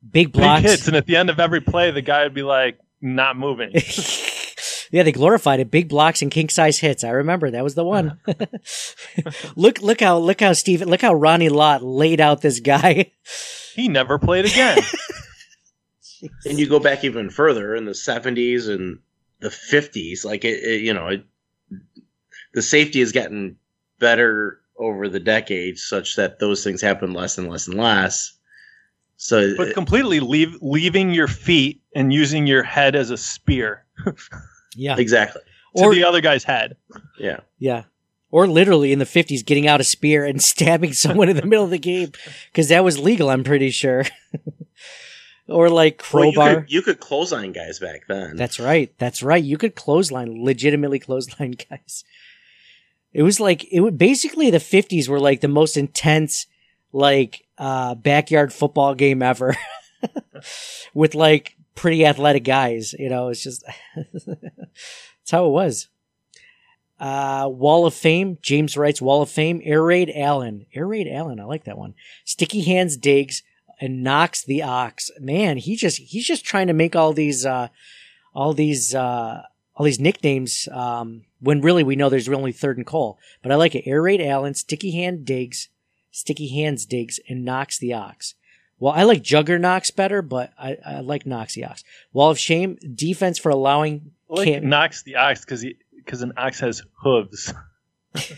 [0.09, 2.43] big blocks, big hits, and at the end of every play, the guy would be
[2.43, 3.73] like not moving.
[4.94, 5.72] Yeah, they glorified it.
[5.72, 7.03] Big blocks and king size hits.
[7.03, 8.20] I remember that was the one.
[8.28, 9.32] Uh-huh.
[9.56, 13.11] look, look how, look how Steve, look how Ronnie Lott laid out this guy.
[13.76, 14.78] He never played again.
[16.45, 18.99] and you go back even further in the 70s and
[19.40, 21.26] the 50s like it, it you know it,
[22.53, 23.57] the safety has gotten
[23.98, 28.34] better over the decades such that those things happen less and less and less
[29.18, 33.88] so but completely leave leaving your feet and using your head as a spear
[34.75, 34.95] Yeah.
[34.97, 35.41] exactly
[35.77, 36.77] to Or- the other guy's head.
[37.19, 37.83] yeah Yeah.
[38.31, 41.65] Or literally in the 50s, getting out a spear and stabbing someone in the middle
[41.65, 42.11] of the game.
[42.51, 44.05] Because that was legal, I'm pretty sure.
[45.47, 46.61] or like Well, you, crowbar.
[46.61, 48.91] could, you could clothesline guys back then That's right.
[48.97, 49.43] That's right.
[49.43, 52.03] You could clothesline, legitimately clothesline guys.
[53.11, 56.47] It was like, it would basically the 50s were like the most intense,
[56.91, 59.55] like, uh, backyard football game ever
[60.95, 62.93] with like pretty athletic guys.
[62.93, 63.63] You know, it's just,
[64.25, 65.87] that's how it was.
[66.99, 70.65] Uh, Wall of Fame, James Wright's Wall of Fame, Air Raid Allen.
[70.73, 71.95] Air Raid Allen, I like that one.
[72.23, 73.43] Sticky Hands Diggs
[73.81, 75.11] and Knox the Ox.
[75.19, 77.67] Man, he just, he's just trying to make all these, uh,
[78.33, 79.41] all these, uh,
[79.75, 83.17] all these nicknames, um, when really we know there's only third and Cole.
[83.41, 83.87] But I like it.
[83.87, 85.67] Air Raid Allen, Sticky Hand Diggs,
[86.11, 88.35] Sticky Hands Diggs and Knox the Ox.
[88.79, 91.83] Well, I like Juggernauts better, but I, I like Knox the Ox.
[92.11, 96.33] Wall of Shame, defense for allowing I like Cam- Knox the ox because because an
[96.37, 97.53] ox has hooves.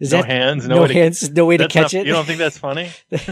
[0.00, 2.06] Is no that- hands, no, no way to- hands, no way to catch not- it?
[2.06, 2.90] You don't think that's funny?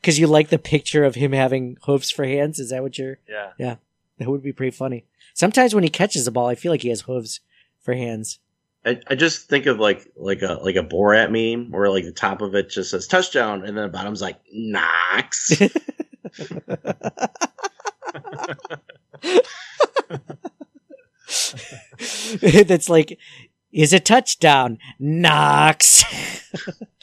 [0.00, 2.58] Because you like the picture of him having hooves for hands.
[2.58, 3.18] Is that what you're?
[3.26, 3.52] Yeah.
[3.58, 3.76] Yeah.
[4.18, 5.06] That would be pretty funny.
[5.32, 7.40] Sometimes when he catches the ball, I feel like he has hooves
[7.80, 8.38] for hands.
[8.84, 12.12] I, I just think of like like a like a Borat meme where like the
[12.12, 15.52] top of it just says touchdown and then the bottom's like Knox.
[22.40, 23.18] That's like,
[23.72, 24.78] is a touchdown.
[24.98, 26.04] Knox.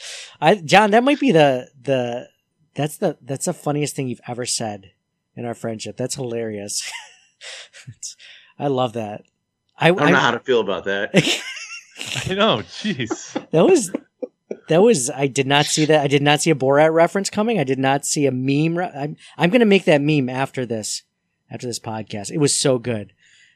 [0.40, 2.28] I, John, that might be the, the,
[2.74, 4.92] that's the, that's the funniest thing you've ever said
[5.36, 5.96] in our friendship.
[5.96, 6.90] That's hilarious.
[8.58, 9.22] I love that.
[9.78, 11.10] I, I don't know how to feel about that.
[12.28, 12.58] I know.
[12.58, 13.32] Jeez.
[13.50, 13.92] that was
[14.68, 16.02] that was I did not see that.
[16.02, 17.58] I did not see a Borat reference coming.
[17.58, 18.78] I did not see a meme.
[18.78, 21.02] Re- I'm I'm going to make that meme after this
[21.50, 22.30] after this podcast.
[22.30, 23.12] It was so good.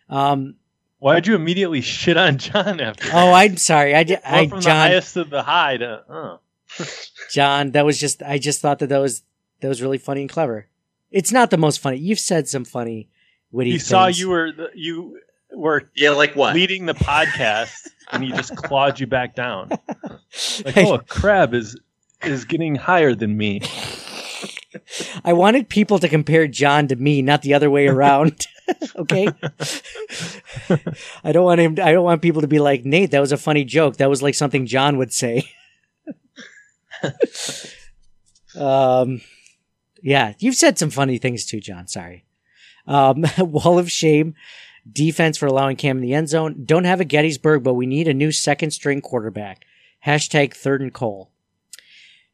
[0.09, 0.57] Um
[0.99, 3.11] Why'd you immediately shit on John after?
[3.13, 3.95] oh, I'm sorry.
[3.95, 6.37] I did I from the highest of the high to uh.
[7.31, 9.23] John, that was just I just thought that that was
[9.61, 10.69] that was really funny and clever.
[11.11, 11.99] It's not the most funny.
[11.99, 13.09] You've said some funny
[13.53, 15.21] witty He saw you were the, you
[15.55, 19.71] were yeah like what leading the podcast and he just clawed you back down.
[20.65, 21.79] Like oh, a crab is
[22.25, 23.61] is getting higher than me.
[25.25, 28.47] I wanted people to compare John to me, not the other way around.
[28.97, 29.29] okay.
[31.23, 31.77] I don't want him.
[31.81, 33.13] I don't want people to be like Nate.
[33.13, 33.99] That was a funny joke.
[33.99, 35.49] That was like something John would say.
[38.59, 39.21] um,
[40.03, 41.87] yeah, you've said some funny things too, John.
[41.87, 42.25] Sorry.
[42.87, 44.35] Um, wall of shame.
[44.91, 46.65] Defense for allowing Cam in the end zone.
[46.65, 49.65] Don't have a Gettysburg, but we need a new second string quarterback.
[50.05, 51.31] Hashtag third and Cole.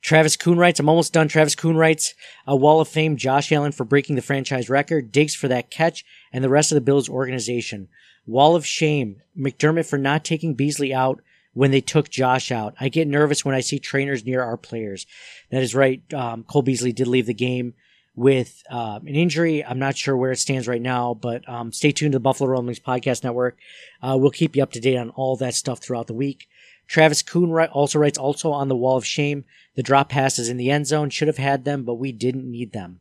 [0.02, 1.28] Travis Kuhn writes, I'm almost done.
[1.28, 2.14] Travis Kuhn writes,
[2.46, 6.04] a wall of fame, Josh Allen for breaking the franchise record, Diggs for that catch,
[6.32, 7.88] and the rest of the Bills organization.
[8.26, 11.20] Wall of shame, McDermott for not taking Beasley out
[11.52, 12.74] when they took Josh out.
[12.80, 15.06] I get nervous when I see trainers near our players.
[15.50, 16.02] That is right.
[16.14, 17.74] Um, Cole Beasley did leave the game
[18.14, 19.64] with um, an injury.
[19.64, 22.50] I'm not sure where it stands right now, but um, stay tuned to the Buffalo
[22.50, 23.56] Rumblings Podcast Network.
[24.02, 26.48] Uh, we'll keep you up to date on all that stuff throughout the week.
[26.86, 29.44] Travis Kuhn also writes also on the wall of shame.
[29.76, 32.72] The drop passes in the end zone should have had them, but we didn't need
[32.72, 33.00] them.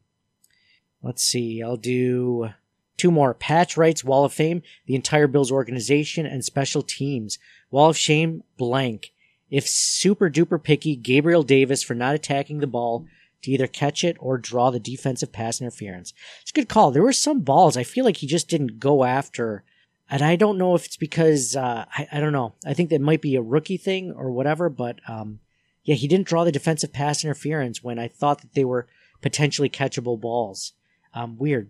[1.01, 1.63] Let's see.
[1.63, 2.49] I'll do
[2.97, 3.33] two more.
[3.33, 7.39] Patch writes Wall of Fame, the entire Bills organization and special teams.
[7.71, 9.11] Wall of Shame, blank.
[9.49, 13.07] If super duper picky, Gabriel Davis for not attacking the ball
[13.41, 16.13] to either catch it or draw the defensive pass interference.
[16.41, 16.91] It's a good call.
[16.91, 19.63] There were some balls I feel like he just didn't go after.
[20.09, 22.53] And I don't know if it's because, uh, I, I don't know.
[22.65, 25.39] I think that might be a rookie thing or whatever, but, um,
[25.83, 28.87] yeah, he didn't draw the defensive pass interference when I thought that they were
[29.21, 30.73] potentially catchable balls.
[31.13, 31.69] Um, weird.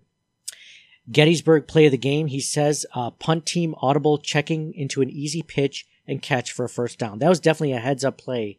[1.11, 2.27] Gettysburg play of the game.
[2.27, 6.69] He says, uh, punt team audible checking into an easy pitch and catch for a
[6.69, 7.19] first down.
[7.19, 8.57] That was definitely a heads up play,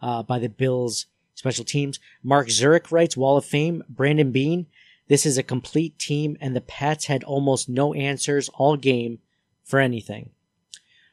[0.00, 1.06] uh, by the Bills
[1.38, 2.00] special teams.
[2.22, 3.84] Mark Zurich writes Wall of Fame.
[3.88, 4.66] Brandon Beane.
[5.06, 9.20] This is a complete team and the Pats had almost no answers all game
[9.62, 10.30] for anything.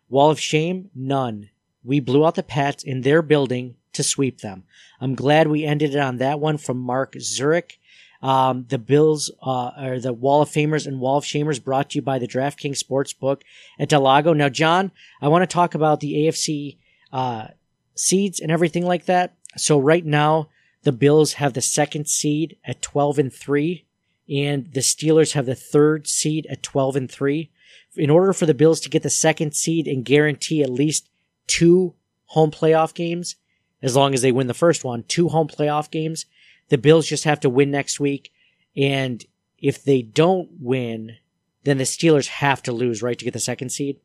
[0.10, 0.89] Wall of Shame.
[0.95, 1.49] None.
[1.84, 4.64] We blew out the Pats in their building to sweep them.
[4.99, 7.80] I'm glad we ended it on that one from Mark Zurich.
[8.23, 12.02] Um, the Bills, uh, the Wall of Famers and Wall of Shamers brought to you
[12.02, 13.43] by the DraftKings Sportsbook
[13.77, 14.34] at del Lago.
[14.34, 14.91] Now, John,
[15.22, 16.77] I want to talk about the AFC,
[17.14, 17.49] uh,
[17.93, 19.35] seeds and everything like that.
[19.57, 20.49] So right now,
[20.84, 23.86] the Bills have the second seed at 12 and 3,
[24.30, 27.49] and the Steelers have the third seed at 12 and 3.
[27.95, 31.10] In order for the Bills to get the second seed and guarantee at least
[31.48, 31.94] two
[32.27, 33.36] home playoff games,
[33.82, 36.26] as long as they win the first one, two home playoff games,
[36.69, 38.32] the Bills just have to win next week.
[38.76, 39.23] And
[39.60, 41.18] if they don't win,
[41.64, 43.99] then the Steelers have to lose, right, to get the second seed?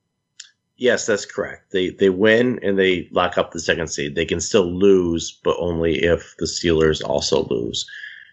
[0.81, 1.73] Yes, that's correct.
[1.73, 4.15] They they win and they lock up the second seed.
[4.15, 7.87] They can still lose, but only if the Steelers also lose.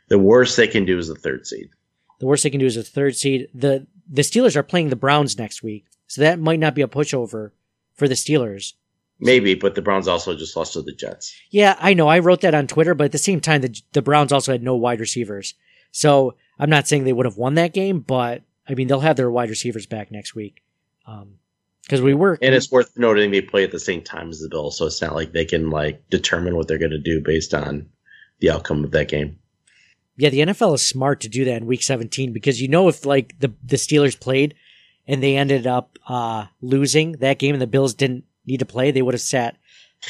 [0.07, 1.69] The worst they can do is the third seed.
[2.19, 3.49] The worst they can do is the third seed.
[3.53, 6.87] The the Steelers are playing the Browns next week, so that might not be a
[6.87, 7.51] pushover
[7.93, 8.75] for the Steelers.
[9.19, 11.35] Maybe, but the Browns also just lost to the Jets.
[11.49, 12.07] Yeah, I know.
[12.07, 14.63] I wrote that on Twitter, but at the same time, the the Browns also had
[14.63, 15.53] no wide receivers.
[15.91, 19.17] So I'm not saying they would have won that game, but I mean they'll have
[19.17, 20.63] their wide receivers back next week.
[21.05, 21.39] Um,
[21.87, 22.39] Because we work.
[22.41, 25.01] And it's worth noting they play at the same time as the Bills, so it's
[25.01, 27.87] not like they can like determine what they're going to do based on
[28.39, 29.39] the outcome of that game.
[30.17, 33.05] Yeah, the NFL is smart to do that in week 17 because you know if
[33.05, 34.55] like the the Steelers played
[35.07, 38.91] and they ended up uh losing that game and the Bills didn't need to play,
[38.91, 39.57] they would have sat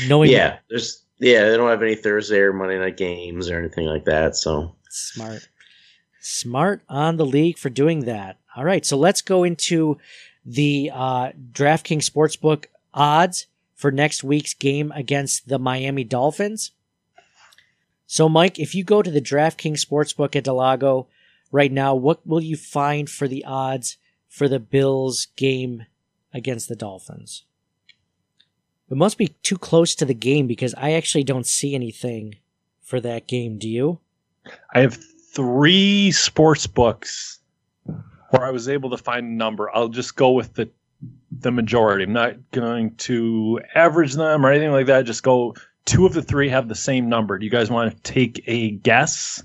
[0.07, 3.85] knowing yeah, there's yeah, they don't have any Thursday or Monday night games or anything
[3.85, 4.35] like that.
[4.35, 5.47] So smart.
[6.21, 8.37] Smart on the league for doing that.
[8.55, 9.97] All right, so let's go into
[10.47, 16.71] the uh DraftKings Sportsbook odds for next week's game against the Miami Dolphins.
[18.07, 21.07] So, Mike, if you go to the DraftKings Sportsbook at del Lago
[21.51, 23.97] right now, what will you find for the odds
[24.29, 25.85] for the Bills game
[26.33, 27.43] against the Dolphins?
[28.89, 32.35] It must be too close to the game because I actually don't see anything
[32.81, 33.57] for that game.
[33.57, 33.99] Do you?
[34.73, 34.97] I have
[35.35, 37.39] three sports books
[38.29, 39.69] where I was able to find a number.
[39.73, 40.69] I'll just go with the
[41.31, 42.05] the majority.
[42.05, 45.05] I'm not going to average them or anything like that.
[45.05, 45.55] Just go.
[45.85, 47.37] Two of the three have the same number.
[47.37, 49.41] Do you guys want to take a guess?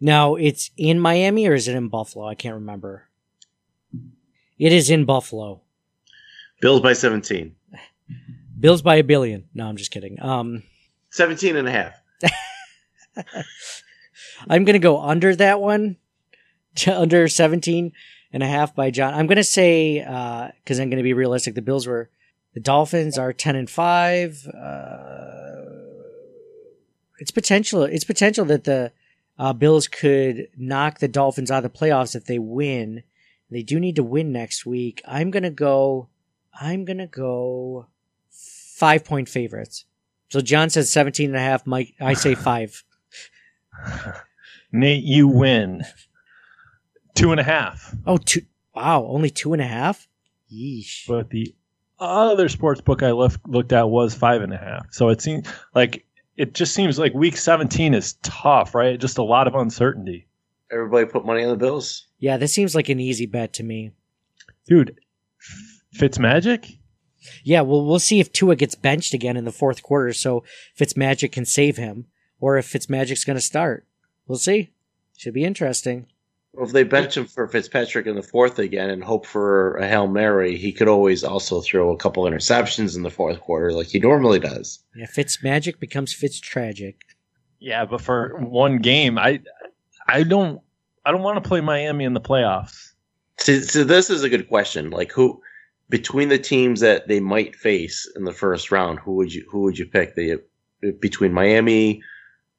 [0.00, 2.28] Now, it's in Miami or is it in Buffalo?
[2.28, 3.08] I can't remember.
[4.58, 5.62] It is in Buffalo.
[6.60, 7.56] Bills by 17.
[8.58, 9.48] Bills by a billion.
[9.52, 10.20] No, I'm just kidding.
[10.22, 10.62] Um,
[11.10, 11.94] 17 and a half.
[14.48, 15.96] I'm going to go under that one, to
[16.88, 17.92] under 17
[18.32, 19.14] and a half by John.
[19.14, 21.54] I'm going to say, uh, cause I'm going to be realistic.
[21.54, 22.10] The Bills were,
[22.54, 24.46] the Dolphins are 10 and five.
[24.46, 25.62] Uh,
[27.18, 28.92] it's potential, it's potential that the,
[29.38, 33.02] uh, Bills could knock the Dolphins out of the playoffs if they win.
[33.50, 35.02] They do need to win next week.
[35.06, 36.08] I'm going to go,
[36.58, 37.86] I'm going to go
[38.30, 39.84] five point favorites.
[40.30, 41.66] So John says 17 and a half.
[41.66, 42.82] Mike, I say five.
[44.72, 45.84] Nate, you win.
[47.16, 47.94] Two and a half.
[48.06, 48.42] Oh, two.
[48.74, 50.06] Wow, only two and a half?
[50.52, 51.08] Yeesh.
[51.08, 51.54] But the
[51.98, 54.86] other sports book I look, looked at was five and a half.
[54.92, 56.04] So it seems like
[56.36, 59.00] it just seems like week 17 is tough, right?
[59.00, 60.28] Just a lot of uncertainty.
[60.70, 62.06] Everybody put money on the Bills.
[62.18, 63.92] Yeah, this seems like an easy bet to me.
[64.66, 65.00] Dude,
[65.96, 66.78] Fitzmagic?
[67.42, 70.44] Yeah, well, we'll see if Tua gets benched again in the fourth quarter, so
[70.78, 72.06] Fitzmagic can save him,
[72.40, 73.86] or if Fitzmagic's going to start.
[74.26, 74.70] We'll see.
[75.16, 76.06] Should be interesting.
[76.56, 79.86] Well, if they bench him for Fitzpatrick in the fourth again and hope for a
[79.86, 83.88] Hail Mary, he could always also throw a couple interceptions in the fourth quarter like
[83.88, 84.82] he normally does.
[84.94, 87.02] Yeah, Fitzmagic becomes Fitz tragic.
[87.58, 89.40] Yeah, but for one game, I
[90.08, 90.62] I don't
[91.04, 92.92] I don't want to play Miami in the playoffs.
[93.38, 94.88] So, so this is a good question.
[94.88, 95.42] Like who
[95.90, 99.60] between the teams that they might face in the first round, who would you who
[99.60, 100.14] would you pick?
[100.14, 100.42] The
[101.00, 102.02] between Miami,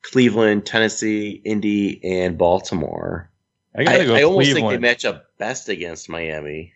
[0.03, 3.31] Cleveland, Tennessee, Indy, and Baltimore.
[3.77, 6.73] I gotta go I almost think they match up best against Miami.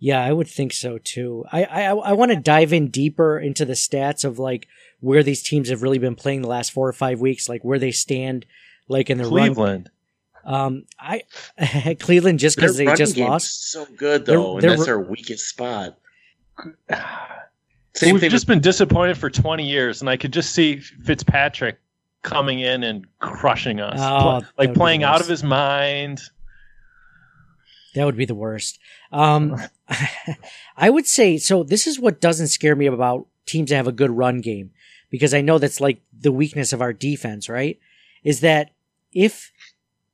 [0.00, 1.44] Yeah, I would think so too.
[1.52, 4.66] I I, I want to dive in deeper into the stats of like
[5.00, 7.78] where these teams have really been playing the last four or five weeks, like where
[7.78, 8.46] they stand,
[8.88, 9.90] like in the Cleveland.
[10.44, 10.54] run.
[10.54, 11.22] Um, I
[12.00, 13.70] Cleveland just because they just lost.
[13.70, 15.98] so good Their- though, their and that's ru- their weakest spot.
[16.58, 16.66] So
[17.94, 21.78] Same we've thing just been disappointed for 20 years, and I could just see Fitzpatrick
[22.22, 26.20] coming in and crushing us, Oh, Pl- like playing out of his mind.
[27.94, 28.78] That would be the worst.
[29.12, 29.56] Um,
[30.76, 31.62] I would say so.
[31.62, 34.70] This is what doesn't scare me about teams that have a good run game,
[35.10, 37.78] because I know that's like the weakness of our defense, right?
[38.22, 38.70] Is that
[39.12, 39.50] if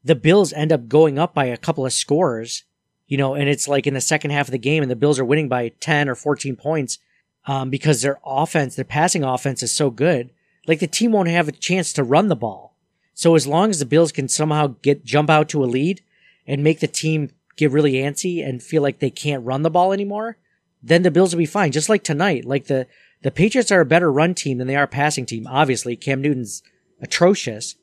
[0.05, 2.65] the Bills end up going up by a couple of scores,
[3.09, 5.19] you know, and it's like in the second half of the game, and the Bills
[5.19, 6.99] are winning by ten or fourteen points,
[7.47, 10.31] um, because their offense, their passing offense is so good,
[10.67, 12.75] like the team won't have a chance to run the ball.
[13.15, 16.03] So as long as the Bills can somehow get jump out to a lead
[16.47, 19.93] and make the team get really antsy and feel like they can't run the ball
[19.93, 20.37] anymore,
[20.83, 21.73] then the Bills will be fine.
[21.73, 22.87] Just like tonight, like the
[23.23, 25.47] the Patriots are a better run team than they are passing team.
[25.47, 26.63] Obviously, Cam Newton's
[27.01, 27.77] atrocious.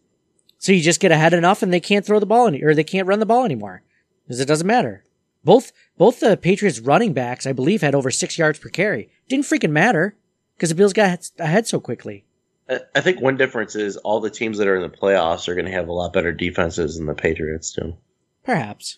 [0.60, 2.84] So you just get ahead enough and they can't throw the ball any, or they
[2.84, 3.82] can't run the ball anymore
[4.24, 5.04] because it doesn't matter.
[5.44, 9.10] Both both the Patriots running backs, I believe, had over six yards per carry.
[9.28, 10.16] Didn't freaking matter
[10.56, 12.26] because the Bills got ahead so quickly.
[12.72, 15.56] I- I think one difference is all the teams that are in the playoffs are
[15.56, 17.96] going to have a lot better defenses than the Patriots do.
[18.44, 18.98] Perhaps.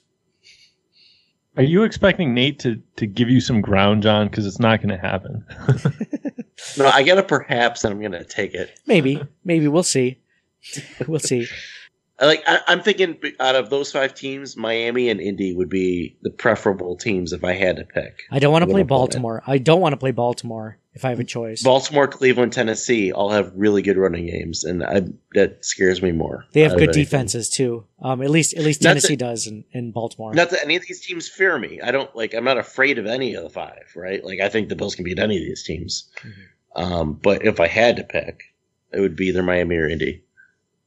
[1.57, 4.27] Are you expecting Nate to, to give you some ground, John?
[4.27, 5.45] Because it's not going to happen.
[6.77, 8.79] No, I get a perhaps, and I'm going to take it.
[8.87, 10.19] Maybe, maybe we'll see.
[11.07, 11.47] We'll see.
[12.21, 16.29] Like I, I'm thinking, out of those five teams, Miami and Indy would be the
[16.29, 18.21] preferable teams if I had to pick.
[18.31, 18.87] I don't want to play I'm.
[18.87, 19.43] Baltimore.
[19.45, 21.64] I don't want to play Baltimore if I have a choice.
[21.64, 25.02] Baltimore, Cleveland, Tennessee all have really good running games, and I,
[25.34, 26.45] that scares me more.
[26.52, 27.86] They have good defenses too.
[28.02, 30.34] Um, at least at least Not Tennessee that- does in, in Baltimore.
[30.34, 31.82] Not that any of these teams fear me.
[31.82, 32.34] I don't like.
[32.34, 33.91] I'm not afraid of any of the five.
[33.95, 34.24] Right?
[34.24, 36.10] Like I think the Bills can beat any of these teams.
[36.22, 36.84] Mm-hmm.
[36.84, 38.44] Um, but if I had to pick,
[38.91, 40.24] it would be either Miami or Indy.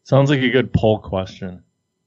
[0.04, 1.62] Sounds like a good poll question.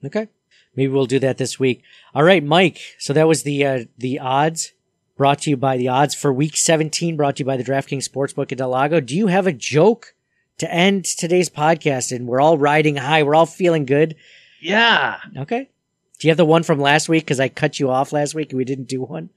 [0.05, 0.29] Okay.
[0.75, 1.83] Maybe we'll do that this week.
[2.15, 2.79] All right, Mike.
[2.99, 4.71] So that was the uh, the odds
[5.19, 8.07] brought to you by the odds for week 17 brought to you by the DraftKings
[8.07, 9.01] Sportsbook at del Lago.
[9.01, 10.15] Do you have a joke
[10.59, 13.23] to end today's podcast and we're all riding high.
[13.23, 14.15] We're all feeling good.
[14.61, 15.17] Yeah.
[15.37, 15.69] Okay.
[16.19, 18.51] Do you have the one from last week cuz I cut you off last week
[18.51, 19.29] and we didn't do one?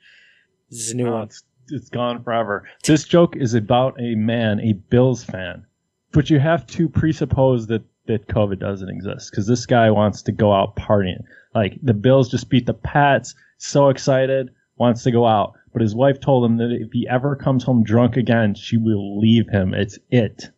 [0.70, 1.22] This is a new No, one.
[1.24, 2.68] It's, it's gone forever.
[2.84, 5.64] This joke is about a man, a Bills fan,
[6.12, 10.32] but you have to presuppose that that COVID doesn't exist because this guy wants to
[10.32, 11.24] go out partying.
[11.56, 15.54] Like the Bills just beat the Pats, so excited, wants to go out.
[15.72, 19.18] But his wife told him that if he ever comes home drunk again, she will
[19.18, 19.74] leave him.
[19.74, 20.50] It's it.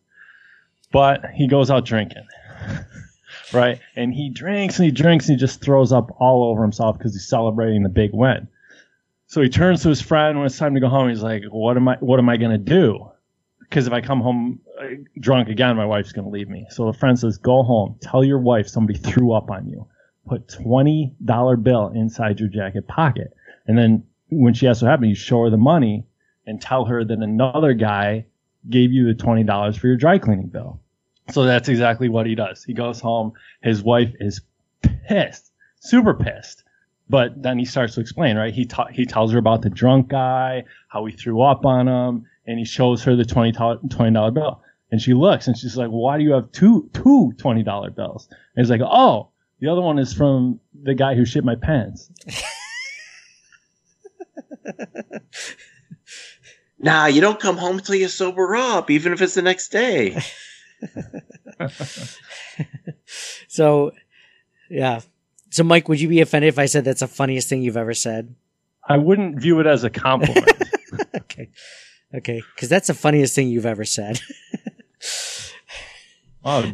[0.91, 2.25] But he goes out drinking.
[3.53, 3.79] right?
[3.95, 7.13] And he drinks and he drinks and he just throws up all over himself because
[7.13, 8.47] he's celebrating the big win.
[9.27, 11.09] So he turns to his friend when it's time to go home.
[11.09, 11.97] He's like, "What am I?
[11.99, 13.09] What am I gonna do?
[13.59, 14.85] Because if I come home uh,
[15.19, 17.95] drunk again, my wife's gonna leave me." So the friend says, "Go home.
[18.01, 19.87] Tell your wife somebody threw up on you.
[20.27, 23.33] Put twenty dollar bill inside your jacket pocket,
[23.67, 26.05] and then when she asks what happened, you show her the money
[26.45, 28.25] and tell her that another guy
[28.69, 30.79] gave you the twenty dollars for your dry cleaning bill."
[31.31, 32.63] So that's exactly what he does.
[32.63, 33.33] He goes home.
[33.61, 34.41] His wife is
[35.07, 36.63] pissed, super pissed.
[37.09, 38.53] But then he starts to explain, right?
[38.53, 42.25] He ta- he tells her about the drunk guy, how he threw up on him,
[42.47, 44.61] and he shows her the twenty dollar bill.
[44.91, 48.27] And she looks and she's like, "Why do you have two two twenty dollar bills?"
[48.29, 49.29] And he's like, "Oh,
[49.59, 52.09] the other one is from the guy who shit my pants."
[56.77, 60.21] Nah, you don't come home till you sober up, even if it's the next day.
[63.55, 63.91] So,
[64.69, 64.99] yeah.
[65.49, 67.93] So, Mike, would you be offended if I said that's the funniest thing you've ever
[67.93, 68.35] said?
[68.85, 70.51] I wouldn't view it as a compliment.
[71.15, 71.49] okay.
[72.13, 72.43] Okay.
[72.53, 74.19] Because that's the funniest thing you've ever said.
[76.43, 76.73] oh,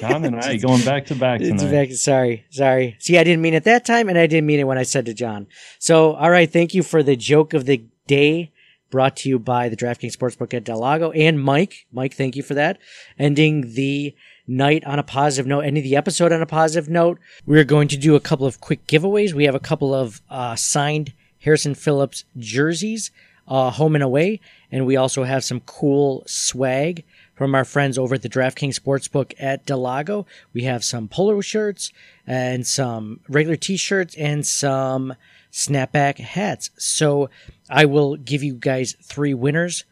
[0.00, 1.70] John and I going back to back tonight.
[1.70, 2.44] back- sorry.
[2.50, 2.96] Sorry.
[2.98, 5.06] See, I didn't mean it that time, and I didn't mean it when I said
[5.06, 5.46] to John.
[5.78, 6.50] So, all right.
[6.50, 8.52] Thank you for the joke of the day
[8.90, 11.86] brought to you by the DraftKings Sportsbook at Del Lago and Mike.
[11.92, 12.78] Mike, thank you for that.
[13.18, 14.14] Ending the
[14.46, 17.18] night on a positive note, ending the episode on a positive note.
[17.44, 19.34] We're going to do a couple of quick giveaways.
[19.34, 21.12] We have a couple of uh, signed
[21.42, 23.10] Harrison Phillips jerseys,
[23.46, 24.40] uh, home and away,
[24.72, 27.04] and we also have some cool swag
[27.38, 30.26] from our friends over at the DraftKings Sportsbook at del Lago.
[30.52, 31.92] We have some polo shirts
[32.26, 35.14] and some regular t-shirts and some
[35.52, 36.70] snapback hats.
[36.78, 37.30] So
[37.70, 39.84] I will give you guys three winners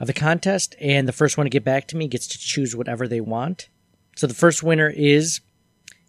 [0.00, 2.74] of the contest, and the first one to get back to me gets to choose
[2.74, 3.68] whatever they want.
[4.16, 5.40] So the first winner is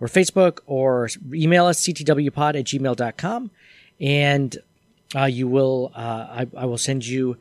[0.00, 3.50] or Facebook or email us ctwpod at gmail.com
[4.00, 4.58] and
[5.14, 7.36] uh, you will uh, I, I will send you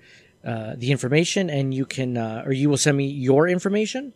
[0.46, 4.14] uh, the information and you can uh, or you will send me your information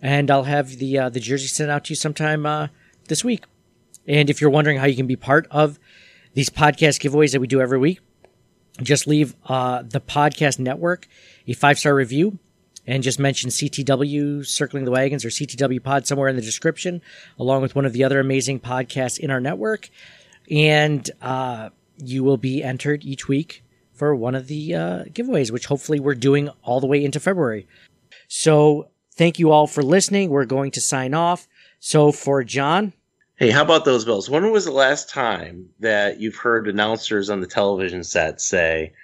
[0.00, 2.68] and I'll have the uh, the jersey sent out to you sometime uh,
[3.08, 3.44] this week.
[4.06, 5.78] And if you're wondering how you can be part of
[6.34, 8.00] these podcast giveaways that we do every week,
[8.82, 11.06] just leave the podcast network
[11.46, 12.38] a five star review
[12.88, 17.02] and just mention CTW Circling the Wagons or CTW Pod somewhere in the description,
[17.38, 19.90] along with one of the other amazing podcasts in our network.
[20.50, 23.62] And uh, you will be entered each week
[23.92, 27.68] for one of the uh, giveaways, which hopefully we're doing all the way into February.
[28.26, 30.30] So thank you all for listening.
[30.30, 31.46] We're going to sign off.
[31.78, 32.94] So for John,
[33.36, 34.28] Hey, how about those Bills?
[34.28, 38.94] When was the last time that you've heard announcers on the television set say,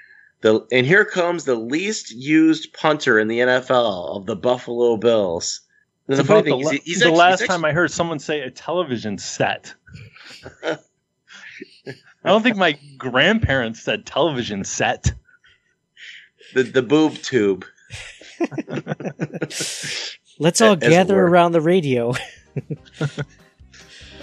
[0.45, 5.62] "The and here comes the least used punter in the NFL of the Buffalo Bills"?
[6.07, 7.91] And the funny about the, thing is he's the actually- last he's time I heard
[7.91, 9.73] someone say a television set.
[10.62, 10.77] I
[12.27, 15.15] don't think my grandparents said television set.
[16.53, 17.65] the the boob tube.
[20.39, 22.12] let's all gather around the radio.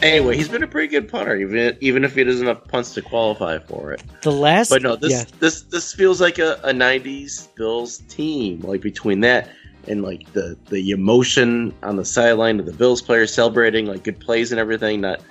[0.02, 3.02] Anyway, he's been a pretty good punter, even even if he doesn't have punts to
[3.02, 4.04] qualify for it.
[4.22, 5.26] The last, But no, this yeah.
[5.40, 8.62] this this feels like a, a '90s Bills team.
[8.62, 9.50] Like between that
[9.88, 14.20] and like the the emotion on the sideline of the Bills players celebrating like good
[14.20, 15.22] plays and everything, not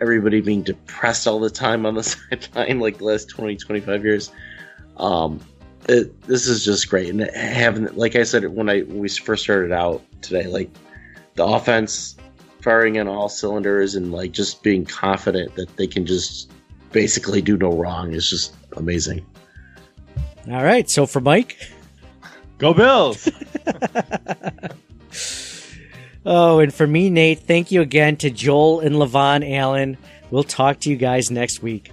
[0.00, 2.02] everybody being depressed all the time on the
[2.54, 4.30] sideline like the last 20, 25 years.
[4.98, 5.40] Um,
[5.88, 9.42] it, this is just great, and having like I said when I when we first
[9.44, 10.70] started out today, like
[11.34, 12.16] the offense
[12.66, 16.50] firing on all cylinders and like just being confident that they can just
[16.90, 19.24] basically do no wrong is just amazing.
[20.50, 20.90] All right.
[20.90, 21.56] So for Mike,
[22.58, 23.28] Go Bills!
[26.26, 29.96] oh, and for me, Nate, thank you again to Joel and LaVonne Allen.
[30.32, 31.92] We'll talk to you guys next week.